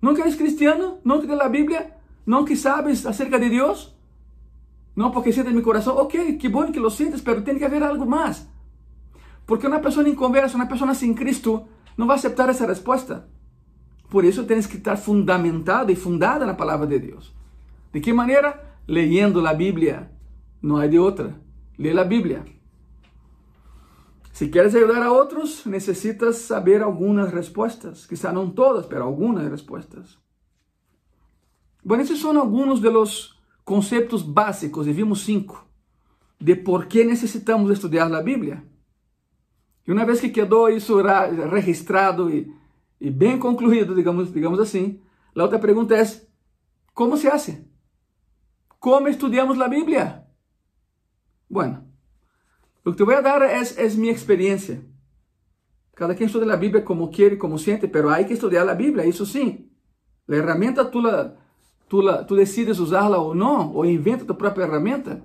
Não 0.00 0.14
que 0.14 0.20
eres 0.20 0.36
cristiano? 0.36 0.98
Não 1.04 1.20
que 1.20 1.30
a 1.30 1.48
Bíblia? 1.48 1.92
Não 2.24 2.44
que 2.44 2.54
sabes 2.54 3.04
acerca 3.04 3.38
de 3.38 3.50
Deus? 3.50 3.94
Não 4.94 5.10
porque 5.10 5.32
sientes 5.32 5.50
em 5.50 5.54
meu 5.54 5.64
coração. 5.64 5.96
Ok, 5.96 6.36
que 6.36 6.48
bom 6.48 6.70
que 6.70 6.78
lo 6.78 6.90
sientes, 6.90 7.20
pero 7.20 7.42
tem 7.42 7.58
que 7.58 7.64
haver 7.64 7.82
algo 7.82 8.06
mais. 8.06 8.46
Porque 9.44 9.66
uma 9.66 9.80
pessoa 9.80 10.08
inconversa, 10.08 10.56
uma 10.56 10.66
pessoa 10.66 10.94
sem 10.94 11.12
Cristo, 11.12 11.66
não 11.96 12.06
vai 12.06 12.16
aceitar 12.16 12.48
essa 12.48 12.66
resposta. 12.66 13.28
Por 14.08 14.24
isso 14.24 14.44
tens 14.44 14.66
que 14.66 14.76
estar 14.76 14.96
fundamentado 14.96 15.90
e 15.90 15.96
fundada 15.96 16.46
na 16.46 16.54
palavra 16.54 16.86
de 16.86 16.98
Deus. 16.98 17.34
De 17.94 18.00
que 18.00 18.12
maneira? 18.12 18.60
Leyendo 18.88 19.46
a 19.46 19.54
Bíblia. 19.54 20.10
Não 20.60 20.76
há 20.76 20.88
de 20.88 20.98
outra. 20.98 21.40
Lê 21.78 21.96
a 21.96 22.02
Bíblia. 22.02 22.44
Se 24.32 24.48
queres 24.48 24.74
ajudar 24.74 25.00
a 25.00 25.12
outros, 25.12 25.64
necessitas 25.64 26.38
saber 26.38 26.82
algumas 26.82 27.32
respostas. 27.32 28.04
Quizá 28.04 28.32
não 28.32 28.50
todas, 28.50 28.88
mas 28.88 29.00
algumas 29.00 29.48
respostas. 29.48 30.18
Bom, 31.84 31.94
esses 31.94 32.18
são 32.20 32.36
alguns 32.36 32.80
dos 32.80 33.38
conceitos 33.64 34.22
básicos, 34.22 34.88
e 34.88 34.92
vimos 34.92 35.24
cinco, 35.24 35.64
de 36.40 36.56
por 36.56 36.86
que 36.86 37.04
necessitamos 37.04 37.70
estudar 37.70 38.12
a 38.12 38.22
Bíblia. 38.22 38.64
E 39.86 39.92
uma 39.92 40.04
vez 40.04 40.20
que 40.20 40.30
quedou 40.30 40.68
isso 40.68 41.00
registrado 41.48 42.28
e, 42.28 42.52
e 43.00 43.08
bem 43.08 43.38
concluído, 43.38 43.94
digamos, 43.94 44.32
digamos 44.32 44.58
assim, 44.58 45.00
a 45.36 45.42
outra 45.42 45.60
pergunta 45.60 45.94
é: 45.94 46.02
como 46.92 47.16
se 47.16 47.28
hace? 47.28 47.72
Como 48.84 49.08
estudamos 49.08 49.58
a 49.62 49.66
Bíblia? 49.66 50.26
Bueno, 51.48 51.84
o 52.84 52.90
que 52.90 52.98
te 52.98 53.02
vou 53.02 53.22
dar 53.22 53.40
é, 53.40 53.56
é 53.58 53.88
minha 53.96 54.12
experiência. 54.12 54.84
Cada 55.94 56.14
quem 56.14 56.26
estuda 56.26 56.52
a 56.52 56.56
Bíblia 56.58 56.82
como 56.82 57.08
quer 57.08 57.32
e 57.32 57.38
como 57.38 57.58
sente, 57.58 57.88
pero 57.88 58.10
há 58.10 58.22
que 58.22 58.34
estudar 58.34 58.68
a 58.68 58.74
Bíblia, 58.74 59.06
isso 59.06 59.24
sim. 59.24 59.70
A 60.28 60.32
ferramenta 60.32 60.84
tu 60.84 61.00
la 61.00 61.34
tu, 61.88 62.02
la, 62.02 62.24
tu 62.24 62.36
decides 62.36 62.78
usá-la 62.78 63.16
ou 63.16 63.34
não, 63.34 63.72
ou 63.72 63.86
inventa 63.86 64.26
tua 64.26 64.36
própria 64.36 64.66
ferramenta, 64.66 65.24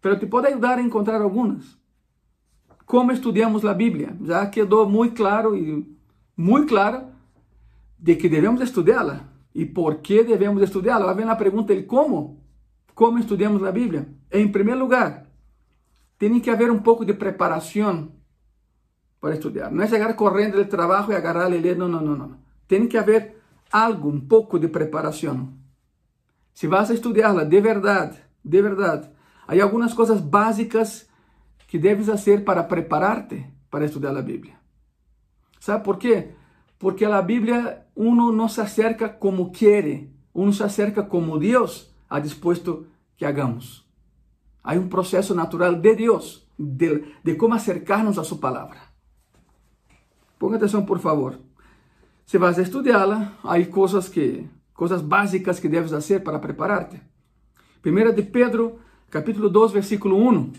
mas 0.00 0.20
te 0.20 0.26
pode 0.26 0.46
ajudar 0.46 0.78
a 0.78 0.82
encontrar 0.82 1.20
algumas. 1.20 1.76
Como 2.86 3.10
estudamos 3.10 3.64
a 3.64 3.74
Bíblia? 3.74 4.16
Já 4.22 4.46
quedou 4.46 4.88
muito 4.88 5.16
claro 5.16 5.56
e 5.56 5.84
muito 6.36 6.68
claro 6.68 7.08
de 7.98 8.14
que 8.14 8.28
devemos 8.28 8.60
estudá-la 8.60 9.24
e 9.52 9.66
por 9.66 9.96
que 9.96 10.22
devemos 10.22 10.62
estudá-la. 10.62 11.06
Vai 11.06 11.16
vem 11.16 11.28
a 11.28 11.34
pergunta 11.34 11.74
de 11.74 11.82
como? 11.82 12.43
Como 12.94 13.18
estudamos 13.18 13.62
a 13.64 13.72
Bíblia? 13.72 14.08
Em 14.30 14.50
primeiro 14.50 14.80
lugar, 14.80 15.26
tem 16.18 16.38
que 16.40 16.50
haver 16.50 16.70
um 16.70 16.78
pouco 16.78 17.04
de 17.04 17.12
preparação 17.12 18.12
para 19.20 19.34
estudar. 19.34 19.70
Não 19.70 19.82
é 19.82 19.88
chegar 19.88 20.14
correndo 20.14 20.56
do 20.56 20.64
trabalho 20.66 21.10
e 21.10 21.16
agarrar 21.16 21.50
e 21.50 21.58
ler, 21.58 21.76
não, 21.76 21.88
não, 21.88 22.00
não, 22.00 22.16
não. 22.16 22.38
Tem 22.68 22.86
que 22.86 22.96
haver 22.96 23.42
algo, 23.72 24.08
um 24.08 24.20
pouco 24.20 24.58
de 24.58 24.68
preparação. 24.68 25.52
Se 26.52 26.68
vas 26.68 26.90
a 26.90 26.94
estudá-la 26.94 27.42
de 27.42 27.60
verdade, 27.60 28.18
de 28.44 28.62
verdade, 28.62 29.10
há 29.48 29.60
algumas 29.60 29.92
coisas 29.92 30.20
básicas 30.20 31.08
que 31.66 31.78
deves 31.78 32.06
fazer 32.06 32.44
para 32.44 32.62
preparar-te 32.62 33.44
para 33.68 33.84
estudar 33.84 34.16
a 34.16 34.22
Bíblia. 34.22 34.54
¿Sabe 35.58 35.82
por 35.82 35.98
quê? 35.98 36.34
Porque 36.78 37.04
a 37.04 37.20
Bíblia 37.22 37.86
uno 37.96 38.30
não 38.30 38.48
se 38.48 38.60
acerca 38.60 39.08
como 39.08 39.50
quer, 39.50 40.08
uno 40.32 40.52
se 40.52 40.62
acerca 40.62 41.02
como 41.02 41.38
Deus 41.38 41.93
ha 42.14 42.20
dispuesto 42.20 42.86
que 43.16 43.26
hagamos. 43.26 43.84
Há 44.62 44.74
um 44.74 44.88
processo 44.88 45.34
natural 45.34 45.74
de 45.74 45.96
Deus, 45.96 46.46
de, 46.56 47.04
de 47.24 47.34
como 47.34 47.54
acercarnos 47.54 48.18
a 48.18 48.24
sua 48.24 48.38
palavra. 48.38 48.78
Ponga 50.38 50.56
atenção, 50.56 50.86
por 50.86 51.00
favor. 51.00 51.40
Se 52.24 52.38
vas 52.38 52.56
a 52.56 52.62
estudá-la, 52.62 53.36
há 53.42 53.62
coisas 53.66 54.08
que 54.08 54.48
coisas 54.72 55.02
básicas 55.02 55.58
que 55.58 55.68
deves 55.68 55.90
fazer 55.90 56.22
para 56.22 56.38
preparar-te. 56.38 57.02
Primeira 57.82 58.12
de 58.12 58.22
Pedro, 58.22 58.78
capítulo 59.10 59.50
2, 59.50 59.72
versículo 59.72 60.16
1. 60.16 60.52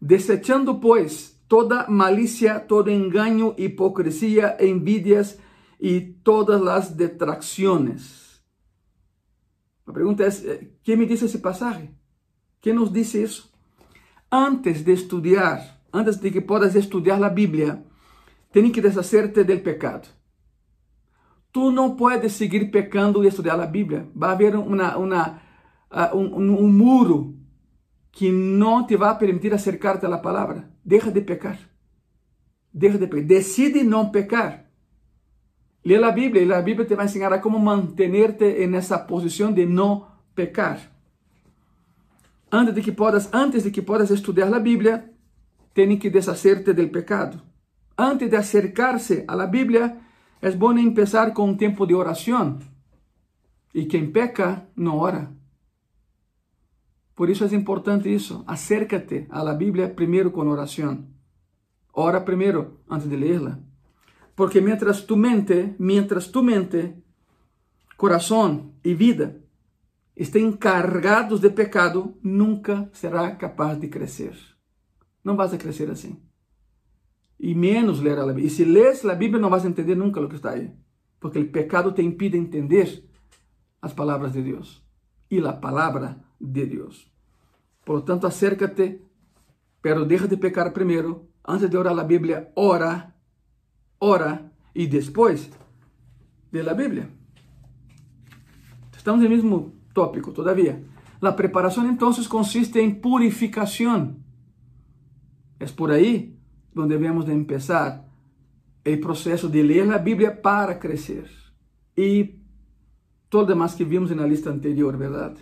Desechando, 0.00 0.78
pois, 0.78 1.36
toda 1.48 1.88
malícia, 1.88 2.60
todo 2.60 2.90
engano, 2.90 3.54
hipocrisia, 3.58 4.56
envidias 4.60 5.36
e 5.80 6.00
todas 6.00 6.64
as 6.68 6.90
detracções. 6.90 8.29
A 9.90 9.92
pergunta 9.92 10.24
é: 10.24 10.68
quem 10.82 10.96
me 10.96 11.06
disse 11.06 11.24
esse 11.24 11.38
passagem? 11.38 11.90
Quem 12.60 12.72
nos 12.72 12.92
disse 12.92 13.22
isso? 13.22 13.52
Antes 14.30 14.84
de 14.84 14.92
estudar, 14.92 15.82
antes 15.92 16.16
de 16.16 16.30
que 16.30 16.40
possas 16.40 16.76
estudar 16.76 17.22
a 17.22 17.28
Bíblia, 17.28 17.84
tem 18.52 18.70
que 18.70 18.80
deshacer-te 18.80 19.44
del 19.44 19.60
pecado. 19.60 20.08
Tu 21.52 21.72
não 21.72 21.96
puedes 21.96 22.34
seguir 22.34 22.70
pecando 22.70 23.24
e 23.24 23.26
estudar 23.26 23.58
a 23.58 23.66
Bíblia. 23.66 24.08
Vai 24.14 24.30
haver 24.30 24.54
uma, 24.54 24.96
uma, 24.96 25.42
uh, 25.90 26.16
um, 26.16 26.64
um, 26.64 26.68
muro 26.68 27.36
que 28.12 28.30
não 28.30 28.86
te 28.86 28.96
vai 28.96 29.18
permitir 29.18 29.52
acercar-te 29.52 30.06
à 30.06 30.18
palavra. 30.18 30.70
Deixa 30.84 31.10
de 31.10 31.20
pecar. 31.22 31.58
Deixa 32.72 32.98
de 32.98 33.08
pecar. 33.08 33.26
Decide 33.26 33.82
não 33.82 34.10
pecar. 34.12 34.69
Lê 35.84 35.96
a 35.96 36.10
Bíblia 36.10 36.42
e 36.44 36.52
a 36.52 36.60
Bíblia 36.60 36.86
te 36.86 36.94
vai 36.94 37.06
ensinar 37.06 37.32
a 37.32 37.38
como 37.38 37.58
manter-te 37.58 38.66
nessa 38.66 38.98
posição 38.98 39.52
de 39.52 39.64
não 39.64 40.06
pecar. 40.34 40.78
Antes 42.52 42.74
de 42.74 42.82
que 42.82 42.92
podas, 42.92 43.32
antes 43.32 43.62
de 43.62 43.70
que 43.70 43.80
podas 43.80 44.10
estudar 44.10 44.52
a 44.52 44.58
Bíblia, 44.60 45.10
tem 45.72 45.96
que 45.96 46.10
deshacer-te 46.10 46.74
del 46.74 46.90
pecado. 46.90 47.40
Antes 47.96 48.28
de 48.28 48.36
acercar-se 48.36 49.24
à 49.26 49.46
Bíblia, 49.46 49.96
é 50.42 50.50
bom 50.50 50.74
começar 50.74 51.32
com 51.32 51.48
um 51.48 51.56
tempo 51.56 51.86
de 51.86 51.94
oração. 51.94 52.58
E 53.74 53.84
quem 53.84 54.10
peca 54.10 54.66
não 54.74 54.98
ora. 54.98 55.30
Por 57.14 57.30
isso 57.30 57.44
é 57.44 57.54
importante 57.54 58.12
isso. 58.12 58.42
Acércate 58.46 59.26
à 59.30 59.54
Bíblia 59.54 59.88
primeiro 59.88 60.30
com 60.30 60.48
oração. 60.48 61.06
Ora 61.92 62.20
primeiro 62.20 62.80
antes 62.88 63.08
de 63.08 63.16
lerla. 63.16 63.69
Porque 64.40 64.62
mientras 64.62 65.04
tu 65.04 65.18
mente, 65.18 65.76
mientras 65.78 66.32
tu 66.32 66.40
mente, 66.42 66.96
coração 67.98 68.72
e 68.82 68.94
vida 68.94 69.44
estén 70.16 70.56
cargados 70.56 71.42
de 71.44 71.50
pecado, 71.50 72.16
nunca 72.22 72.88
será 72.94 73.36
capaz 73.36 73.76
de 73.76 73.88
crescer. 73.92 74.32
Não 75.22 75.36
vas 75.36 75.52
a 75.52 75.58
crescer 75.58 75.90
assim 75.90 76.16
e 77.38 77.54
menos 77.54 78.00
ler 78.00 78.18
a 78.18 78.24
Bíblia. 78.24 78.46
E 78.46 78.50
se 78.50 78.64
lês 78.64 79.04
a 79.04 79.14
Bíblia, 79.14 79.38
não 79.38 79.50
vas 79.50 79.66
a 79.66 79.68
entender 79.68 79.94
nunca 79.94 80.20
o 80.20 80.28
que 80.28 80.36
está 80.36 80.52
aí, 80.52 80.72
porque 81.20 81.38
o 81.38 81.52
pecado 81.52 81.92
te 81.92 82.00
impide 82.00 82.38
entender 82.38 82.88
as 83.82 83.92
palavras 83.92 84.32
de 84.32 84.40
Deus 84.40 84.82
e 85.30 85.38
a 85.44 85.52
palavra 85.52 86.16
de 86.40 86.64
Deus. 86.64 87.12
Por 87.84 88.00
tanto, 88.08 88.26
acércate, 88.26 89.04
pero 89.82 90.06
deja 90.06 90.26
de 90.26 90.38
pecar 90.38 90.72
primero. 90.72 91.28
Antes 91.44 91.68
de 91.68 91.76
orar 91.76 91.94
la 91.94 92.04
Biblia, 92.04 92.52
ora, 92.54 93.19
ora 94.00 94.50
y 94.74 94.86
después 94.88 95.50
de 96.50 96.62
la 96.64 96.74
Biblia. 96.74 97.08
Estamos 98.96 99.20
en 99.24 99.30
el 99.30 99.36
mismo 99.36 99.72
tópico 99.94 100.32
todavía. 100.32 100.82
La 101.20 101.36
preparación 101.36 101.86
entonces 101.86 102.28
consiste 102.28 102.82
en 102.82 103.00
purificación. 103.00 104.24
Es 105.58 105.72
por 105.72 105.90
ahí 105.90 106.38
donde 106.74 106.96
debemos 106.96 107.26
de 107.26 107.32
empezar 107.32 108.06
el 108.84 109.00
proceso 109.00 109.48
de 109.48 109.62
leer 109.62 109.86
la 109.86 109.98
Biblia 109.98 110.40
para 110.42 110.78
crecer. 110.78 111.30
Y 111.94 112.40
todo 113.28 113.54
lo 113.54 113.66
que 113.76 113.84
vimos 113.84 114.10
en 114.10 114.18
la 114.18 114.26
lista 114.26 114.50
anterior, 114.50 114.96
¿verdad? 114.96 115.36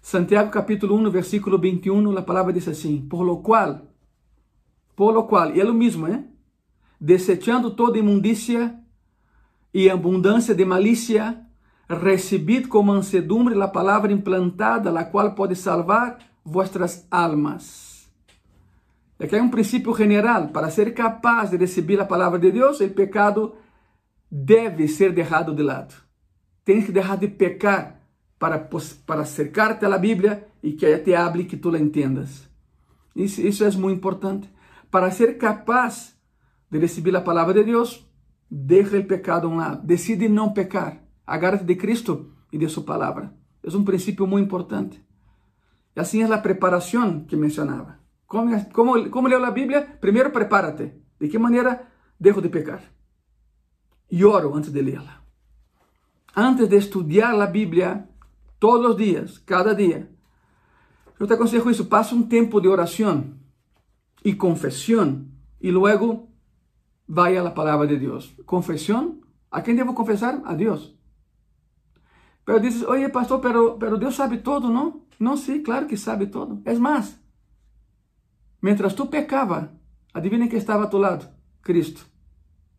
Santiago 0.00 0.50
capítulo 0.50 0.94
1, 0.94 1.10
versículo 1.10 1.58
21, 1.58 2.12
la 2.12 2.26
palabra 2.26 2.52
dice 2.52 2.72
así, 2.72 2.98
por 3.08 3.26
lo 3.26 3.42
cual, 3.42 3.90
por 4.94 5.14
lo 5.14 5.26
cual, 5.26 5.56
y 5.56 5.60
es 5.60 5.66
lo 5.66 5.72
mismo, 5.72 6.08
¿eh? 6.08 6.33
Desechando 7.04 7.76
toda 7.76 7.98
inmundicia 7.98 8.80
y 9.74 9.90
abundancia 9.90 10.54
de 10.54 10.64
malicia, 10.64 11.50
recibid 11.86 12.66
con 12.66 12.86
mansedumbre 12.86 13.54
la 13.54 13.72
palabra 13.72 14.10
implantada, 14.10 14.90
la 14.90 15.10
cual 15.10 15.34
puede 15.34 15.54
salvar 15.54 16.18
vuestras 16.44 17.06
almas. 17.10 18.08
Aquí 19.18 19.34
hay 19.34 19.42
un 19.42 19.50
principio 19.50 19.92
general, 19.92 20.50
para 20.50 20.70
ser 20.70 20.94
capaz 20.94 21.50
de 21.50 21.58
recibir 21.58 21.98
la 21.98 22.08
palabra 22.08 22.38
de 22.38 22.50
Dios, 22.50 22.80
el 22.80 22.94
pecado 22.94 23.58
debe 24.30 24.88
ser 24.88 25.14
dejado 25.14 25.52
de 25.52 25.62
lado. 25.62 25.94
Tienes 26.64 26.86
que 26.86 26.92
dejar 26.92 27.20
de 27.20 27.28
pecar 27.28 28.00
para, 28.38 28.70
para 29.04 29.20
acercarte 29.20 29.84
a 29.84 29.90
la 29.90 29.98
Biblia 29.98 30.48
y 30.62 30.74
que 30.74 30.88
ella 30.88 31.04
te 31.04 31.14
hable 31.14 31.42
y 31.42 31.46
que 31.48 31.58
tú 31.58 31.70
la 31.70 31.76
entiendas. 31.76 32.48
Eso, 33.14 33.42
eso 33.42 33.66
es 33.66 33.76
muy 33.76 33.92
importante. 33.92 34.48
Para 34.88 35.10
ser 35.10 35.36
capaz 35.36 36.13
de 36.74 36.80
recibir 36.80 37.12
la 37.12 37.22
palabra 37.22 37.54
de 37.54 37.62
Dios, 37.62 38.04
deja 38.50 38.96
el 38.96 39.06
pecado 39.06 39.46
a 39.46 39.50
un 39.52 39.58
lado. 39.58 39.80
Decide 39.84 40.28
no 40.28 40.52
pecar. 40.52 41.06
Agárrate 41.24 41.64
de 41.66 41.78
Cristo 41.78 42.32
y 42.50 42.58
de 42.58 42.68
su 42.68 42.84
palabra. 42.84 43.32
Es 43.62 43.74
un 43.74 43.84
principio 43.84 44.26
muy 44.26 44.42
importante. 44.42 45.00
Y 45.94 46.00
así 46.00 46.20
es 46.20 46.28
la 46.28 46.42
preparación 46.42 47.28
que 47.28 47.36
mencionaba. 47.36 48.00
¿Cómo, 48.26 48.60
cómo, 48.72 49.08
cómo 49.08 49.28
leo 49.28 49.38
la 49.38 49.52
Biblia? 49.52 50.00
Primero 50.00 50.32
prepárate. 50.32 51.00
¿De 51.20 51.28
qué 51.28 51.38
manera 51.38 51.92
dejo 52.18 52.40
de 52.40 52.48
pecar? 52.48 52.80
Y 54.08 54.24
oro 54.24 54.56
antes 54.56 54.72
de 54.72 54.82
leerla. 54.82 55.22
Antes 56.34 56.68
de 56.68 56.78
estudiar 56.78 57.36
la 57.36 57.46
Biblia, 57.46 58.10
todos 58.58 58.82
los 58.82 58.96
días, 58.96 59.38
cada 59.38 59.74
día. 59.74 60.08
Yo 61.20 61.26
te 61.28 61.34
aconsejo 61.34 61.70
eso, 61.70 61.88
pasa 61.88 62.16
un 62.16 62.28
tiempo 62.28 62.60
de 62.60 62.66
oración 62.66 63.38
y 64.24 64.34
confesión 64.34 65.30
y 65.60 65.70
luego 65.70 66.33
vaya 67.06 67.42
la 67.42 67.54
palabra 67.54 67.86
de 67.86 67.98
Dios. 67.98 68.34
Confesión, 68.44 69.20
¿a 69.50 69.62
quién 69.62 69.76
debo 69.76 69.94
confesar? 69.94 70.42
A 70.44 70.54
Dios. 70.54 70.96
Pero 72.44 72.60
dices, 72.60 72.84
oye 72.84 73.08
pastor, 73.08 73.40
pero, 73.40 73.78
pero 73.78 73.96
Dios 73.96 74.16
sabe 74.16 74.38
todo, 74.38 74.70
¿no? 74.70 75.06
No, 75.18 75.36
sí, 75.36 75.62
claro 75.62 75.86
que 75.86 75.96
sabe 75.96 76.26
todo. 76.26 76.60
Es 76.64 76.78
más, 76.78 77.20
mientras 78.60 78.94
tú 78.94 79.08
pecaba, 79.08 79.72
adivinen 80.12 80.48
que 80.48 80.56
estaba 80.56 80.84
a 80.84 80.90
tu 80.90 81.00
lado, 81.00 81.34
Cristo. 81.60 82.02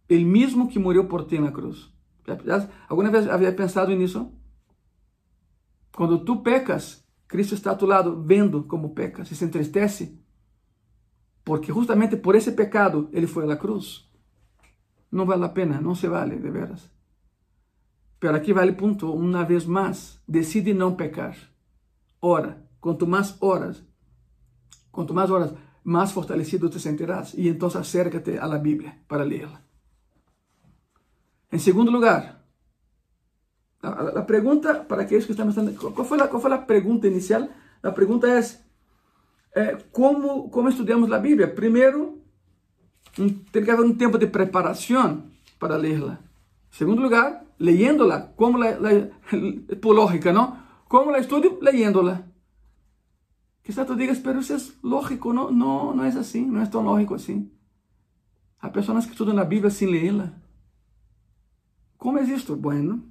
El 0.08 0.26
mismo 0.26 0.70
que 0.70 0.80
murió 0.80 1.08
por 1.08 1.26
ti 1.26 1.36
en 1.36 1.46
la 1.46 1.54
cruz. 1.54 1.92
¿Alguna 2.88 3.10
vez 3.10 3.28
había 3.28 3.56
pensado 3.56 3.92
en 3.92 4.02
eso? 4.02 4.32
Quando 5.96 6.24
tu 6.24 6.44
pecas, 6.44 7.08
Cristo 7.28 7.56
está 7.56 7.72
a 7.72 7.78
tu 7.78 7.88
lado 7.88 8.22
vendo 8.24 8.68
como 8.68 8.94
pecas 8.94 9.30
se 9.30 9.46
entristece. 9.46 10.20
Porque 11.44 11.72
justamente 11.72 12.18
por 12.18 12.36
esse 12.36 12.52
pecado 12.52 13.10
ele 13.14 13.28
foi 13.28 13.50
à 13.50 13.56
cruz. 13.56 14.05
Não 15.12 15.26
vale 15.26 15.46
a 15.46 15.50
pena, 15.50 15.80
não 15.80 15.96
se 15.96 16.08
vale, 16.08 16.38
de 16.38 16.50
veras. 16.50 16.90
Pero 18.20 18.36
aqui 18.36 18.54
vale 18.54 18.74
ponto, 18.74 19.14
uma 19.14 19.44
vez 19.44 19.66
mais, 19.66 20.20
decide 20.28 20.74
não 20.74 20.96
pecar. 20.96 21.36
Ora, 22.22 22.64
quanto 22.80 23.06
mais 23.06 23.36
horas, 23.42 23.84
quanto 24.92 25.14
mais 25.14 25.30
horas, 25.30 25.54
mais 25.84 26.12
fortalecido 26.12 26.70
te 26.70 26.80
sentirás. 26.80 27.34
E 27.36 27.48
então 27.48 27.68
acércate 27.68 28.38
a 28.38 28.48
la 28.48 28.58
Bíblia 28.58 28.98
para 29.08 29.24
lê-la. 29.24 29.62
Em 31.52 31.60
segundo 31.60 31.92
lugar, 31.92 32.36
La, 33.94 34.26
pregunta, 34.26 34.88
para 34.88 35.04
aquellos 35.04 35.26
que 35.26 35.34
están 35.34 35.48
pensando, 35.48 35.72
¿cuál 35.94 36.08
fue 36.08 36.18
la, 36.18 36.28
cuál 36.28 36.42
fue 36.42 36.50
la 36.50 36.66
pregunta 36.66 37.08
inicial? 37.08 37.56
La 37.82 37.94
pregunta 37.94 38.38
es, 38.38 38.66
eh, 39.54 39.78
¿cómo, 39.92 40.50
¿cómo 40.50 40.70
estudiamos 40.70 41.10
la 41.10 41.20
Biblia? 41.20 41.54
Primero, 41.54 42.18
tiene 43.16 43.66
que 43.66 43.72
haber 43.72 43.86
un 43.86 43.98
tiempo 43.98 44.18
de 44.18 44.28
preparación 44.28 45.32
para 45.58 45.78
leerla. 45.78 46.20
En 46.72 46.78
segundo 46.78 47.02
lugar, 47.02 47.46
leyéndola, 47.58 48.34
como 48.36 48.58
la, 48.58 48.80
la, 48.80 49.10
por 49.82 49.96
lógica, 49.96 50.32
¿no? 50.32 50.64
¿Cómo 50.88 51.12
la 51.12 51.18
estudio? 51.18 51.58
Leyéndola. 51.62 52.26
Quizás 53.64 53.88
tú 53.88 53.96
digas, 53.96 54.20
pero 54.20 54.40
eso 54.40 54.56
es 54.56 54.78
lógico, 54.84 55.34
no, 55.34 55.50
no, 55.50 55.94
no 55.96 56.06
es 56.06 56.16
así, 56.16 56.42
no 56.42 56.62
es 56.62 56.70
tan 56.70 56.86
lógico 56.86 57.16
así. 57.16 57.52
Hay 58.60 58.72
personas 58.72 59.06
que 59.06 59.14
estudian 59.14 59.38
la 59.38 59.46
Biblia 59.46 59.72
sin 59.72 59.92
leerla. 59.92 60.34
¿Cómo 61.98 62.20
es 62.20 62.30
esto? 62.30 62.56
Bueno, 62.56 63.02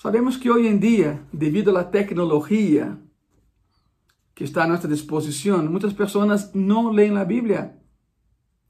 Sabemos 0.00 0.38
que 0.38 0.50
hoje 0.50 0.66
em 0.66 0.78
dia, 0.78 1.22
devido 1.30 1.76
à 1.76 1.84
tecnologia 1.84 2.98
que 4.34 4.44
está 4.44 4.64
a 4.64 4.66
nossa 4.66 4.88
disposição, 4.88 5.62
muitas 5.64 5.92
pessoas 5.92 6.50
não 6.54 6.88
leem 6.88 7.18
a 7.18 7.22
Bíblia, 7.22 7.76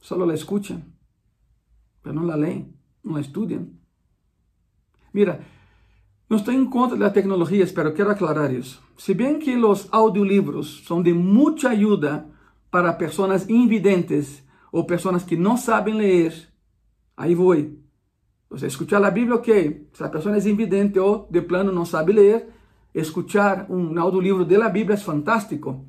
só 0.01 0.16
la 0.16 0.34
escutam, 0.34 0.82
mas 2.03 2.14
não 2.14 2.24
la 2.24 2.36
leem, 2.36 2.74
não 3.05 3.14
la 3.14 3.20
estudam. 3.20 3.68
Mira, 5.12 5.44
não 6.28 6.38
estou 6.38 6.55
em 6.55 6.64
contra 6.64 6.96
da 6.96 7.11
tecnologia, 7.11 7.66
pero 7.74 7.92
quero 7.92 8.11
aclarar 8.11 8.53
isso. 8.53 8.82
Se 8.96 9.14
bem 9.14 9.38
que 9.38 9.57
os 9.57 9.88
audiolivros 9.90 10.82
são 10.86 11.03
de 11.03 11.12
muita 11.12 11.70
ajuda 11.70 12.26
para 12.70 12.92
pessoas 12.92 13.48
invidentes 13.48 14.42
ou 14.70 14.84
pessoas 14.84 15.24
que 15.24 15.36
não 15.36 15.57
sabem 15.57 15.94
ler, 15.94 16.32
aí 17.16 17.34
vou. 17.34 17.57
O 18.48 18.59
sea, 18.59 18.68
escuchar 18.68 19.01
la 19.01 19.11
Biblia, 19.11 19.36
ok. 19.36 19.88
Si 19.92 20.03
la 20.03 20.11
persona 20.11 20.36
es 20.36 20.46
invidente 20.46 20.98
o 21.01 21.26
de 21.30 21.42
plano 21.42 21.72
no 21.72 21.84
sabe 21.84 22.12
leer, 22.12 22.48
escuchar 22.94 23.66
un 23.68 23.98
audiolibro 23.98 24.44
de 24.44 24.59
la 24.59 24.68
Biblia 24.68 24.94
es 24.94 25.05
fantástico. 25.05 25.84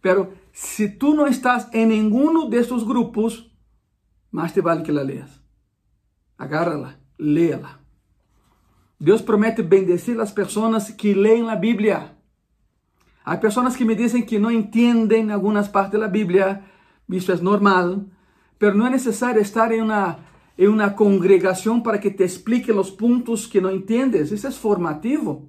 Pero 0.00 0.32
si 0.52 0.96
tú 0.98 1.14
no 1.14 1.26
estás 1.26 1.68
en 1.72 1.90
ninguno 1.90 2.48
de 2.48 2.58
estos 2.58 2.86
grupos, 2.86 3.51
más 4.32 4.52
te 4.52 4.60
vale 4.60 4.82
que 4.82 4.90
la 4.90 5.04
leas. 5.04 5.40
Agárrala, 6.36 6.98
léala. 7.18 7.78
Deus 8.98 9.22
promete 9.22 9.62
bendecir 9.62 10.20
as 10.20 10.32
pessoas 10.32 10.90
que 10.90 11.14
leem 11.14 11.48
a 11.48 11.54
Bíblia. 11.54 12.16
Há 13.24 13.36
pessoas 13.36 13.76
que 13.76 13.84
me 13.84 13.94
dizem 13.94 14.24
que 14.24 14.38
não 14.38 14.50
entendem 14.50 15.30
algumas 15.30 15.68
partes 15.68 16.00
da 16.00 16.08
Bíblia, 16.08 16.64
isso 17.08 17.30
é 17.30 17.36
normal, 17.36 18.06
mas 18.60 18.74
não 18.74 18.86
é 18.86 18.90
necessário 18.90 19.40
estar 19.40 19.70
em 19.70 19.80
uma 19.80 20.18
en 20.56 20.68
una 20.68 20.94
congregación 20.94 21.82
para 21.82 21.98
que 21.98 22.10
te 22.10 22.24
explique 22.24 22.72
los 22.72 22.90
puntos 22.90 23.48
que 23.48 23.60
no 23.60 23.70
entiendes. 23.70 24.32
Eso 24.32 24.48
es 24.48 24.58
formativo. 24.58 25.48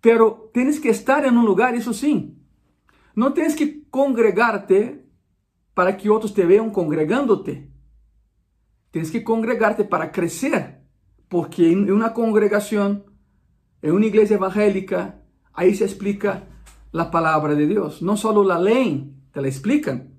Pero 0.00 0.50
tienes 0.52 0.80
que 0.80 0.90
estar 0.90 1.24
en 1.24 1.36
un 1.36 1.44
lugar, 1.44 1.74
eso 1.74 1.92
sí. 1.92 2.36
No 3.14 3.32
tienes 3.32 3.54
que 3.54 3.82
congregarte 3.90 5.01
para 5.74 5.96
que 5.96 6.10
otros 6.10 6.34
te 6.34 6.44
vean 6.44 6.70
congregándote. 6.70 7.70
Tienes 8.90 9.10
que 9.10 9.24
congregarte 9.24 9.84
para 9.84 10.12
crecer. 10.12 10.82
Porque 11.28 11.72
en 11.72 11.90
una 11.90 12.12
congregación, 12.12 13.04
en 13.80 13.92
una 13.92 14.06
iglesia 14.06 14.36
evangélica, 14.36 15.22
ahí 15.54 15.74
se 15.74 15.84
explica 15.84 16.48
la 16.92 17.10
palabra 17.10 17.54
de 17.54 17.66
Dios. 17.66 18.02
No 18.02 18.16
solo 18.18 18.44
la 18.44 18.58
leen, 18.58 19.22
te 19.32 19.40
la 19.40 19.48
explican. 19.48 20.12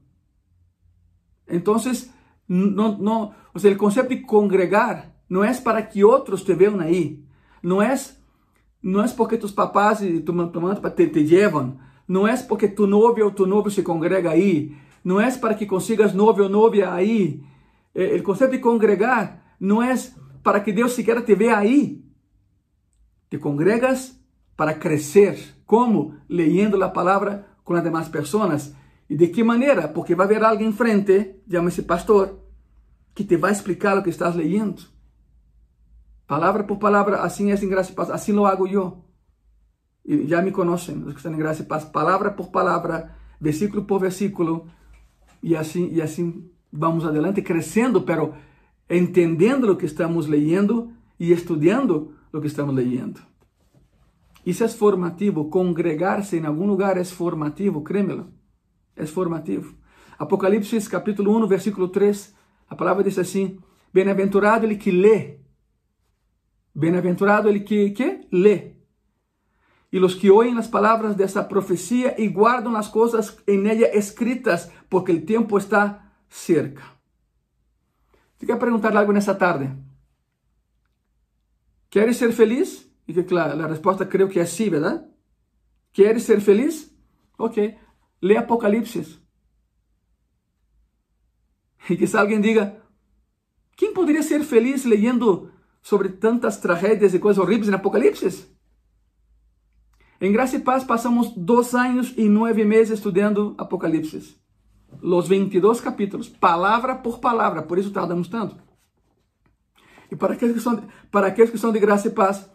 Entonces, 1.45 2.11
no, 2.47 2.97
no, 2.97 3.35
o 3.53 3.59
sea, 3.59 3.69
el 3.69 3.77
concepto 3.77 4.09
de 4.09 4.23
congregar 4.23 5.13
no 5.29 5.43
es 5.43 5.61
para 5.61 5.87
que 5.87 6.03
otros 6.03 6.43
te 6.43 6.55
vean 6.55 6.81
ahí. 6.81 7.25
No 7.61 7.81
es, 7.81 8.21
no 8.81 9.03
es 9.03 9.13
porque 9.13 9.37
tus 9.37 9.53
papás 9.53 10.01
y 10.01 10.19
tu, 10.21 10.33
tu 10.51 10.81
te, 10.95 11.07
te 11.07 11.25
llevan. 11.25 11.79
No 12.07 12.27
es 12.27 12.43
porque 12.43 12.67
tu 12.67 12.87
novia 12.87 13.25
o 13.25 13.33
tu 13.33 13.47
novio 13.47 13.71
se 13.71 13.83
congrega 13.83 14.31
ahí. 14.31 14.77
No 15.03 15.21
es 15.21 15.37
para 15.37 15.57
que 15.57 15.67
consigas 15.67 16.15
novio 16.15 16.45
o 16.45 16.49
novia 16.49 16.93
ahí. 16.93 17.43
El 17.93 18.23
concepto 18.23 18.53
de 18.53 18.61
congregar 18.61 19.55
no 19.59 19.83
es 19.83 20.15
para 20.41 20.63
que 20.63 20.73
Dios 20.73 20.93
siquiera 20.93 21.23
te 21.23 21.35
vea 21.35 21.57
ahí. 21.57 22.05
Te 23.29 23.39
congregas 23.39 24.19
para 24.55 24.79
crecer. 24.79 25.37
¿Cómo? 25.65 26.15
Leyendo 26.27 26.77
la 26.77 26.93
palabra 26.93 27.57
con 27.63 27.75
las 27.75 27.83
demás 27.83 28.09
personas. 28.09 28.75
¿Y 29.09 29.15
de 29.15 29.31
qué 29.31 29.43
manera? 29.43 29.93
Porque 29.93 30.15
va 30.15 30.23
a 30.23 30.27
haber 30.27 30.43
alguien 30.43 30.69
enfrente, 30.69 31.43
llámese 31.45 31.83
pastor, 31.83 32.41
que 33.13 33.23
te 33.23 33.37
vai 33.37 33.51
explicar 33.51 33.97
o 33.97 34.03
que 34.03 34.09
estás 34.09 34.35
leyendo. 34.35 34.81
Palavra 36.25 36.65
por 36.65 36.79
palavra, 36.79 37.21
assim 37.21 37.51
é 37.51 37.55
em 37.55 37.69
graça 37.69 37.91
e 37.91 37.95
paz. 37.95 38.09
Assim 38.09 38.31
lo 38.31 38.45
hago 38.45 38.67
eu. 38.67 39.03
y 40.03 40.27
ya 40.27 40.41
me 40.41 40.51
conocen, 40.51 41.05
los 41.05 41.13
que 41.13 41.17
están 41.17 41.33
en 41.33 41.39
gracia 41.39 41.63
y 41.63 41.67
paz, 41.67 41.85
palabra 41.85 42.35
por 42.35 42.51
palabra, 42.51 43.17
versículo 43.39 43.87
por 43.87 44.01
versículo, 44.01 44.65
y 45.43 45.55
así, 45.55 45.89
y 45.91 45.99
así 45.99 46.49
vamos 46.71 47.03
adelante, 47.03 47.43
creciendo, 47.43 48.05
pero 48.05 48.33
entendiendo 48.87 49.67
lo 49.67 49.77
que 49.77 49.85
estamos 49.85 50.29
leyendo 50.29 50.93
y 51.19 51.33
estudiando 51.33 52.13
lo 52.31 52.39
que 52.39 52.47
estamos 52.47 52.73
leyendo. 52.73 53.19
Isso 54.45 54.63
é 54.63 54.69
formativo. 54.69 55.49
Congregar-se 55.49 56.37
em 56.37 56.45
algum 56.45 56.65
lugar 56.65 56.97
é 56.97 57.03
formativo, 57.03 57.83
créemelo. 57.83 58.27
É 58.95 59.05
formativo. 59.05 59.75
Apocalipse 60.17 60.89
capítulo 60.89 61.35
1, 61.37 61.47
versículo 61.47 61.89
3, 61.89 62.33
a 62.69 62.75
palavra 62.75 63.03
diz 63.03 63.17
assim: 63.19 63.59
Bem-aventurado 63.93 64.65
ele 64.65 64.77
que 64.77 64.91
lê. 64.91 65.39
Bem-aventurado 66.73 67.49
ele 67.49 67.61
que, 67.61 67.91
que 67.91 68.27
lê. 68.31 68.72
E 69.93 69.99
os 69.99 70.15
que 70.15 70.31
oem 70.31 70.57
as 70.57 70.67
palavras 70.67 71.13
dessa 71.13 71.43
profecia 71.43 72.19
e 72.19 72.27
guardam 72.27 72.75
as 72.75 72.87
coisas 72.87 73.37
em 73.47 73.67
ela 73.67 73.95
escritas, 73.95 74.71
porque 74.89 75.11
o 75.11 75.23
tempo 75.23 75.55
está 75.55 76.11
cerca. 76.27 76.81
Te 78.39 78.47
quero 78.47 78.57
perguntar 78.57 78.97
algo 78.97 79.11
nessa 79.11 79.35
tarde. 79.35 79.71
Queres 81.91 82.17
ser 82.17 82.33
feliz? 82.33 82.89
E 83.07 83.13
que 83.13 83.21
claro, 83.21 83.61
a 83.61 83.67
resposta 83.67 84.03
creio 84.03 84.27
que 84.27 84.39
é 84.39 84.45
sim, 84.47 84.71
verdade? 84.71 85.05
Queres 85.91 86.23
ser 86.23 86.41
feliz? 86.41 86.91
Ok. 87.37 87.77
Lê 88.19 88.35
Apocalipse. 88.35 89.19
E 91.87 91.95
que 91.95 92.07
se 92.07 92.17
alguém 92.17 92.41
diga, 92.41 92.81
quem 93.77 93.93
poderia 93.93 94.23
ser 94.23 94.43
feliz 94.43 94.85
lendo 94.85 95.51
sobre 95.83 96.09
tantas 96.09 96.57
tragédias 96.57 97.13
e 97.13 97.19
coisas 97.19 97.43
horríveis 97.43 97.69
em 97.69 97.75
Apocalipse? 97.75 98.51
Em 100.23 100.31
Graça 100.31 100.55
e 100.55 100.59
Paz 100.59 100.85
passamos 100.85 101.33
dois 101.35 101.75
anos 101.75 102.13
e 102.15 102.29
nove 102.29 102.63
meses 102.63 102.97
estudando 102.97 103.53
Apocalipse. 103.57 104.37
Os 105.01 105.27
22 105.27 105.81
capítulos, 105.81 106.29
palavra 106.29 106.95
por 106.95 107.19
palavra, 107.19 107.61
por 107.61 107.77
isso 107.77 107.91
tardamos 107.91 108.29
tanto. 108.29 108.55
E 110.09 110.15
para 110.15 110.35
aqueles 110.35 110.55
que 110.55 110.61
são, 110.61 110.81
para 111.11 111.27
aqueles 111.27 111.51
que 111.51 111.57
são 111.57 111.73
de 111.73 111.79
Graça 111.79 112.07
e 112.07 112.11
Paz, 112.11 112.49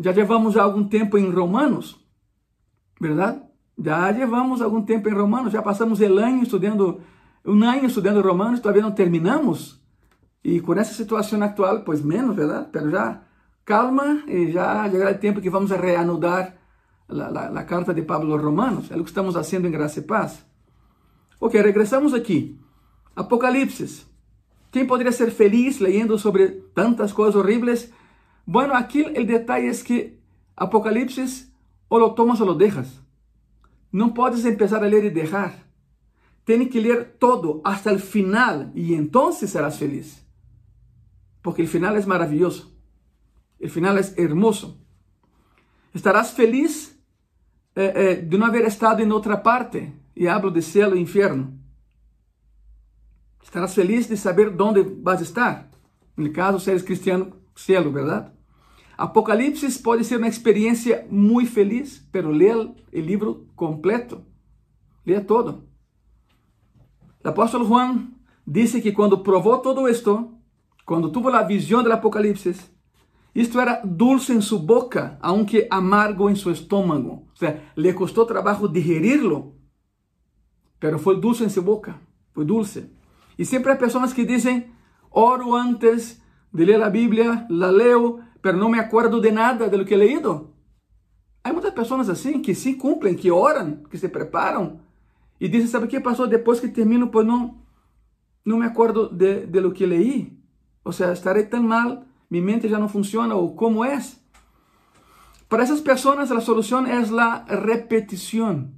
já 0.00 0.10
levamos 0.10 0.56
algum 0.56 0.82
tempo 0.82 1.16
em 1.16 1.30
Romanos, 1.30 1.96
verdade? 3.00 3.40
Já 3.78 4.08
levamos 4.10 4.60
algum 4.60 4.82
tempo 4.82 5.08
em 5.08 5.14
Romanos, 5.14 5.52
já 5.52 5.62
passamos 5.62 6.00
o 6.00 6.04
ano 6.04 6.42
estudando, 6.42 7.02
um 7.46 7.62
ano 7.62 7.86
estudando 7.86 8.20
Romanos, 8.20 8.58
todavía 8.58 8.82
não 8.82 8.90
terminamos. 8.90 9.80
E 10.42 10.58
com 10.58 10.74
essa 10.74 10.92
situação 10.92 11.40
atual, 11.40 11.84
pois 11.84 12.02
menos, 12.02 12.34
verdade? 12.34 12.66
Pero 12.72 12.90
já 12.90 13.22
calma 13.64 14.24
e 14.26 14.50
já 14.50 14.90
chegará 14.90 15.12
o 15.12 15.20
tempo 15.20 15.40
que 15.40 15.48
vamos 15.48 15.70
reanudar 15.70 16.60
la, 17.08 17.30
la, 17.30 17.50
la, 17.50 17.66
carta 17.66 17.92
de 17.92 18.02
Pablo 18.02 18.34
a 18.34 18.36
los 18.36 18.44
Romanos. 18.44 18.90
É 18.90 18.96
o 18.96 19.04
que 19.04 19.10
estamos 19.10 19.34
fazendo 19.34 19.66
em 19.66 19.70
Graça 19.70 20.00
e 20.00 20.02
Paz. 20.02 20.44
Ok, 21.40 21.60
regressamos 21.60 22.14
aqui. 22.14 22.58
Apocalipse. 23.14 24.06
Quem 24.70 24.86
poderia 24.86 25.12
ser 25.12 25.30
feliz 25.30 25.78
lendo 25.78 26.18
sobre 26.18 26.48
tantas 26.74 27.12
coisas 27.12 27.36
horríveis? 27.36 27.92
Bueno, 28.46 28.74
aqui 28.74 29.02
o 29.02 29.26
detalhe 29.26 29.68
é 29.68 29.74
que 29.74 30.18
Apocalipse 30.56 31.52
ou 31.88 31.98
lo 31.98 32.14
tomas 32.14 32.40
ou 32.40 32.46
lo 32.46 32.54
dejas. 32.54 33.00
Não 33.92 34.10
podes 34.10 34.42
começar 34.42 34.82
a 34.82 34.86
ler 34.86 35.04
e 35.04 35.10
deixar. 35.10 35.54
Tem 36.44 36.66
que 36.66 36.80
ler 36.80 37.16
todo 37.18 37.60
hasta 37.62 37.92
o 37.92 37.98
final 37.98 38.70
e 38.74 38.94
então 38.94 39.30
serás 39.32 39.76
feliz. 39.76 40.26
Porque 41.42 41.62
o 41.62 41.68
final 41.68 41.94
é 41.94 42.06
maravilhoso. 42.06 42.72
O 43.60 43.68
final 43.68 43.96
é 43.98 44.02
hermoso. 44.16 44.80
Estarás 45.94 46.30
feliz 46.30 46.91
eh, 47.74 47.92
eh, 47.94 48.14
de 48.16 48.36
não 48.36 48.46
haver 48.46 48.66
estado 48.66 49.02
em 49.02 49.10
outra 49.10 49.36
parte. 49.36 49.92
E 50.14 50.28
hablo 50.28 50.50
de 50.50 50.60
céu 50.60 50.94
e 50.94 51.00
inferno. 51.00 51.58
Estarás 53.42 53.74
feliz 53.74 54.06
de 54.06 54.16
saber 54.16 54.54
onde 54.60 54.82
vas 55.02 55.20
estar. 55.20 55.70
No 56.16 56.30
caso, 56.32 56.60
se 56.60 56.70
eres 56.70 56.82
cristiano, 56.82 57.32
cielo, 57.56 57.90
verdade? 57.90 58.30
Apocalipse 58.96 59.78
pode 59.82 60.04
ser 60.04 60.18
uma 60.18 60.28
experiência 60.28 61.06
muito 61.10 61.50
feliz, 61.50 62.06
pero 62.12 62.30
lê 62.30 62.54
o 62.54 62.74
livro 62.92 63.48
completo. 63.56 64.22
Lê 65.04 65.20
todo. 65.20 65.64
O 67.24 67.28
apóstolo 67.28 67.64
Juan 67.64 68.10
disse 68.46 68.80
que 68.80 68.92
quando 68.92 69.22
provou 69.22 69.58
todo 69.58 69.88
esto, 69.88 70.32
quando 70.84 71.10
tuvo 71.10 71.30
a 71.30 71.42
visão 71.42 71.82
do 71.82 71.92
Apocalipse, 71.92 72.54
isto 73.34 73.58
era 73.58 73.80
dulce 73.84 74.32
em 74.32 74.40
sua 74.40 74.58
boca, 74.58 75.18
aunque 75.20 75.66
amargo 75.70 76.28
em 76.28 76.36
seu 76.36 76.52
estômago. 76.52 77.26
Ou 77.30 77.36
seja, 77.36 77.60
le 77.76 77.92
custou 77.94 78.26
trabalho 78.26 78.68
digerirlo, 78.68 79.54
pero 80.78 80.98
foi 80.98 81.20
dulce 81.20 81.44
em 81.44 81.48
sua 81.48 81.62
boca, 81.62 81.94
foi 82.32 82.44
dulce. 82.44 82.90
E 83.38 83.44
sempre 83.44 83.72
há 83.72 83.76
pessoas 83.76 84.12
que 84.12 84.24
dizem, 84.24 84.70
oro 85.10 85.54
antes 85.54 86.20
de 86.52 86.64
ler 86.64 86.82
a 86.82 86.90
Bíblia, 86.90 87.46
la 87.48 87.70
leo, 87.70 88.20
pero 88.42 88.58
não 88.58 88.68
me 88.68 88.78
acordo 88.78 89.20
de 89.20 89.30
nada 89.30 89.68
de 89.68 89.76
lo 89.76 89.84
que 89.84 89.94
he 89.94 89.96
leído. 89.96 90.52
Há 91.42 91.52
muitas 91.52 91.72
pessoas 91.72 92.08
assim 92.08 92.40
que 92.42 92.54
sim 92.54 92.74
cumprem, 92.74 93.14
que 93.14 93.30
oram, 93.30 93.82
que 93.90 93.96
se 93.96 94.08
preparam 94.08 94.80
e 95.40 95.48
dizem, 95.48 95.66
sabe 95.66 95.86
o 95.86 95.88
que 95.88 95.98
passou 95.98 96.28
depois 96.28 96.60
que 96.60 96.68
termino, 96.68 97.08
pois 97.08 97.26
não, 97.26 97.58
não 98.44 98.58
me 98.58 98.66
acordo 98.66 99.08
de, 99.08 99.46
de 99.46 99.60
lo 99.60 99.72
que 99.72 99.84
leí. 99.84 100.38
Ou 100.84 100.92
seja, 100.92 101.12
estarei 101.12 101.44
tão 101.46 101.62
mal, 101.62 102.04
minha 102.32 102.42
mente 102.42 102.66
já 102.66 102.78
não 102.78 102.88
funciona, 102.88 103.34
ou 103.34 103.54
como 103.54 103.84
é? 103.84 104.00
Para 105.50 105.62
essas 105.62 105.82
pessoas, 105.82 106.32
a 106.32 106.40
solução 106.40 106.86
é 106.86 106.96
a 106.96 107.44
repetição. 107.60 108.72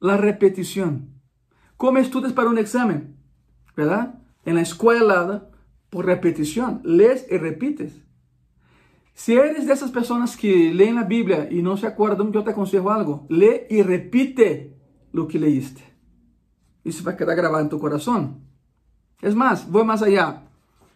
A 0.00 0.14
repetição. 0.14 1.02
Como 1.76 1.98
estudas 1.98 2.30
para 2.30 2.48
um 2.48 2.56
exame? 2.56 3.12
¿verdad? 3.76 4.14
En 4.44 4.54
la 4.54 4.60
escuela, 4.60 5.50
por 5.90 6.06
repetición, 6.06 6.80
lees 6.84 7.26
y 7.28 7.36
repites. 7.38 8.04
Si 9.14 9.34
eres 9.34 9.66
de 9.66 9.72
esas 9.72 9.90
personas 9.90 10.36
que 10.36 10.72
leen 10.72 10.94
la 10.94 11.04
Biblia 11.04 11.48
y 11.50 11.62
no 11.62 11.76
se 11.76 11.86
acuerdan, 11.86 12.32
yo 12.32 12.44
te 12.44 12.50
aconsejo 12.50 12.90
algo. 12.90 13.26
Lee 13.28 13.66
y 13.68 13.82
repite 13.82 14.76
lo 15.12 15.26
que 15.26 15.38
leíste. 15.38 15.82
Isso 16.84 17.04
vai 17.04 17.16
quedar 17.16 17.36
grabado 17.36 17.62
en 17.62 17.68
tu 17.68 17.78
corazón. 17.78 18.40
Es 19.20 19.34
más, 19.34 19.70
voy 19.70 19.84
más 19.84 20.02
allá. 20.02 20.51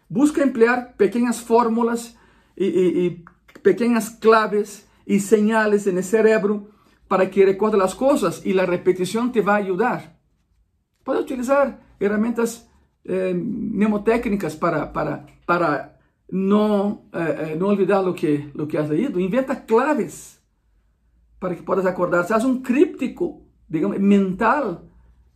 Busca 0.09 0.43
emplear 0.43 0.95
pequeñas 0.95 1.41
fórmulas 1.41 2.17
y, 2.55 2.65
y, 2.65 3.05
y 3.05 3.25
pequeñas 3.61 4.09
claves 4.11 4.87
y 5.05 5.19
señales 5.19 5.87
en 5.87 5.97
el 5.97 6.03
cerebro 6.03 6.69
para 7.07 7.29
que 7.29 7.45
recuerde 7.45 7.77
las 7.77 7.95
cosas 7.95 8.45
y 8.45 8.53
la 8.53 8.65
repetición 8.65 9.31
te 9.31 9.41
va 9.41 9.53
a 9.53 9.57
ayudar. 9.57 10.19
Puedes 11.03 11.23
utilizar 11.23 11.79
herramientas 11.99 12.69
eh, 13.05 13.33
mnemotécnicas 13.33 14.55
para, 14.55 14.91
para, 14.91 15.25
para 15.45 15.97
não, 16.29 17.05
eh, 17.13 17.55
não 17.55 17.67
olvidar 17.67 18.05
o 18.05 18.13
que, 18.13 18.51
lo 18.53 18.67
que 18.67 18.77
has 18.77 18.89
leído. 18.89 19.19
Inventa 19.19 19.55
claves 19.55 20.41
para 21.39 21.55
que 21.55 21.63
puedas 21.63 21.85
acordar. 21.85 22.25
Haz 22.29 22.43
um 22.43 22.61
críptico, 22.61 23.45
digamos, 23.69 23.99
mental 23.99 24.83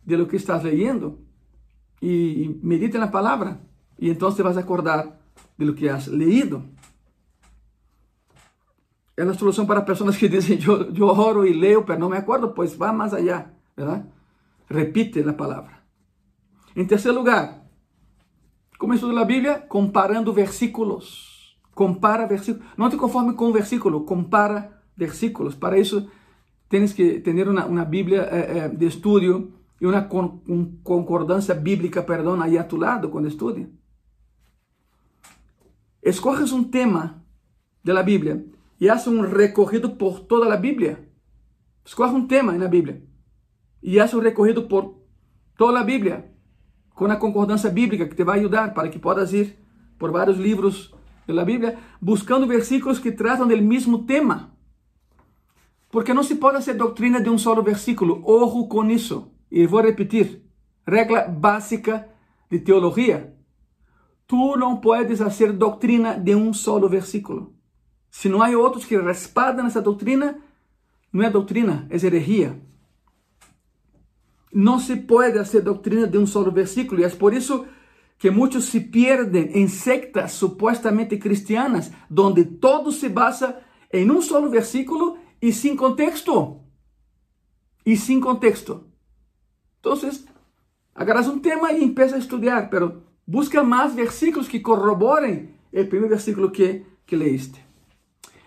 de 0.04 0.16
lo 0.16 0.26
que 0.26 0.36
estás 0.36 0.62
leyendo 0.62 1.20
e, 2.02 2.44
e 2.44 2.60
medita 2.62 2.98
na 2.98 3.08
palavra. 3.08 3.60
E 3.62 3.71
então 4.10 4.32
te 4.32 4.42
vas 4.42 4.56
a 4.56 4.60
acordar 4.60 5.18
de 5.56 5.64
lo 5.64 5.74
que 5.74 5.88
has 5.88 6.06
leído. 6.06 6.62
É 9.16 9.22
a 9.22 9.34
solução 9.34 9.66
para 9.66 9.82
pessoas 9.82 10.16
que 10.16 10.28
dizem, 10.28 10.58
eu, 10.64 11.06
oro 11.06 11.46
e 11.46 11.52
leio, 11.52 11.84
mas 11.86 11.98
não 11.98 12.08
me 12.08 12.16
acordo, 12.16 12.52
pois 12.52 12.74
vá 12.74 12.92
mais 12.92 13.12
allá, 13.12 13.50
¿verdad? 13.76 14.06
Repite 14.68 15.20
a 15.20 15.32
palavra. 15.32 15.82
Em 16.74 16.86
terceiro 16.86 17.18
lugar, 17.18 17.62
como 18.78 18.94
estuda 18.94 19.20
a 19.20 19.24
Bíblia? 19.24 19.58
Comparando 19.68 20.32
versículos. 20.32 21.56
Compara 21.74 22.26
versículos. 22.26 22.66
Não 22.76 22.90
te 22.90 22.96
conforme 22.96 23.34
com 23.34 23.48
o 23.48 23.52
versículo, 23.52 24.04
compara 24.04 24.82
versículos. 24.96 25.54
Para 25.54 25.78
isso, 25.78 26.10
tens 26.68 26.92
que 26.92 27.20
ter 27.20 27.48
uma, 27.48 27.84
Bíblia 27.84 28.22
eh, 28.22 28.58
eh, 28.58 28.68
de 28.68 28.86
estudo 28.86 29.52
e 29.80 29.86
uma 29.86 30.02
concordância 30.82 31.54
bíblica, 31.54 32.02
perdão, 32.02 32.40
aí 32.40 32.56
a 32.56 32.64
tu 32.64 32.76
lado 32.76 33.10
quando 33.10 33.28
estude. 33.28 33.68
Escoges 36.02 36.50
um 36.50 36.64
tema 36.64 37.24
da 37.84 38.02
Bíblia 38.02 38.44
e 38.80 38.90
haces 38.90 39.06
um 39.06 39.20
recorrido 39.20 39.90
por 39.90 40.18
toda 40.18 40.52
a 40.52 40.56
Bíblia. 40.56 41.08
Escoge 41.84 42.12
um 42.12 42.26
tema 42.26 42.52
na 42.54 42.66
Bíblia 42.66 43.04
e 43.80 44.00
haces 44.00 44.16
um 44.16 44.20
recorrido 44.20 44.64
por 44.64 45.00
toda 45.56 45.78
a 45.78 45.84
Bíblia 45.84 46.28
com 46.90 47.04
a 47.06 47.14
concordância 47.14 47.70
bíblica 47.70 48.08
que 48.08 48.16
te 48.16 48.24
vai 48.24 48.40
ajudar 48.40 48.74
para 48.74 48.88
que 48.88 48.98
possas 48.98 49.32
ir 49.32 49.56
por 49.96 50.10
vários 50.10 50.38
livros 50.38 50.92
da 51.28 51.44
Bíblia 51.44 51.78
buscando 52.00 52.48
versículos 52.48 52.98
que 52.98 53.12
tratam 53.12 53.46
do 53.46 53.62
mesmo 53.62 54.04
tema. 54.04 54.56
Porque 55.88 56.12
não 56.12 56.24
se 56.24 56.34
pode 56.34 56.56
fazer 56.56 56.74
doutrina 56.74 57.20
de 57.20 57.30
um 57.30 57.38
solo 57.38 57.62
versículo. 57.62 58.22
Ojo 58.24 58.66
com 58.66 58.90
isso. 58.90 59.30
E 59.48 59.66
vou 59.66 59.82
repetir. 59.82 60.42
Regra 60.84 61.28
básica 61.28 62.08
de 62.50 62.58
teologia. 62.58 63.36
Tu 64.26 64.56
não 64.56 64.76
podes 64.76 65.18
fazer 65.18 65.52
doutrina 65.52 66.18
de 66.18 66.34
um 66.34 66.52
solo 66.52 66.88
versículo. 66.88 67.54
Se 68.10 68.28
não 68.28 68.42
há 68.42 68.48
outros 68.50 68.84
que 68.84 68.96
respaldam 68.96 69.66
essa 69.66 69.80
doutrina, 69.80 70.38
não 71.12 71.22
é 71.22 71.30
doutrina, 71.30 71.86
é 71.90 71.96
herejia. 71.96 72.60
Não 74.52 74.78
se 74.78 74.96
pode 74.96 75.38
fazer 75.38 75.62
doutrina 75.62 76.06
de 76.06 76.18
um 76.18 76.26
solo 76.26 76.52
versículo, 76.52 77.00
e 77.00 77.04
é 77.04 77.08
por 77.08 77.32
isso 77.32 77.66
que 78.18 78.30
muitos 78.30 78.66
se 78.66 78.80
perdem 78.80 79.50
em 79.58 79.66
sectas 79.66 80.32
supostamente 80.32 81.16
cristianas, 81.16 81.90
onde 82.16 82.44
todo 82.44 82.92
se 82.92 83.08
basa 83.08 83.58
em 83.92 84.10
um 84.10 84.22
solo 84.22 84.48
versículo 84.48 85.18
e 85.40 85.52
sem 85.52 85.74
contexto. 85.74 86.60
E 87.84 87.96
sem 87.96 88.20
contexto. 88.20 88.84
Então, 89.80 89.98
agarras 90.94 91.26
um 91.26 91.40
tema 91.40 91.72
e 91.72 91.82
empieza 91.82 92.14
a 92.14 92.18
estudar, 92.18 92.70
pero 92.70 93.02
busca 93.26 93.62
mais 93.62 93.94
versículos 93.94 94.48
que 94.48 94.60
corroborem 94.60 95.54
o 95.72 95.84
primeiro 95.86 96.08
versículo 96.08 96.50
que, 96.50 96.84
que 97.06 97.16
leíste. 97.16 97.64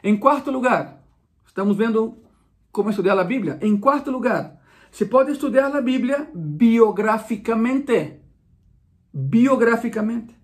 Em 0.03 0.17
quarto 0.17 0.51
lugar, 0.51 1.03
estamos 1.45 1.75
vendo 1.75 2.17
como 2.71 2.89
estudar 2.89 3.17
a 3.17 3.23
Bíblia. 3.23 3.57
Em 3.61 3.75
quarto 3.77 4.11
lugar, 4.11 4.61
se 4.91 5.05
pode 5.05 5.31
estudar 5.31 5.75
a 5.75 5.81
Bíblia 5.81 6.29
biograficamente. 6.33 8.21
Biograficamente. 9.11 10.35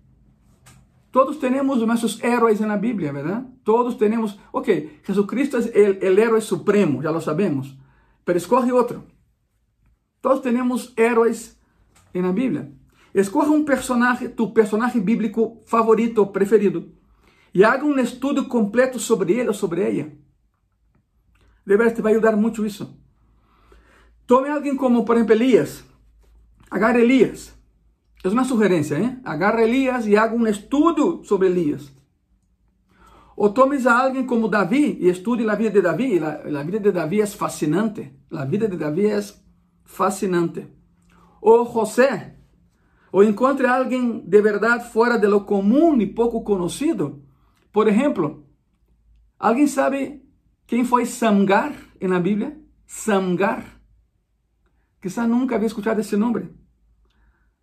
Todos 1.12 1.38
temos 1.38 1.86
nossos 1.86 2.24
heróis 2.24 2.58
na 2.60 2.78
Bíblia, 2.78 3.12
verdade? 3.12 3.46
Todos 3.62 3.98
temos. 3.98 4.40
Ok, 4.50 5.00
Jesucristo 5.04 5.58
é 5.58 6.08
o, 6.08 6.18
herói 6.18 6.40
supremo, 6.40 7.02
já 7.02 7.10
lo 7.10 7.20
sabemos. 7.20 7.76
Pero 8.24 8.38
escorre 8.38 8.72
outro. 8.72 9.04
Todos 10.22 10.40
temos 10.40 10.94
heróis 10.96 11.60
na 12.14 12.32
Bíblia. 12.32 12.72
Escorra 13.14 13.50
um 13.50 13.64
personagem, 13.64 14.28
tu 14.30 14.50
personagem 14.52 15.00
bíblico 15.00 15.60
favorito, 15.66 16.26
preferido, 16.26 16.92
e 17.54 17.62
haga 17.62 17.84
um 17.84 17.98
estudo 17.98 18.46
completo 18.46 18.98
sobre 18.98 19.34
ele 19.34 19.48
ou 19.48 19.54
sobre 19.54 19.82
ela. 19.82 20.10
De 21.64 21.76
verdade, 21.76 21.96
te 21.96 22.02
vai 22.02 22.12
ajudar 22.12 22.36
muito 22.36 22.64
isso. 22.64 22.98
Tome 24.26 24.48
alguém 24.48 24.74
como, 24.76 25.04
por 25.04 25.16
exemplo, 25.16 25.34
Elias. 25.34 25.84
Agarre 26.70 27.02
Elias. 27.02 27.52
É 28.24 28.28
uma 28.28 28.44
sugerência, 28.44 28.94
¿eh? 28.96 29.18
Agarre 29.24 29.64
Elias 29.64 30.06
e 30.06 30.16
haga 30.16 30.34
um 30.34 30.46
estudo 30.46 31.22
sobre 31.24 31.48
Elias. 31.48 31.92
Ou 33.36 33.52
tomes 33.52 33.86
a 33.86 33.98
alguém 33.98 34.24
como 34.24 34.48
Davi 34.48 34.98
e 35.00 35.08
estude 35.08 35.48
a 35.48 35.54
vida 35.54 35.70
de 35.70 35.82
Davi. 35.82 36.18
A 36.18 36.62
vida 36.62 36.78
de 36.78 36.92
Davi 36.92 37.20
é 37.20 37.26
fascinante. 37.26 38.12
A 38.30 38.44
vida 38.44 38.68
de 38.68 38.76
Davi 38.76 39.06
é 39.06 39.20
fascinante. 39.84 40.66
Ou 41.40 41.70
José. 41.70 42.38
Ou 43.12 43.22
encontre 43.22 43.66
alguém 43.66 44.20
de 44.20 44.40
verdade 44.40 44.90
fora 44.90 45.18
de 45.18 45.26
lo 45.26 45.42
comum 45.44 46.00
e 46.00 46.06
pouco 46.06 46.42
conhecido. 46.42 47.22
Por 47.70 47.86
exemplo, 47.86 48.46
alguém 49.38 49.66
sabe 49.66 50.22
quem 50.66 50.82
foi 50.82 51.04
Samgar 51.04 51.74
na 52.00 52.18
Bíblia? 52.18 52.58
Samgar. 52.86 53.80
Quizá 54.98 55.26
nunca 55.26 55.56
havia 55.56 55.66
escutado 55.66 56.00
esse 56.00 56.16
nome. 56.16 56.48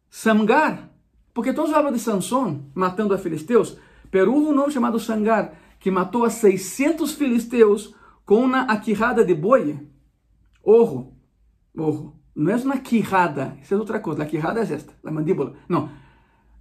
Samgar, 0.08 0.92
porque 1.34 1.54
todos 1.54 1.72
falam 1.72 1.92
de 1.92 2.00
Sansão 2.00 2.70
matando 2.76 3.14
a 3.14 3.18
filisteus, 3.18 3.78
pero 4.12 4.34
houve 4.34 4.48
um 4.48 4.56
nome 4.56 4.72
chamado 4.72 5.00
Sangar, 5.00 5.56
que 5.80 5.90
matou 5.90 6.26
a 6.26 6.30
600 6.30 7.14
filisteus 7.14 7.96
com 8.26 8.44
uma 8.44 8.62
aquirrada 8.62 9.26
de 9.26 9.34
boi. 9.34 9.80
Orro, 10.64 11.18
orro. 11.76 12.19
Não 12.40 12.54
é 12.54 12.56
uma 12.56 12.78
quirrada, 12.78 13.58
isso 13.62 13.74
é 13.74 13.78
outra 13.78 14.00
coisa. 14.00 14.24
A 14.24 14.26
quirrada 14.26 14.62
é 14.62 14.64
esta, 14.64 14.94
a 15.04 15.12
mandíbula. 15.12 15.56
Não. 15.68 15.90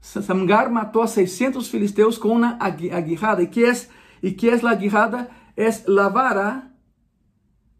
Samgar 0.00 0.68
matou 0.72 1.02
a 1.02 1.06
600 1.06 1.68
filisteus 1.68 2.18
com 2.18 2.30
uma 2.30 2.58
aguirrada. 2.58 3.44
E 3.44 3.46
que 3.46 3.64
é, 3.64 3.72
e 4.20 4.32
que 4.32 4.50
é 4.50 4.54
a 4.54 4.70
aguirrada? 4.70 5.30
É 5.56 5.68
la 5.86 6.08
vara 6.08 6.72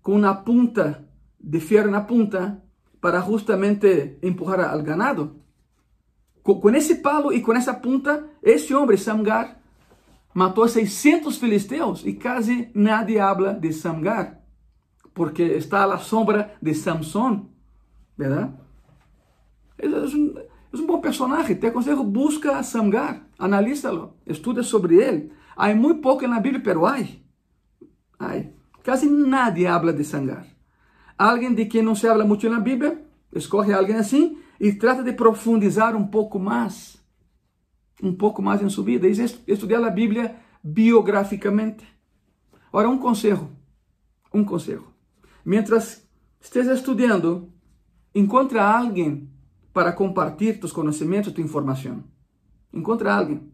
com 0.00 0.12
uma 0.12 0.32
punta 0.32 1.08
de 1.40 1.58
ferro 1.58 1.90
na 1.90 2.02
punta 2.02 2.62
para 3.00 3.20
justamente 3.20 4.16
empurrar 4.22 4.70
al 4.70 4.82
ganado. 4.82 5.42
Com 6.44 6.70
esse 6.70 6.96
palo 7.02 7.32
e 7.32 7.40
com 7.40 7.52
essa 7.52 7.74
punta, 7.74 8.30
esse 8.40 8.72
homem, 8.72 8.96
Samgar, 8.96 9.60
matou 10.32 10.68
600 10.68 11.36
filisteus 11.36 12.04
e 12.06 12.12
quase 12.12 12.70
nadie 12.76 13.18
habla 13.18 13.54
de 13.54 13.72
Samgar, 13.72 14.40
porque 15.12 15.42
está 15.42 15.92
à 15.92 15.98
sombra 15.98 16.54
de 16.62 16.72
Samson, 16.74 17.57
verdade? 18.18 18.52
É 19.78 19.86
um, 19.86 20.38
é 20.38 20.76
um 20.76 20.86
bom 20.86 21.00
personagem, 21.00 21.56
te 21.56 21.66
aconselho, 21.66 22.02
busca 22.02 22.62
Samgar, 22.62 23.24
analízalo, 23.38 24.14
estuda 24.26 24.62
sobre 24.62 24.96
ele. 24.96 25.32
Há 25.56 25.74
muito 25.74 26.00
pouco 26.00 26.26
na 26.26 26.40
Bíblia, 26.40 26.62
pero 26.62 26.84
ai, 26.84 27.20
ai, 28.18 28.52
quase 28.84 29.08
nadie 29.08 29.66
habla 29.66 29.92
de 29.92 30.04
Samgar. 30.04 30.46
Alguém 31.16 31.54
de 31.54 31.66
quem 31.66 31.82
não 31.82 31.94
se 31.94 32.06
habla 32.06 32.24
muito 32.24 32.48
na 32.48 32.60
Bíblia, 32.60 33.04
escorre 33.32 33.72
alguém 33.72 33.96
assim 33.96 34.38
e 34.60 34.72
trata 34.72 35.02
de 35.02 35.12
profundizar 35.12 35.96
um 35.96 36.06
pouco 36.06 36.38
mais, 36.38 36.96
um 38.02 38.12
pouco 38.14 38.42
mais 38.42 38.60
em 38.62 38.68
sua 38.68 38.84
vida, 38.84 39.06
e 39.06 39.10
estudar 39.10 39.84
a 39.84 39.90
Bíblia 39.90 40.36
biograficamente. 40.62 41.86
Ora, 42.72 42.88
um 42.88 42.98
conselho, 42.98 43.50
um 44.32 44.44
conselho. 44.44 44.86
Mientras 45.44 46.06
esteja 46.40 46.74
estudando, 46.74 47.52
encontra 48.18 48.64
alguém 48.64 49.28
para 49.72 49.92
compartilhar 49.92 50.58
tus 50.58 50.72
conhecimentos, 50.72 51.32
tua 51.32 51.44
informação. 51.44 52.02
Encontra 52.72 53.14
alguém. 53.14 53.52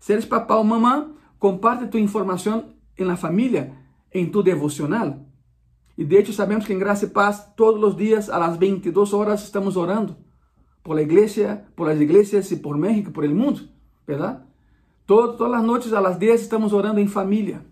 Se 0.00 0.12
eres 0.12 0.24
papá 0.24 0.56
ou 0.56 0.64
mamã, 0.64 1.12
comparte 1.38 1.86
tua 1.86 2.00
informação 2.00 2.74
em 2.98 3.04
la 3.04 3.16
família, 3.16 3.72
em 4.12 4.26
tu 4.26 4.42
devocional. 4.42 5.20
E 5.96 6.04
de 6.04 6.16
hecho 6.16 6.32
sabemos 6.32 6.66
que 6.66 6.72
em 6.72 6.78
Graça 6.78 7.04
e 7.04 7.10
Paz, 7.10 7.46
todos 7.56 7.82
os 7.82 7.96
dias, 7.96 8.28
às 8.28 8.56
22 8.56 9.12
horas, 9.12 9.44
estamos 9.44 9.76
orando 9.76 10.16
por 10.82 10.96
la 10.96 11.02
iglesia, 11.02 11.64
por 11.76 11.86
las 11.86 12.00
iglesias 12.00 12.50
y 12.50 12.56
por 12.56 12.76
México, 12.76 13.12
por 13.12 13.24
el 13.24 13.34
mundo, 13.34 13.60
¿verdad? 14.06 14.44
Todo, 15.06 15.36
todas 15.36 15.52
las 15.52 15.62
noches 15.62 15.92
a 15.92 16.00
las 16.00 16.18
10 16.18 16.42
estamos 16.42 16.72
orando 16.72 17.00
en 17.00 17.08
familia. 17.08 17.64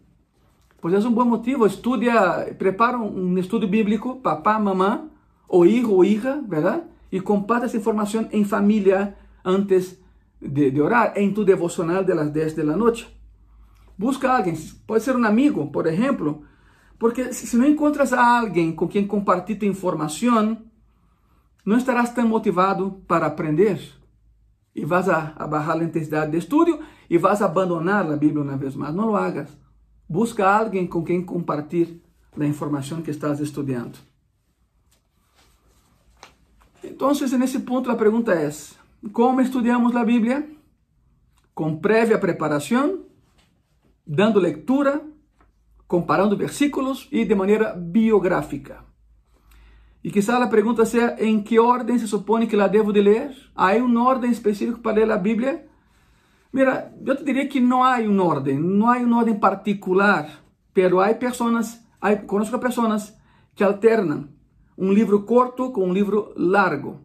Pues 0.81 0.95
es 0.95 1.05
un 1.05 1.15
buen 1.15 1.29
motivo, 1.29 1.67
estudia, 1.67 2.47
prepara 2.59 2.99
un 2.99 3.37
estudio 3.37 3.69
bíblico, 3.69 4.23
papá, 4.23 4.59
mamá, 4.59 5.10
o 5.51 5.65
hijo 5.67 5.97
o 5.97 6.05
hija, 6.05 6.41
¿verdad? 6.47 6.85
Y 7.11 7.21
comparte 7.21 7.67
esa 7.67 7.77
información 7.77 8.29
en 8.31 8.47
familia 8.47 9.17
antes 9.43 10.01
de, 10.41 10.71
de 10.71 10.81
orar, 10.81 11.13
en 11.17 11.35
tu 11.35 11.45
devocional 11.45 12.07
de 12.07 12.15
las 12.15 12.33
10 12.33 12.57
de 12.57 12.65
la 12.65 12.77
noche. 12.77 13.09
Busca 13.99 14.33
a 14.33 14.37
alguien, 14.37 14.57
pode 14.87 15.03
ser 15.03 15.17
um 15.17 15.25
amigo, 15.25 15.71
por 15.71 15.87
exemplo, 15.87 16.43
porque 16.99 17.33
se 17.33 17.57
não 17.57 17.67
encontras 17.67 18.13
a 18.13 18.41
alguém 18.41 18.73
com 18.73 18.89
quem 18.89 19.07
compartilhar 19.07 19.59
tua 19.59 19.69
informação, 19.69 20.57
não 21.67 21.77
estarás 21.77 22.11
tão 22.11 22.27
motivado 22.27 23.03
para 23.07 23.27
aprender 23.27 23.79
e 24.75 24.85
vas 24.85 25.09
a, 25.09 25.35
a 25.37 25.47
bajar 25.47 25.81
a 25.81 25.85
intensidade 25.85 26.31
de 26.31 26.39
estudo 26.39 26.79
e 27.11 27.19
vas 27.19 27.43
a 27.43 27.47
abandonar 27.47 28.11
a 28.11 28.17
Bíblia 28.17 28.43
uma 28.43 28.57
vez 28.57 28.75
mais. 28.77 28.95
Não 28.95 29.07
lo 29.07 29.17
hagas. 29.17 29.51
Busca 30.09 30.49
alguém 30.49 30.87
com 30.87 31.03
quem 31.03 31.23
compartilhar 31.23 31.99
a 32.39 32.47
informação 32.47 33.03
que 33.03 33.11
estás 33.11 33.41
estudando. 33.41 34.10
Então, 36.91 37.13
nesse 37.39 37.61
ponto, 37.61 37.89
a 37.91 37.95
pergunta 37.95 38.33
é: 38.33 38.51
como 39.13 39.41
estudamos 39.41 39.95
a 39.95 40.05
Bíblia? 40.05 40.49
Com 41.55 41.77
prévia 41.77 42.19
preparação, 42.19 43.05
dando 44.07 44.41
leitura, 44.41 45.01
comparando 45.87 46.37
versículos 46.37 47.09
e 47.13 47.25
de 47.25 47.35
maneira 47.35 47.75
biográfica. 47.75 48.85
E 50.03 50.11
quizá 50.11 50.43
a 50.43 50.49
pergunta 50.49 50.85
seja, 50.85 51.17
em 51.19 51.43
que 51.43 51.61
ordem 51.61 51.99
se 51.99 52.09
supõe 52.09 52.47
que 52.47 52.57
la 52.57 52.67
devo 52.67 52.93
de 52.93 53.03
ler? 53.03 53.37
Há 53.55 53.75
uma 53.77 54.05
ordem 54.05 54.31
específica 54.31 54.79
para 54.79 54.97
ler 54.97 55.11
a 55.11 55.19
Bíblia? 55.19 55.67
Mira, 56.53 56.93
eu 57.07 57.17
te 57.17 57.23
diria 57.23 57.47
que 57.47 57.61
não 57.61 57.85
há 57.85 57.99
uma 57.99 58.25
ordem, 58.25 58.59
não 58.59 58.91
há 58.91 58.97
uma 58.97 59.19
ordem 59.19 59.39
particular, 59.39 60.43
pero 60.75 60.99
há 61.01 61.15
pessoas, 61.15 61.81
há, 62.01 62.17
conozco 62.17 62.59
pessoas 62.59 63.15
que 63.55 63.63
alternam 63.63 64.29
um 64.81 64.91
livro 64.91 65.23
curto 65.25 65.71
com 65.71 65.87
um 65.87 65.93
livro 65.93 66.33
largo. 66.35 67.03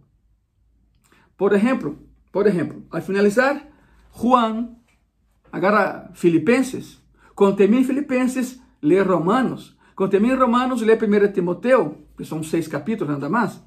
Por 1.37 1.51
exemplo, 1.51 1.99
por 2.31 2.47
exemplo, 2.47 2.83
ao 2.89 3.01
finalizar, 3.01 3.67
Juan 4.17 4.69
agarra 5.51 6.09
Filipenses, 6.13 7.01
quando 7.35 7.57
termina 7.57 7.85
Filipenses, 7.85 8.61
lê 8.81 9.01
Romanos, 9.01 9.77
quando 9.93 10.11
termina 10.11 10.37
Romanos, 10.37 10.81
lê 10.81 10.93
1 10.93 11.33
Timoteu, 11.33 12.07
que 12.17 12.23
são 12.23 12.41
seis 12.41 12.65
capítulos 12.65 13.13
nada 13.13 13.29
mais. 13.29 13.61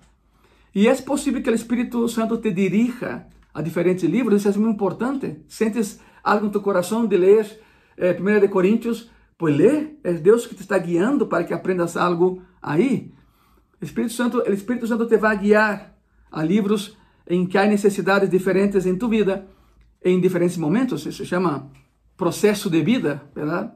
E 0.75 0.89
é 0.89 0.95
possível 0.97 1.43
que 1.43 1.51
o 1.51 1.55
Espírito 1.55 2.09
Santo 2.09 2.39
te 2.39 2.51
dirija 2.51 3.27
a 3.53 3.61
diferentes 3.61 4.05
livros, 4.05 4.41
isso 4.41 4.49
é 4.49 4.61
muito 4.61 4.75
importante. 4.75 5.43
Sentes 5.49 6.01
algo 6.25 6.47
em 6.47 6.51
tu 6.51 6.63
coração 6.63 7.07
de 7.07 7.17
ler 7.17 7.61
eh, 7.97 8.17
1 8.19 8.41
de 8.41 8.49
Coríntios, 8.49 9.11
pois 9.37 9.55
lê, 9.55 9.97
é 10.03 10.13
Deus 10.15 10.47
que 10.47 10.55
te 10.55 10.63
está 10.63 10.79
guiando 10.79 11.27
para 11.27 11.45
que 11.45 11.53
aprendas 11.53 11.95
algo 11.95 12.43
aí. 12.63 13.13
O 13.81 13.85
Espírito 13.85 14.13
Santo, 14.13 14.39
o 14.39 14.53
Espírito 14.53 14.87
Santo 14.87 15.07
te 15.07 15.17
vai 15.17 15.39
guiar 15.39 15.97
a 16.31 16.43
livros 16.43 16.97
em 17.27 17.47
que 17.47 17.59
há 17.59 17.67
necessidades 17.67 18.31
diferentes 18.31 18.87
em 18.87 18.97
tu 18.97 19.09
vida, 19.09 19.47
em 20.03 20.21
diferentes 20.21 20.57
momentos, 20.57 21.05
isso 21.07 21.19
se 21.19 21.27
chama 21.27 21.71
processo 22.17 22.71
de 22.71 22.83
vida, 22.83 23.23
verdade? 23.35 23.73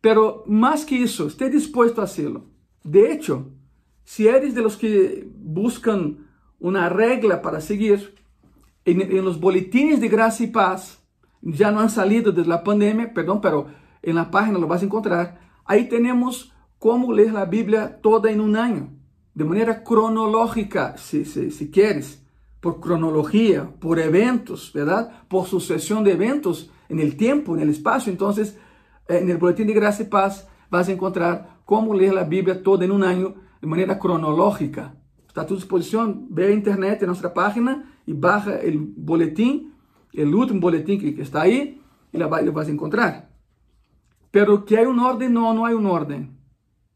Pero 0.00 0.44
mais 0.46 0.84
que 0.84 0.94
isso, 0.94 1.26
esteja 1.26 1.50
disposto 1.50 2.00
a 2.00 2.04
hacerlo. 2.04 2.50
De 2.84 3.10
hecho, 3.10 3.50
si 4.04 4.28
eres 4.28 4.54
de 4.54 4.62
los 4.62 4.76
que 4.76 5.26
buscan 5.34 6.18
una 6.60 6.88
regla 6.88 7.42
para 7.42 7.60
seguir, 7.60 8.14
en, 8.84 9.24
los 9.24 9.40
boletines 9.40 10.00
de 10.00 10.08
gracia 10.08 10.44
y 10.44 10.50
paz, 10.50 11.02
ya 11.42 11.70
no 11.70 11.80
han 11.80 11.90
salido 11.90 12.32
desde 12.32 12.48
la 12.48 12.62
pandemia, 12.62 13.12
perdón, 13.12 13.40
pero 13.40 13.66
en 14.02 14.14
la 14.14 14.30
página 14.30 14.58
lo 14.58 14.68
vas 14.68 14.82
a 14.82 14.84
encontrar. 14.84 15.40
Ahí 15.64 15.88
tenemos 15.88 16.52
cómo 16.78 17.12
leer 17.12 17.32
la 17.32 17.44
Biblia 17.44 18.00
toda 18.00 18.30
en 18.30 18.40
un 18.40 18.56
año, 18.56 18.90
de 19.34 19.44
manera 19.44 19.82
cronológica, 19.82 20.96
si, 20.96 21.24
si, 21.24 21.50
si 21.50 21.70
quieres, 21.70 22.22
por 22.60 22.80
cronología, 22.80 23.70
por 23.78 23.98
eventos, 23.98 24.72
¿verdad? 24.72 25.24
Por 25.28 25.46
sucesión 25.46 26.02
de 26.04 26.12
eventos 26.12 26.70
en 26.88 26.98
el 27.00 27.16
tiempo, 27.16 27.54
en 27.54 27.62
el 27.62 27.70
espacio. 27.70 28.10
Entonces, 28.10 28.58
en 29.08 29.30
el 29.30 29.36
boletín 29.36 29.66
de 29.66 29.72
gracia 29.72 30.04
y 30.04 30.08
paz 30.08 30.48
vas 30.70 30.88
a 30.88 30.92
encontrar 30.92 31.60
cómo 31.64 31.94
leer 31.94 32.14
la 32.14 32.24
Biblia 32.24 32.62
toda 32.62 32.84
en 32.84 32.90
un 32.90 33.04
año 33.04 33.34
de 33.60 33.66
manera 33.66 33.98
cronológica. 33.98 34.94
Está 35.28 35.42
a 35.42 35.46
tu 35.46 35.54
disposición, 35.54 36.26
ve 36.30 36.46
a 36.46 36.50
internet 36.50 37.02
en 37.02 37.08
nuestra 37.08 37.32
página 37.32 37.94
y 38.06 38.14
baja 38.14 38.56
el 38.56 38.78
boletín, 38.78 39.74
el 40.12 40.34
último 40.34 40.60
boletín 40.60 40.98
que, 41.00 41.14
que 41.14 41.22
está 41.22 41.42
ahí, 41.42 41.80
y 42.12 42.18
lo 42.18 42.28
vas 42.28 42.68
a 42.68 42.70
encontrar. 42.70 43.28
Pero 44.30 44.64
que 44.64 44.78
hay 44.78 44.86
un 44.86 44.98
orden, 44.98 45.32
no, 45.32 45.52
no 45.52 45.66
hay 45.66 45.74
un 45.74 45.86
orden. 45.86 46.35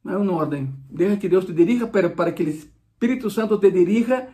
No 0.03 0.13
hay 0.13 0.17
un 0.17 0.31
orden. 0.31 0.85
Deja 0.89 1.19
que 1.19 1.29
Dios 1.29 1.47
te 1.47 1.53
dirija, 1.53 1.91
pero 1.91 2.15
para 2.15 2.35
que 2.35 2.43
el 2.43 2.49
Espíritu 2.51 3.31
Santo 3.31 3.59
te 3.59 3.71
dirija, 3.71 4.29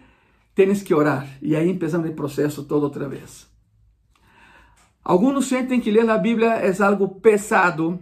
tienes 0.54 0.84
que 0.84 0.94
orar. 0.94 1.38
Y 1.40 1.54
ahí 1.54 1.70
empezamos 1.70 2.06
el 2.06 2.14
proceso 2.14 2.66
todo 2.66 2.86
otra 2.86 3.08
vez. 3.08 3.48
Algunos 5.02 5.46
sienten 5.46 5.80
que 5.80 5.92
leer 5.92 6.06
la 6.06 6.18
Biblia 6.18 6.62
es 6.64 6.80
algo 6.80 7.18
pesado 7.20 8.00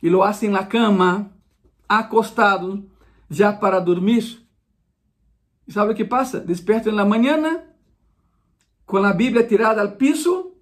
y 0.00 0.10
lo 0.10 0.24
hacen 0.24 0.48
en 0.48 0.54
la 0.54 0.68
cama, 0.68 1.32
acostado, 1.88 2.82
ya 3.28 3.60
para 3.60 3.80
dormir. 3.80 4.48
¿Y 5.66 5.72
sabe 5.72 5.94
qué 5.94 6.04
pasa? 6.04 6.40
Despierto 6.40 6.90
en 6.90 6.96
la 6.96 7.04
mañana 7.04 7.64
con 8.84 9.02
la 9.02 9.12
Biblia 9.12 9.46
tirada 9.46 9.82
al 9.82 9.96
piso 9.96 10.54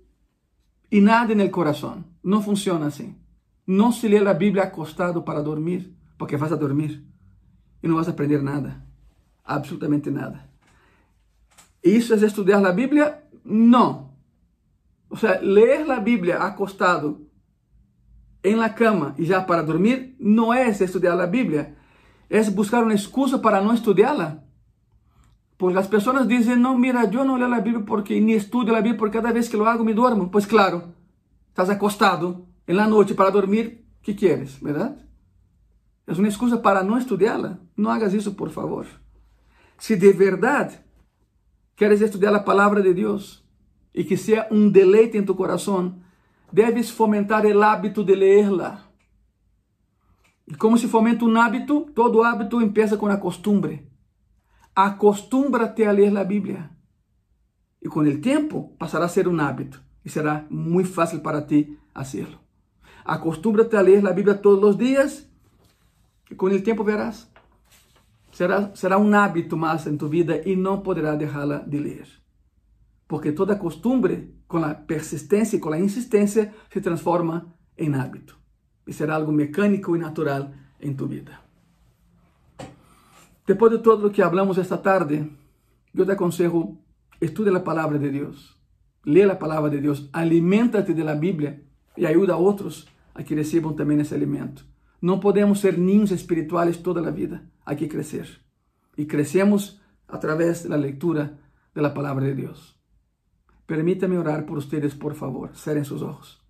y 0.91 1.01
nada 1.01 1.33
en 1.33 1.41
el 1.41 1.51
corazón. 1.51 2.07
No 2.23 2.41
funciona 2.41 2.87
así. 2.87 3.15
No 3.67 3.93
se 3.93 4.09
lee 4.09 4.21
la 4.21 4.35
Biblia 4.35 4.65
acostado 4.65 5.25
para 5.25 5.43
dormir, 5.43 5.97
porque 6.19 6.37
vas 6.37 6.53
a 6.53 6.57
dormir 6.57 7.07
y 7.83 7.89
no 7.89 7.97
vas 7.97 8.09
a 8.09 8.13
aprender 8.13 8.43
nada, 8.43 8.87
absolutamente 9.45 10.11
nada. 10.11 10.51
¿Eso 11.83 12.15
es 12.15 12.23
estudiar 12.23 12.63
la 12.63 12.73
Biblia? 12.73 13.25
No. 13.45 14.17
O 15.09 15.17
sea, 15.17 15.41
leer 15.41 15.87
la 15.87 16.01
Biblia 16.01 16.45
acostado 16.45 17.21
en 18.43 18.59
la 18.59 18.75
cama 18.75 19.15
y 19.17 19.27
ya 19.27 19.47
para 19.47 19.63
dormir 19.63 20.17
no 20.19 20.55
es 20.55 20.81
estudiar 20.81 21.17
la 21.17 21.27
Biblia, 21.27 21.77
es 22.29 22.55
buscar 22.55 22.85
una 22.85 22.95
excusa 22.95 23.41
para 23.41 23.61
no 23.61 23.73
estudiarla. 23.73 24.45
Pues 25.57 25.75
las 25.75 25.89
personas 25.89 26.27
dicen, 26.27 26.61
no, 26.61 26.77
mira, 26.77 27.09
yo 27.09 27.25
no 27.25 27.39
leo 27.39 27.49
la 27.49 27.61
Biblia 27.61 27.85
porque 27.87 28.21
ni 28.21 28.35
estudio 28.35 28.73
la 28.73 28.81
Biblia 28.81 28.99
porque 28.99 29.19
cada 29.19 29.33
vez 29.33 29.49
que 29.49 29.57
lo 29.57 29.67
hago 29.67 29.85
me 29.85 29.95
duermo. 29.95 30.31
Pues 30.31 30.47
claro, 30.47 30.93
estás 31.49 31.71
acostado 31.71 32.47
en 32.67 32.77
la 32.77 32.87
noche 32.87 33.15
para 33.15 33.31
dormir, 33.31 33.87
¿qué 34.03 34.15
quieres, 34.17 34.61
verdad? 34.61 34.97
Es 36.07 36.19
una 36.19 36.29
excusa 36.29 36.61
para 36.63 36.83
no 36.83 36.99
estudiarla. 36.99 37.61
No 37.77 37.91
hagas 37.91 38.15
eso, 38.15 38.37
por 38.37 38.51
favor. 38.51 38.87
Si 39.79 39.97
de 39.97 40.13
verdad 40.13 40.85
quieres 41.75 42.01
estudiar 42.01 42.33
la 42.33 42.45
palabra 42.45 42.81
de 42.81 42.95
Dios 42.95 43.47
y 43.93 44.05
que 44.05 44.17
sea 44.17 44.47
un 44.51 44.73
deleite 44.73 45.19
en 45.19 45.27
tu 45.27 45.37
corazón, 45.37 46.05
debes 46.53 46.93
fomentar 46.93 47.47
el 47.47 47.63
hábito 47.63 48.05
de 48.05 48.17
leerla. 48.17 48.91
Y 50.47 50.55
como 50.55 50.77
se 50.77 50.89
fomenta 50.89 51.25
un 51.25 51.37
hábito, 51.37 51.87
todo 51.95 52.25
hábito 52.25 52.61
empieza 52.61 52.99
con 52.99 53.09
la 53.09 53.21
costumbre. 53.21 53.89
Acostúmbrate 54.75 55.87
a 55.87 55.93
leer 55.93 56.13
la 56.13 56.25
Biblia. 56.25 56.77
Y 57.81 57.89
con 57.89 58.07
el 58.07 58.21
tiempo 58.21 58.77
pasará 58.79 59.07
a 59.07 59.09
ser 59.09 59.29
un 59.29 59.41
hábito 59.41 59.79
y 60.05 60.11
será 60.11 60.47
muy 60.51 60.85
fácil 60.85 61.23
para 61.23 61.47
ti 61.47 61.79
hacerlo. 61.95 62.44
Acostúmbrate 63.05 63.77
a 63.77 63.83
leer 63.83 64.03
la 64.03 64.13
Biblia 64.13 64.41
todos 64.41 64.61
los 64.61 64.79
días 64.79 65.29
y 66.31 66.35
con 66.37 66.53
el 66.53 66.63
tiempo 66.63 66.85
verás. 66.85 67.31
Será, 68.33 68.75
será 68.75 68.97
un 68.97 69.15
hábito 69.15 69.57
más 69.57 69.87
en 69.87 69.99
tu 69.99 70.09
vida 70.09 70.37
y 70.45 70.57
no 70.57 70.83
podrás 70.83 71.19
dejarla 71.19 71.61
de 71.61 71.81
leer. 71.81 72.09
Porque 73.07 73.33
toda 73.33 73.59
costumbre, 73.59 74.31
con 74.47 74.63
la 74.63 74.87
persistencia 74.87 75.59
y 75.59 75.61
con 75.61 75.73
la 75.73 75.79
insistencia, 75.79 76.53
se 76.71 76.81
transforma 76.81 77.55
en 77.77 77.95
hábito. 77.95 78.35
Y 78.87 78.93
será 78.95 79.17
algo 79.17 79.33
mecánico 79.33 79.95
y 79.95 79.99
natural 79.99 80.71
en 80.81 80.97
tu 80.97 81.07
vida. 81.07 81.43
Después 83.47 83.71
de 83.71 83.79
todo 83.79 83.99
lo 83.99 84.13
que 84.13 84.23
hablamos 84.23 84.57
esta 84.57 84.81
tarde, 84.81 85.31
yo 85.93 86.07
te 86.07 86.13
aconsejo, 86.13 86.79
estudia 87.21 87.53
la 87.53 87.63
palabra 87.63 87.99
de 87.99 88.11
Dios. 88.11 88.59
Lee 89.05 89.27
la 89.27 89.39
palabra 89.39 89.71
de 89.71 89.83
Dios, 89.83 90.09
aliméntate 90.13 90.95
de 90.95 91.05
la 91.05 91.15
Biblia 91.15 91.63
y 91.95 92.07
ayuda 92.07 92.35
a 92.35 92.39
otros 92.39 92.89
a 93.15 93.25
que 93.25 93.35
reciban 93.35 93.77
también 93.77 94.01
ese 94.01 94.15
alimento. 94.15 94.63
No 95.01 95.21
podemos 95.21 95.61
ser 95.61 95.79
niños 95.79 96.11
espirituales 96.11 96.83
toda 96.83 97.01
la 97.01 97.11
vida, 97.11 97.49
hay 97.65 97.77
que 97.77 97.89
crecer. 97.89 98.45
Y 98.97 99.07
crecemos 99.07 99.81
a 100.09 100.21
través 100.21 100.63
de 100.65 100.69
la 100.69 100.77
lectura 100.77 101.39
de 101.75 101.83
la 101.83 101.95
palabra 101.95 102.27
de 102.27 102.35
Dios. 102.35 102.79
Permítame 103.67 104.19
orar 104.19 104.45
por 104.47 104.59
ustedes, 104.59 104.95
por 104.95 105.15
favor. 105.15 105.57
Cierren 105.57 105.85
sus 105.85 106.03
ojos. 106.03 106.43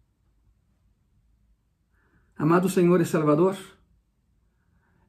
Amado 2.36 2.68
Señor 2.68 3.00
y 3.00 3.04
Salvador, 3.04 3.54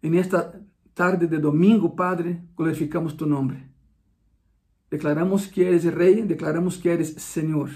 en 0.03 0.13
esta 0.13 0.61
tarde 0.93 1.27
de 1.27 1.39
domingo, 1.39 1.95
Padre, 1.95 2.43
glorificamos 2.55 3.17
tu 3.17 3.25
nombre. 3.25 3.71
Declaramos 4.91 5.47
que 5.47 5.67
eres 5.67 5.91
Rey, 5.91 6.21
declaramos 6.21 6.77
que 6.77 6.93
eres 6.93 7.13
Señor. 7.15 7.71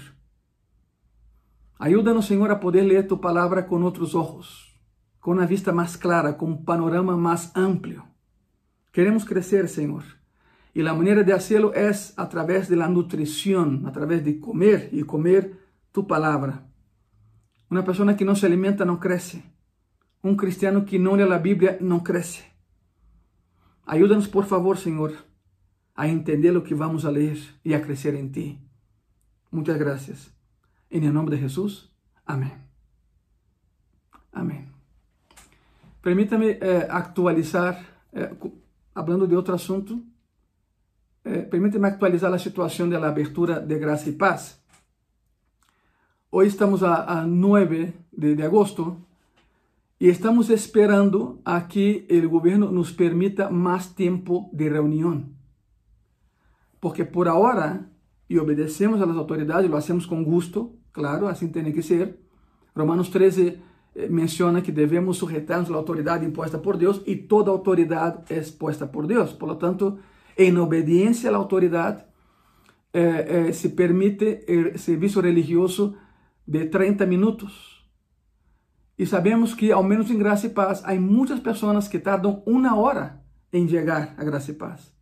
Ayúdanos, 1.82 2.26
Señor, 2.26 2.50
a 2.50 2.60
poder 2.60 2.84
leer 2.84 3.08
tu 3.08 3.22
palabra 3.22 3.66
con 3.66 3.84
otros 3.84 4.14
ojos, 4.14 4.78
con 5.18 5.38
una 5.38 5.46
vista 5.46 5.72
más 5.72 5.96
clara, 5.96 6.36
con 6.36 6.50
un 6.50 6.64
panorama 6.66 7.16
más 7.16 7.56
amplio. 7.56 8.04
Queremos 8.92 9.24
crecer, 9.24 9.66
Señor. 9.66 10.02
Y 10.74 10.82
la 10.82 10.92
manera 10.92 11.22
de 11.22 11.32
hacerlo 11.32 11.72
es 11.72 12.12
a 12.18 12.28
través 12.28 12.68
de 12.68 12.76
la 12.76 12.86
nutrición, 12.86 13.86
a 13.86 13.92
través 13.92 14.22
de 14.26 14.38
comer 14.38 14.90
y 14.92 15.04
comer 15.04 15.58
tu 15.90 16.06
palabra. 16.06 16.68
Una 17.70 17.82
persona 17.82 18.14
que 18.14 18.26
no 18.26 18.36
se 18.36 18.44
alimenta 18.44 18.84
no 18.84 19.00
crece. 19.00 19.42
Un 20.20 20.36
cristiano 20.36 20.84
que 20.84 20.98
no 20.98 21.16
lee 21.16 21.26
la 21.26 21.38
Biblia 21.38 21.78
no 21.80 22.04
crece. 22.04 22.44
Ayúdanos, 23.86 24.28
por 24.28 24.44
favor, 24.44 24.76
Señor, 24.76 25.12
a 25.94 26.08
entender 26.08 26.52
lo 26.52 26.62
que 26.62 26.74
vamos 26.74 27.06
a 27.06 27.10
leer 27.10 27.38
y 27.64 27.72
a 27.72 27.80
crecer 27.80 28.16
en 28.16 28.32
ti. 28.32 28.58
Muchas 29.50 29.78
gracias. 29.78 30.39
En 30.90 31.04
el 31.04 31.14
nombre 31.14 31.36
de 31.36 31.42
Jesús. 31.42 31.92
Amén. 32.26 32.52
Amén. 34.32 34.72
Permítame 36.02 36.58
eh, 36.60 36.86
actualizar, 36.90 37.78
eh, 38.12 38.34
hablando 38.94 39.26
de 39.26 39.36
outro 39.36 39.54
assunto, 39.54 40.00
eh, 41.24 41.46
permítame 41.50 41.86
actualizar 41.86 42.32
a 42.32 42.38
situação 42.38 42.88
da 42.88 42.98
abertura 43.06 43.60
de 43.60 43.78
Graça 43.78 44.08
e 44.08 44.12
Paz. 44.12 44.60
Hoje 46.30 46.48
estamos 46.48 46.82
a, 46.82 47.20
a 47.20 47.26
9 47.26 47.92
de, 48.10 48.34
de 48.34 48.42
agosto 48.42 48.96
e 49.98 50.08
estamos 50.08 50.48
esperando 50.48 51.40
a 51.44 51.60
que 51.68 52.06
o 52.10 52.28
governo 52.28 52.72
nos 52.72 52.90
permita 52.90 53.50
mais 53.50 53.86
tempo 53.88 54.48
de 54.52 54.68
reunião. 54.68 55.28
Porque 56.80 57.04
por 57.04 57.28
agora, 57.28 57.90
e 58.28 58.38
obedecemos 58.38 59.02
às 59.02 59.16
autoridades, 59.16 59.68
lo 59.68 59.76
hacemos 59.76 60.06
com 60.06 60.24
gosto, 60.24 60.79
claro, 60.92 61.26
assim 61.26 61.48
tem 61.48 61.72
que 61.72 61.82
ser. 61.82 62.16
Romanos 62.76 63.08
13 63.08 63.58
eh, 63.94 64.08
menciona 64.08 64.62
que 64.62 64.72
devemos 64.72 65.16
sujetarnos 65.18 65.70
à 65.70 65.74
autoridade 65.74 66.24
imposta 66.24 66.58
por 66.58 66.76
Deus 66.76 67.02
e 67.06 67.16
toda 67.16 67.50
autoridade 67.50 68.22
é 68.32 68.38
exposta 68.38 68.86
por 68.86 69.06
Deus. 69.06 69.32
Por 69.32 69.48
lo 69.48 69.56
tanto, 69.56 69.98
em 70.36 70.56
obediência 70.58 71.30
à 71.30 71.36
autoridade, 71.36 72.04
eh, 72.92 73.48
eh, 73.48 73.52
se 73.52 73.70
permite 73.70 74.44
o 74.74 74.78
serviço 74.78 75.20
religioso 75.20 75.94
de 76.46 76.66
30 76.66 77.06
minutos 77.06 77.80
e 78.98 79.06
sabemos 79.06 79.54
que, 79.54 79.72
ao 79.72 79.82
menos 79.82 80.10
em 80.10 80.18
Graça 80.18 80.46
e 80.46 80.50
Paz, 80.50 80.82
há 80.84 80.94
muitas 80.94 81.40
pessoas 81.40 81.88
que 81.88 81.98
tardam 81.98 82.42
uma 82.44 82.76
hora 82.76 83.22
em 83.52 83.66
chegar 83.66 84.14
a 84.18 84.24
Graça 84.24 84.50
e 84.50 84.54
Paz. 84.54 84.92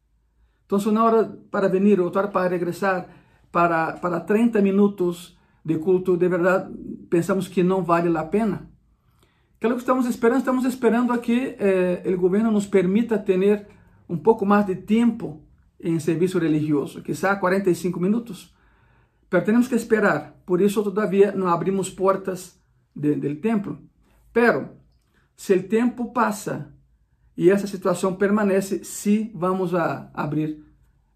Então, 0.65 0.79
uma 0.79 1.03
hora 1.03 1.25
para 1.51 1.69
vir, 1.69 1.99
outra 1.99 2.29
para 2.29 2.49
regressar, 2.49 3.09
para, 3.51 3.95
para 3.95 4.21
30 4.21 4.61
minutos 4.61 5.38
de 5.69 5.79
culto, 5.79 6.17
de 6.17 6.29
verdade, 6.29 6.73
pensamos 7.11 7.47
que 7.47 7.63
não 7.63 7.85
vale 7.85 8.17
a 8.17 8.25
pena. 8.25 8.71
Que 9.61 9.67
é 9.67 9.71
que 9.71 9.77
estamos 9.77 10.07
esperando? 10.07 10.39
Estamos 10.39 10.65
esperando 10.65 11.13
a 11.13 11.19
que 11.19 11.57
eh, 11.59 12.03
o 12.07 12.17
governo 12.17 12.51
nos 12.51 12.67
permita 12.67 13.19
ter 13.19 13.67
um 14.09 14.17
pouco 14.17 14.47
mais 14.47 14.65
de 14.65 14.77
tempo 14.77 15.43
em 15.79 15.99
serviço 16.01 16.39
religioso, 16.39 17.03
quizá 17.03 17.37
45 17.37 18.01
minutos. 18.01 18.55
Mas 19.31 19.45
temos 19.45 19.69
que 19.69 19.75
esperar, 19.75 20.41
por 20.47 20.63
isso, 20.63 20.83
todavia, 20.83 21.33
não 21.33 21.49
abrimos 21.49 21.91
portas 21.91 22.59
do 22.97 23.37
templo. 23.37 23.79
Pero, 24.33 24.71
se 25.37 25.53
o 25.53 25.63
tempo 25.69 26.13
passa 26.13 26.73
E 27.37 27.51
essa 27.51 27.69
situação 27.69 28.17
permanece 28.17 28.83
se 28.83 29.31
vamos 29.33 29.73
a 29.73 30.11
abrir 30.13 30.65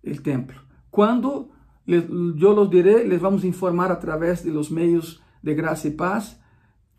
o 0.05 0.23
templo. 0.23 0.61
Quando 0.89 1.51
eu 1.87 2.53
los 2.55 2.71
diré, 2.71 3.05
les 3.05 3.21
vamos 3.21 3.45
informar 3.45 3.91
através 3.91 4.45
de 4.45 4.51
los 4.51 4.71
meios 4.71 5.23
de 5.43 5.55
graça 5.55 5.89
e 5.89 5.91
paz. 5.91 6.39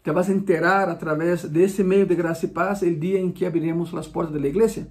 Te 0.04 0.12
vas 0.12 0.30
a 0.30 0.34
enterar 0.34 0.90
através 0.90 1.50
desse 1.50 1.84
meio 1.84 2.06
de 2.06 2.16
graça 2.16 2.46
e 2.46 2.50
paz 2.50 2.82
o 2.82 2.96
dia 2.96 3.20
em 3.20 3.32
que 3.32 3.46
abriremos 3.46 3.94
as 3.94 4.08
portas 4.08 4.42
da 4.42 4.48
igreja. 4.48 4.88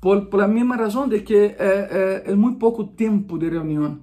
Por, 0.00 0.26
por 0.26 0.40
la 0.40 0.48
mesma 0.48 0.76
razão 0.76 1.06
de 1.06 1.20
que 1.20 1.36
é, 1.36 2.22
é, 2.26 2.32
é 2.32 2.34
muito 2.34 2.58
pouco 2.58 2.84
tempo 2.84 3.38
de 3.38 3.48
reunião 3.48 4.00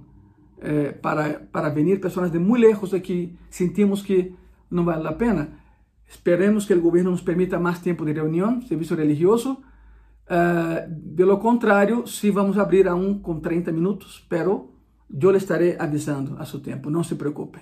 é, 0.60 0.92
para, 0.92 1.40
para 1.52 1.68
vir 1.70 2.00
pessoas 2.00 2.30
de 2.30 2.38
muito 2.38 2.62
lejos 2.62 2.94
aqui, 2.94 3.36
sentimos 3.50 4.02
que 4.02 4.34
não 4.70 4.84
vale 4.84 5.06
a 5.06 5.12
pena. 5.12 5.58
Esperemos 6.06 6.66
que 6.66 6.74
o 6.74 6.80
governo 6.80 7.10
nos 7.10 7.22
permita 7.22 7.58
mais 7.58 7.80
tempo 7.80 8.04
de 8.04 8.12
reunião, 8.12 8.62
serviço 8.62 8.94
religioso. 8.94 9.58
Uh, 10.30 10.86
de 10.88 11.24
lo 11.24 11.40
contrário, 11.40 12.06
se 12.06 12.30
vamos 12.30 12.56
abrir 12.56 12.86
a 12.86 12.94
um 12.94 13.18
com 13.18 13.40
30 13.40 13.72
minutos, 13.72 14.24
pero 14.28 14.70
eu 15.10 15.30
lhe 15.32 15.38
estarei 15.38 15.74
avisando 15.76 16.36
a 16.38 16.44
seu 16.44 16.60
tempo, 16.60 16.88
não 16.88 17.02
se 17.02 17.16
preocupe. 17.16 17.58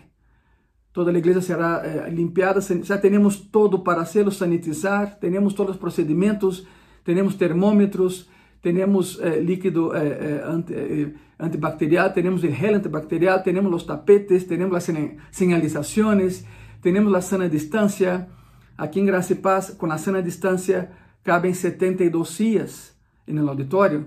Toda 0.92 1.10
a 1.10 1.16
igreja 1.16 1.40
será 1.40 1.82
eh, 1.82 2.10
limpiada, 2.10 2.60
já 2.60 2.98
temos 2.98 3.36
todo 3.36 3.80
para 3.80 4.02
hacerlo, 4.02 4.30
sanitizar, 4.30 5.18
temos 5.18 5.54
todos 5.54 5.76
os 5.76 5.80
procedimentos, 5.80 6.66
temos 7.04 7.36
termômetros, 7.36 8.28
temos 8.60 9.18
eh, 9.20 9.40
líquido 9.40 9.94
eh, 9.94 10.18
eh 10.20 10.42
anti, 10.44 10.74
eh, 10.74 11.14
antibacterial, 11.38 12.12
temos 12.12 12.40
gel 12.40 12.74
antibacterial, 12.74 13.42
temos 13.42 13.72
os 13.72 13.84
tapetes, 13.84 14.44
temos 14.44 14.74
as 14.76 14.94
sinalizações, 15.30 16.44
temos 16.82 17.14
a 17.14 17.20
sana 17.20 17.48
distância. 17.48 18.28
Aqui 18.76 19.00
em 19.00 19.06
Graça 19.06 19.32
e 19.32 19.36
Paz, 19.36 19.70
com 19.70 19.90
a 19.90 19.98
sana 19.98 20.22
distância, 20.22 20.90
cabem 21.28 21.52
72 21.52 22.38
dias 22.38 22.96
no 23.26 23.50
auditório. 23.50 24.06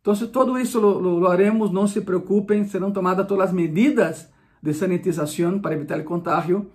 Então, 0.00 0.14
todo 0.28 0.58
isso 0.58 0.80
lo, 0.80 1.26
haremos, 1.26 1.70
não 1.70 1.86
se 1.86 2.00
preocupem, 2.00 2.64
serão 2.64 2.90
tomadas 2.90 3.26
todas 3.26 3.48
as 3.48 3.52
medidas 3.52 4.32
de 4.62 4.72
sanitização 4.72 5.60
para 5.60 5.74
evitar 5.74 6.00
o 6.00 6.04
contágio, 6.04 6.70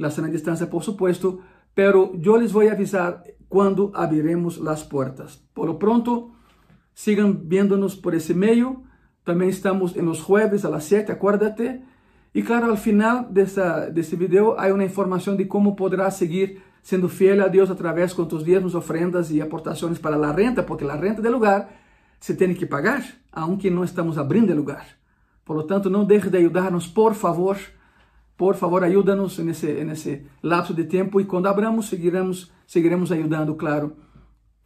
a 0.00 0.08
sana 0.08 0.28
distância, 0.28 0.68
por 0.68 0.84
supuesto, 0.84 1.42
pero 1.74 2.14
eu 2.22 2.36
les 2.36 2.52
vou 2.52 2.62
avisar 2.62 3.24
quando 3.48 3.90
abriremos 3.92 4.64
as 4.68 4.84
portas. 4.84 5.42
Por 5.52 5.66
lo 5.66 5.80
pronto, 5.80 6.30
sigam 6.94 7.36
vendo-nos 7.44 7.96
por 7.96 8.14
esse 8.14 8.34
meio. 8.34 8.84
Também 9.24 9.48
estamos 9.48 9.96
nos 9.96 10.18
jueves 10.18 10.64
a 10.64 10.68
las 10.68 10.84
7, 10.84 11.10
acuérdate. 11.10 11.80
E 12.32 12.40
claro, 12.42 12.70
ao 12.70 12.76
final 12.76 13.24
dessa, 13.24 13.90
desse 13.90 14.14
vídeo, 14.14 14.54
há 14.56 14.72
uma 14.72 14.84
informação 14.84 15.34
de 15.34 15.46
como 15.46 15.74
poderá 15.74 16.08
seguir 16.12 16.62
sendo 16.84 17.08
fiel 17.08 17.42
a 17.42 17.48
Deus 17.48 17.70
através 17.70 18.12
com 18.12 18.26
tus 18.26 18.44
diezmos, 18.44 18.74
ofrendas 18.74 19.30
e 19.30 19.40
aportações 19.40 19.98
para 19.98 20.16
a 20.16 20.32
renta, 20.32 20.62
porque 20.62 20.84
a 20.84 20.94
renta 20.94 21.22
de 21.22 21.30
lugar 21.30 21.70
se 22.20 22.34
tem 22.36 22.52
que 22.52 22.66
pagar, 22.66 23.02
aunque 23.32 23.70
não 23.70 23.82
estamos 23.82 24.18
abrindo 24.18 24.52
o 24.52 24.56
lugar. 24.56 24.86
Por 25.46 25.56
lo 25.56 25.62
tanto, 25.62 25.88
não 25.88 26.04
deixe 26.04 26.28
de 26.28 26.36
ajudar-nos, 26.36 26.86
por 26.86 27.14
favor. 27.14 27.58
Por 28.36 28.54
favor, 28.54 28.84
ajuda-nos 28.84 29.38
nesse, 29.38 29.82
nesse 29.82 30.26
lapso 30.42 30.74
de 30.74 30.84
tempo 30.84 31.20
e 31.20 31.24
quando 31.24 31.46
abramos, 31.46 31.88
seguiremos, 31.88 32.52
seguiremos 32.66 33.10
ajudando, 33.10 33.54
claro. 33.54 33.96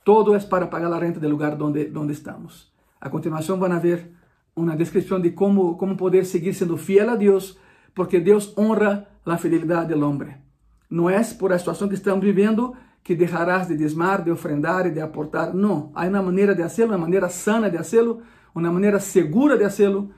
Todo 0.04 0.34
é 0.34 0.40
para 0.40 0.66
pagar 0.66 0.92
a 0.92 0.98
renta 0.98 1.20
do 1.20 1.28
lugar 1.28 1.60
onde, 1.62 1.92
onde 1.96 2.12
estamos. 2.12 2.72
A 3.00 3.08
continuação, 3.08 3.60
vão 3.60 3.70
haver 3.70 4.10
uma 4.56 4.74
descrição 4.74 5.20
de 5.20 5.30
como, 5.30 5.76
como 5.76 5.96
poder 5.96 6.26
seguir 6.26 6.52
sendo 6.52 6.76
fiel 6.76 7.10
a 7.10 7.14
Deus, 7.14 7.56
porque 7.94 8.18
Deus 8.18 8.52
honra 8.58 9.06
a 9.24 9.36
fidelidade 9.36 9.94
do 9.94 10.04
homem. 10.04 10.47
Não 10.91 11.09
é 11.09 11.22
por 11.34 11.53
a 11.53 11.59
situação 11.59 11.89
que 11.89 11.95
estamos 11.95 12.24
vivendo 12.24 12.74
que 13.03 13.14
deixarás 13.14 13.66
de 13.66 13.76
desmar, 13.76 14.22
de 14.22 14.30
ofrendar 14.30 14.86
e 14.86 14.91
de 14.91 15.01
aportar. 15.01 15.55
Não. 15.55 15.91
Há 15.95 16.07
uma 16.07 16.22
maneira 16.22 16.55
de 16.55 16.62
hacerlo, 16.62 16.93
uma 16.93 16.99
maneira 16.99 17.28
sana 17.28 17.70
de 17.70 17.76
hacerlo, 17.76 18.22
uma 18.55 18.70
maneira 18.70 19.01
segura 19.01 19.57
de 19.57 19.64
hacerlo, 19.64 20.11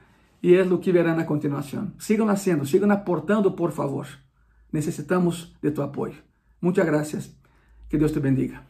e 0.43 0.55
é 0.55 0.63
o 0.63 0.79
que 0.79 0.91
verán 0.91 1.15
na 1.15 1.25
continuação. 1.25 1.93
Sigam 1.99 2.29
haciendo, 2.29 2.67
sigam 2.67 2.91
aportando, 2.91 3.53
por 3.53 3.73
favor. 3.73 4.07
Necessitamos 4.73 5.57
de 5.63 5.71
tu 5.71 5.83
apoio. 5.83 6.17
Muitas 6.61 6.87
graças. 6.87 7.31
Que 7.89 7.99
Deus 7.99 8.13
te 8.13 8.21
bendiga. 8.21 8.70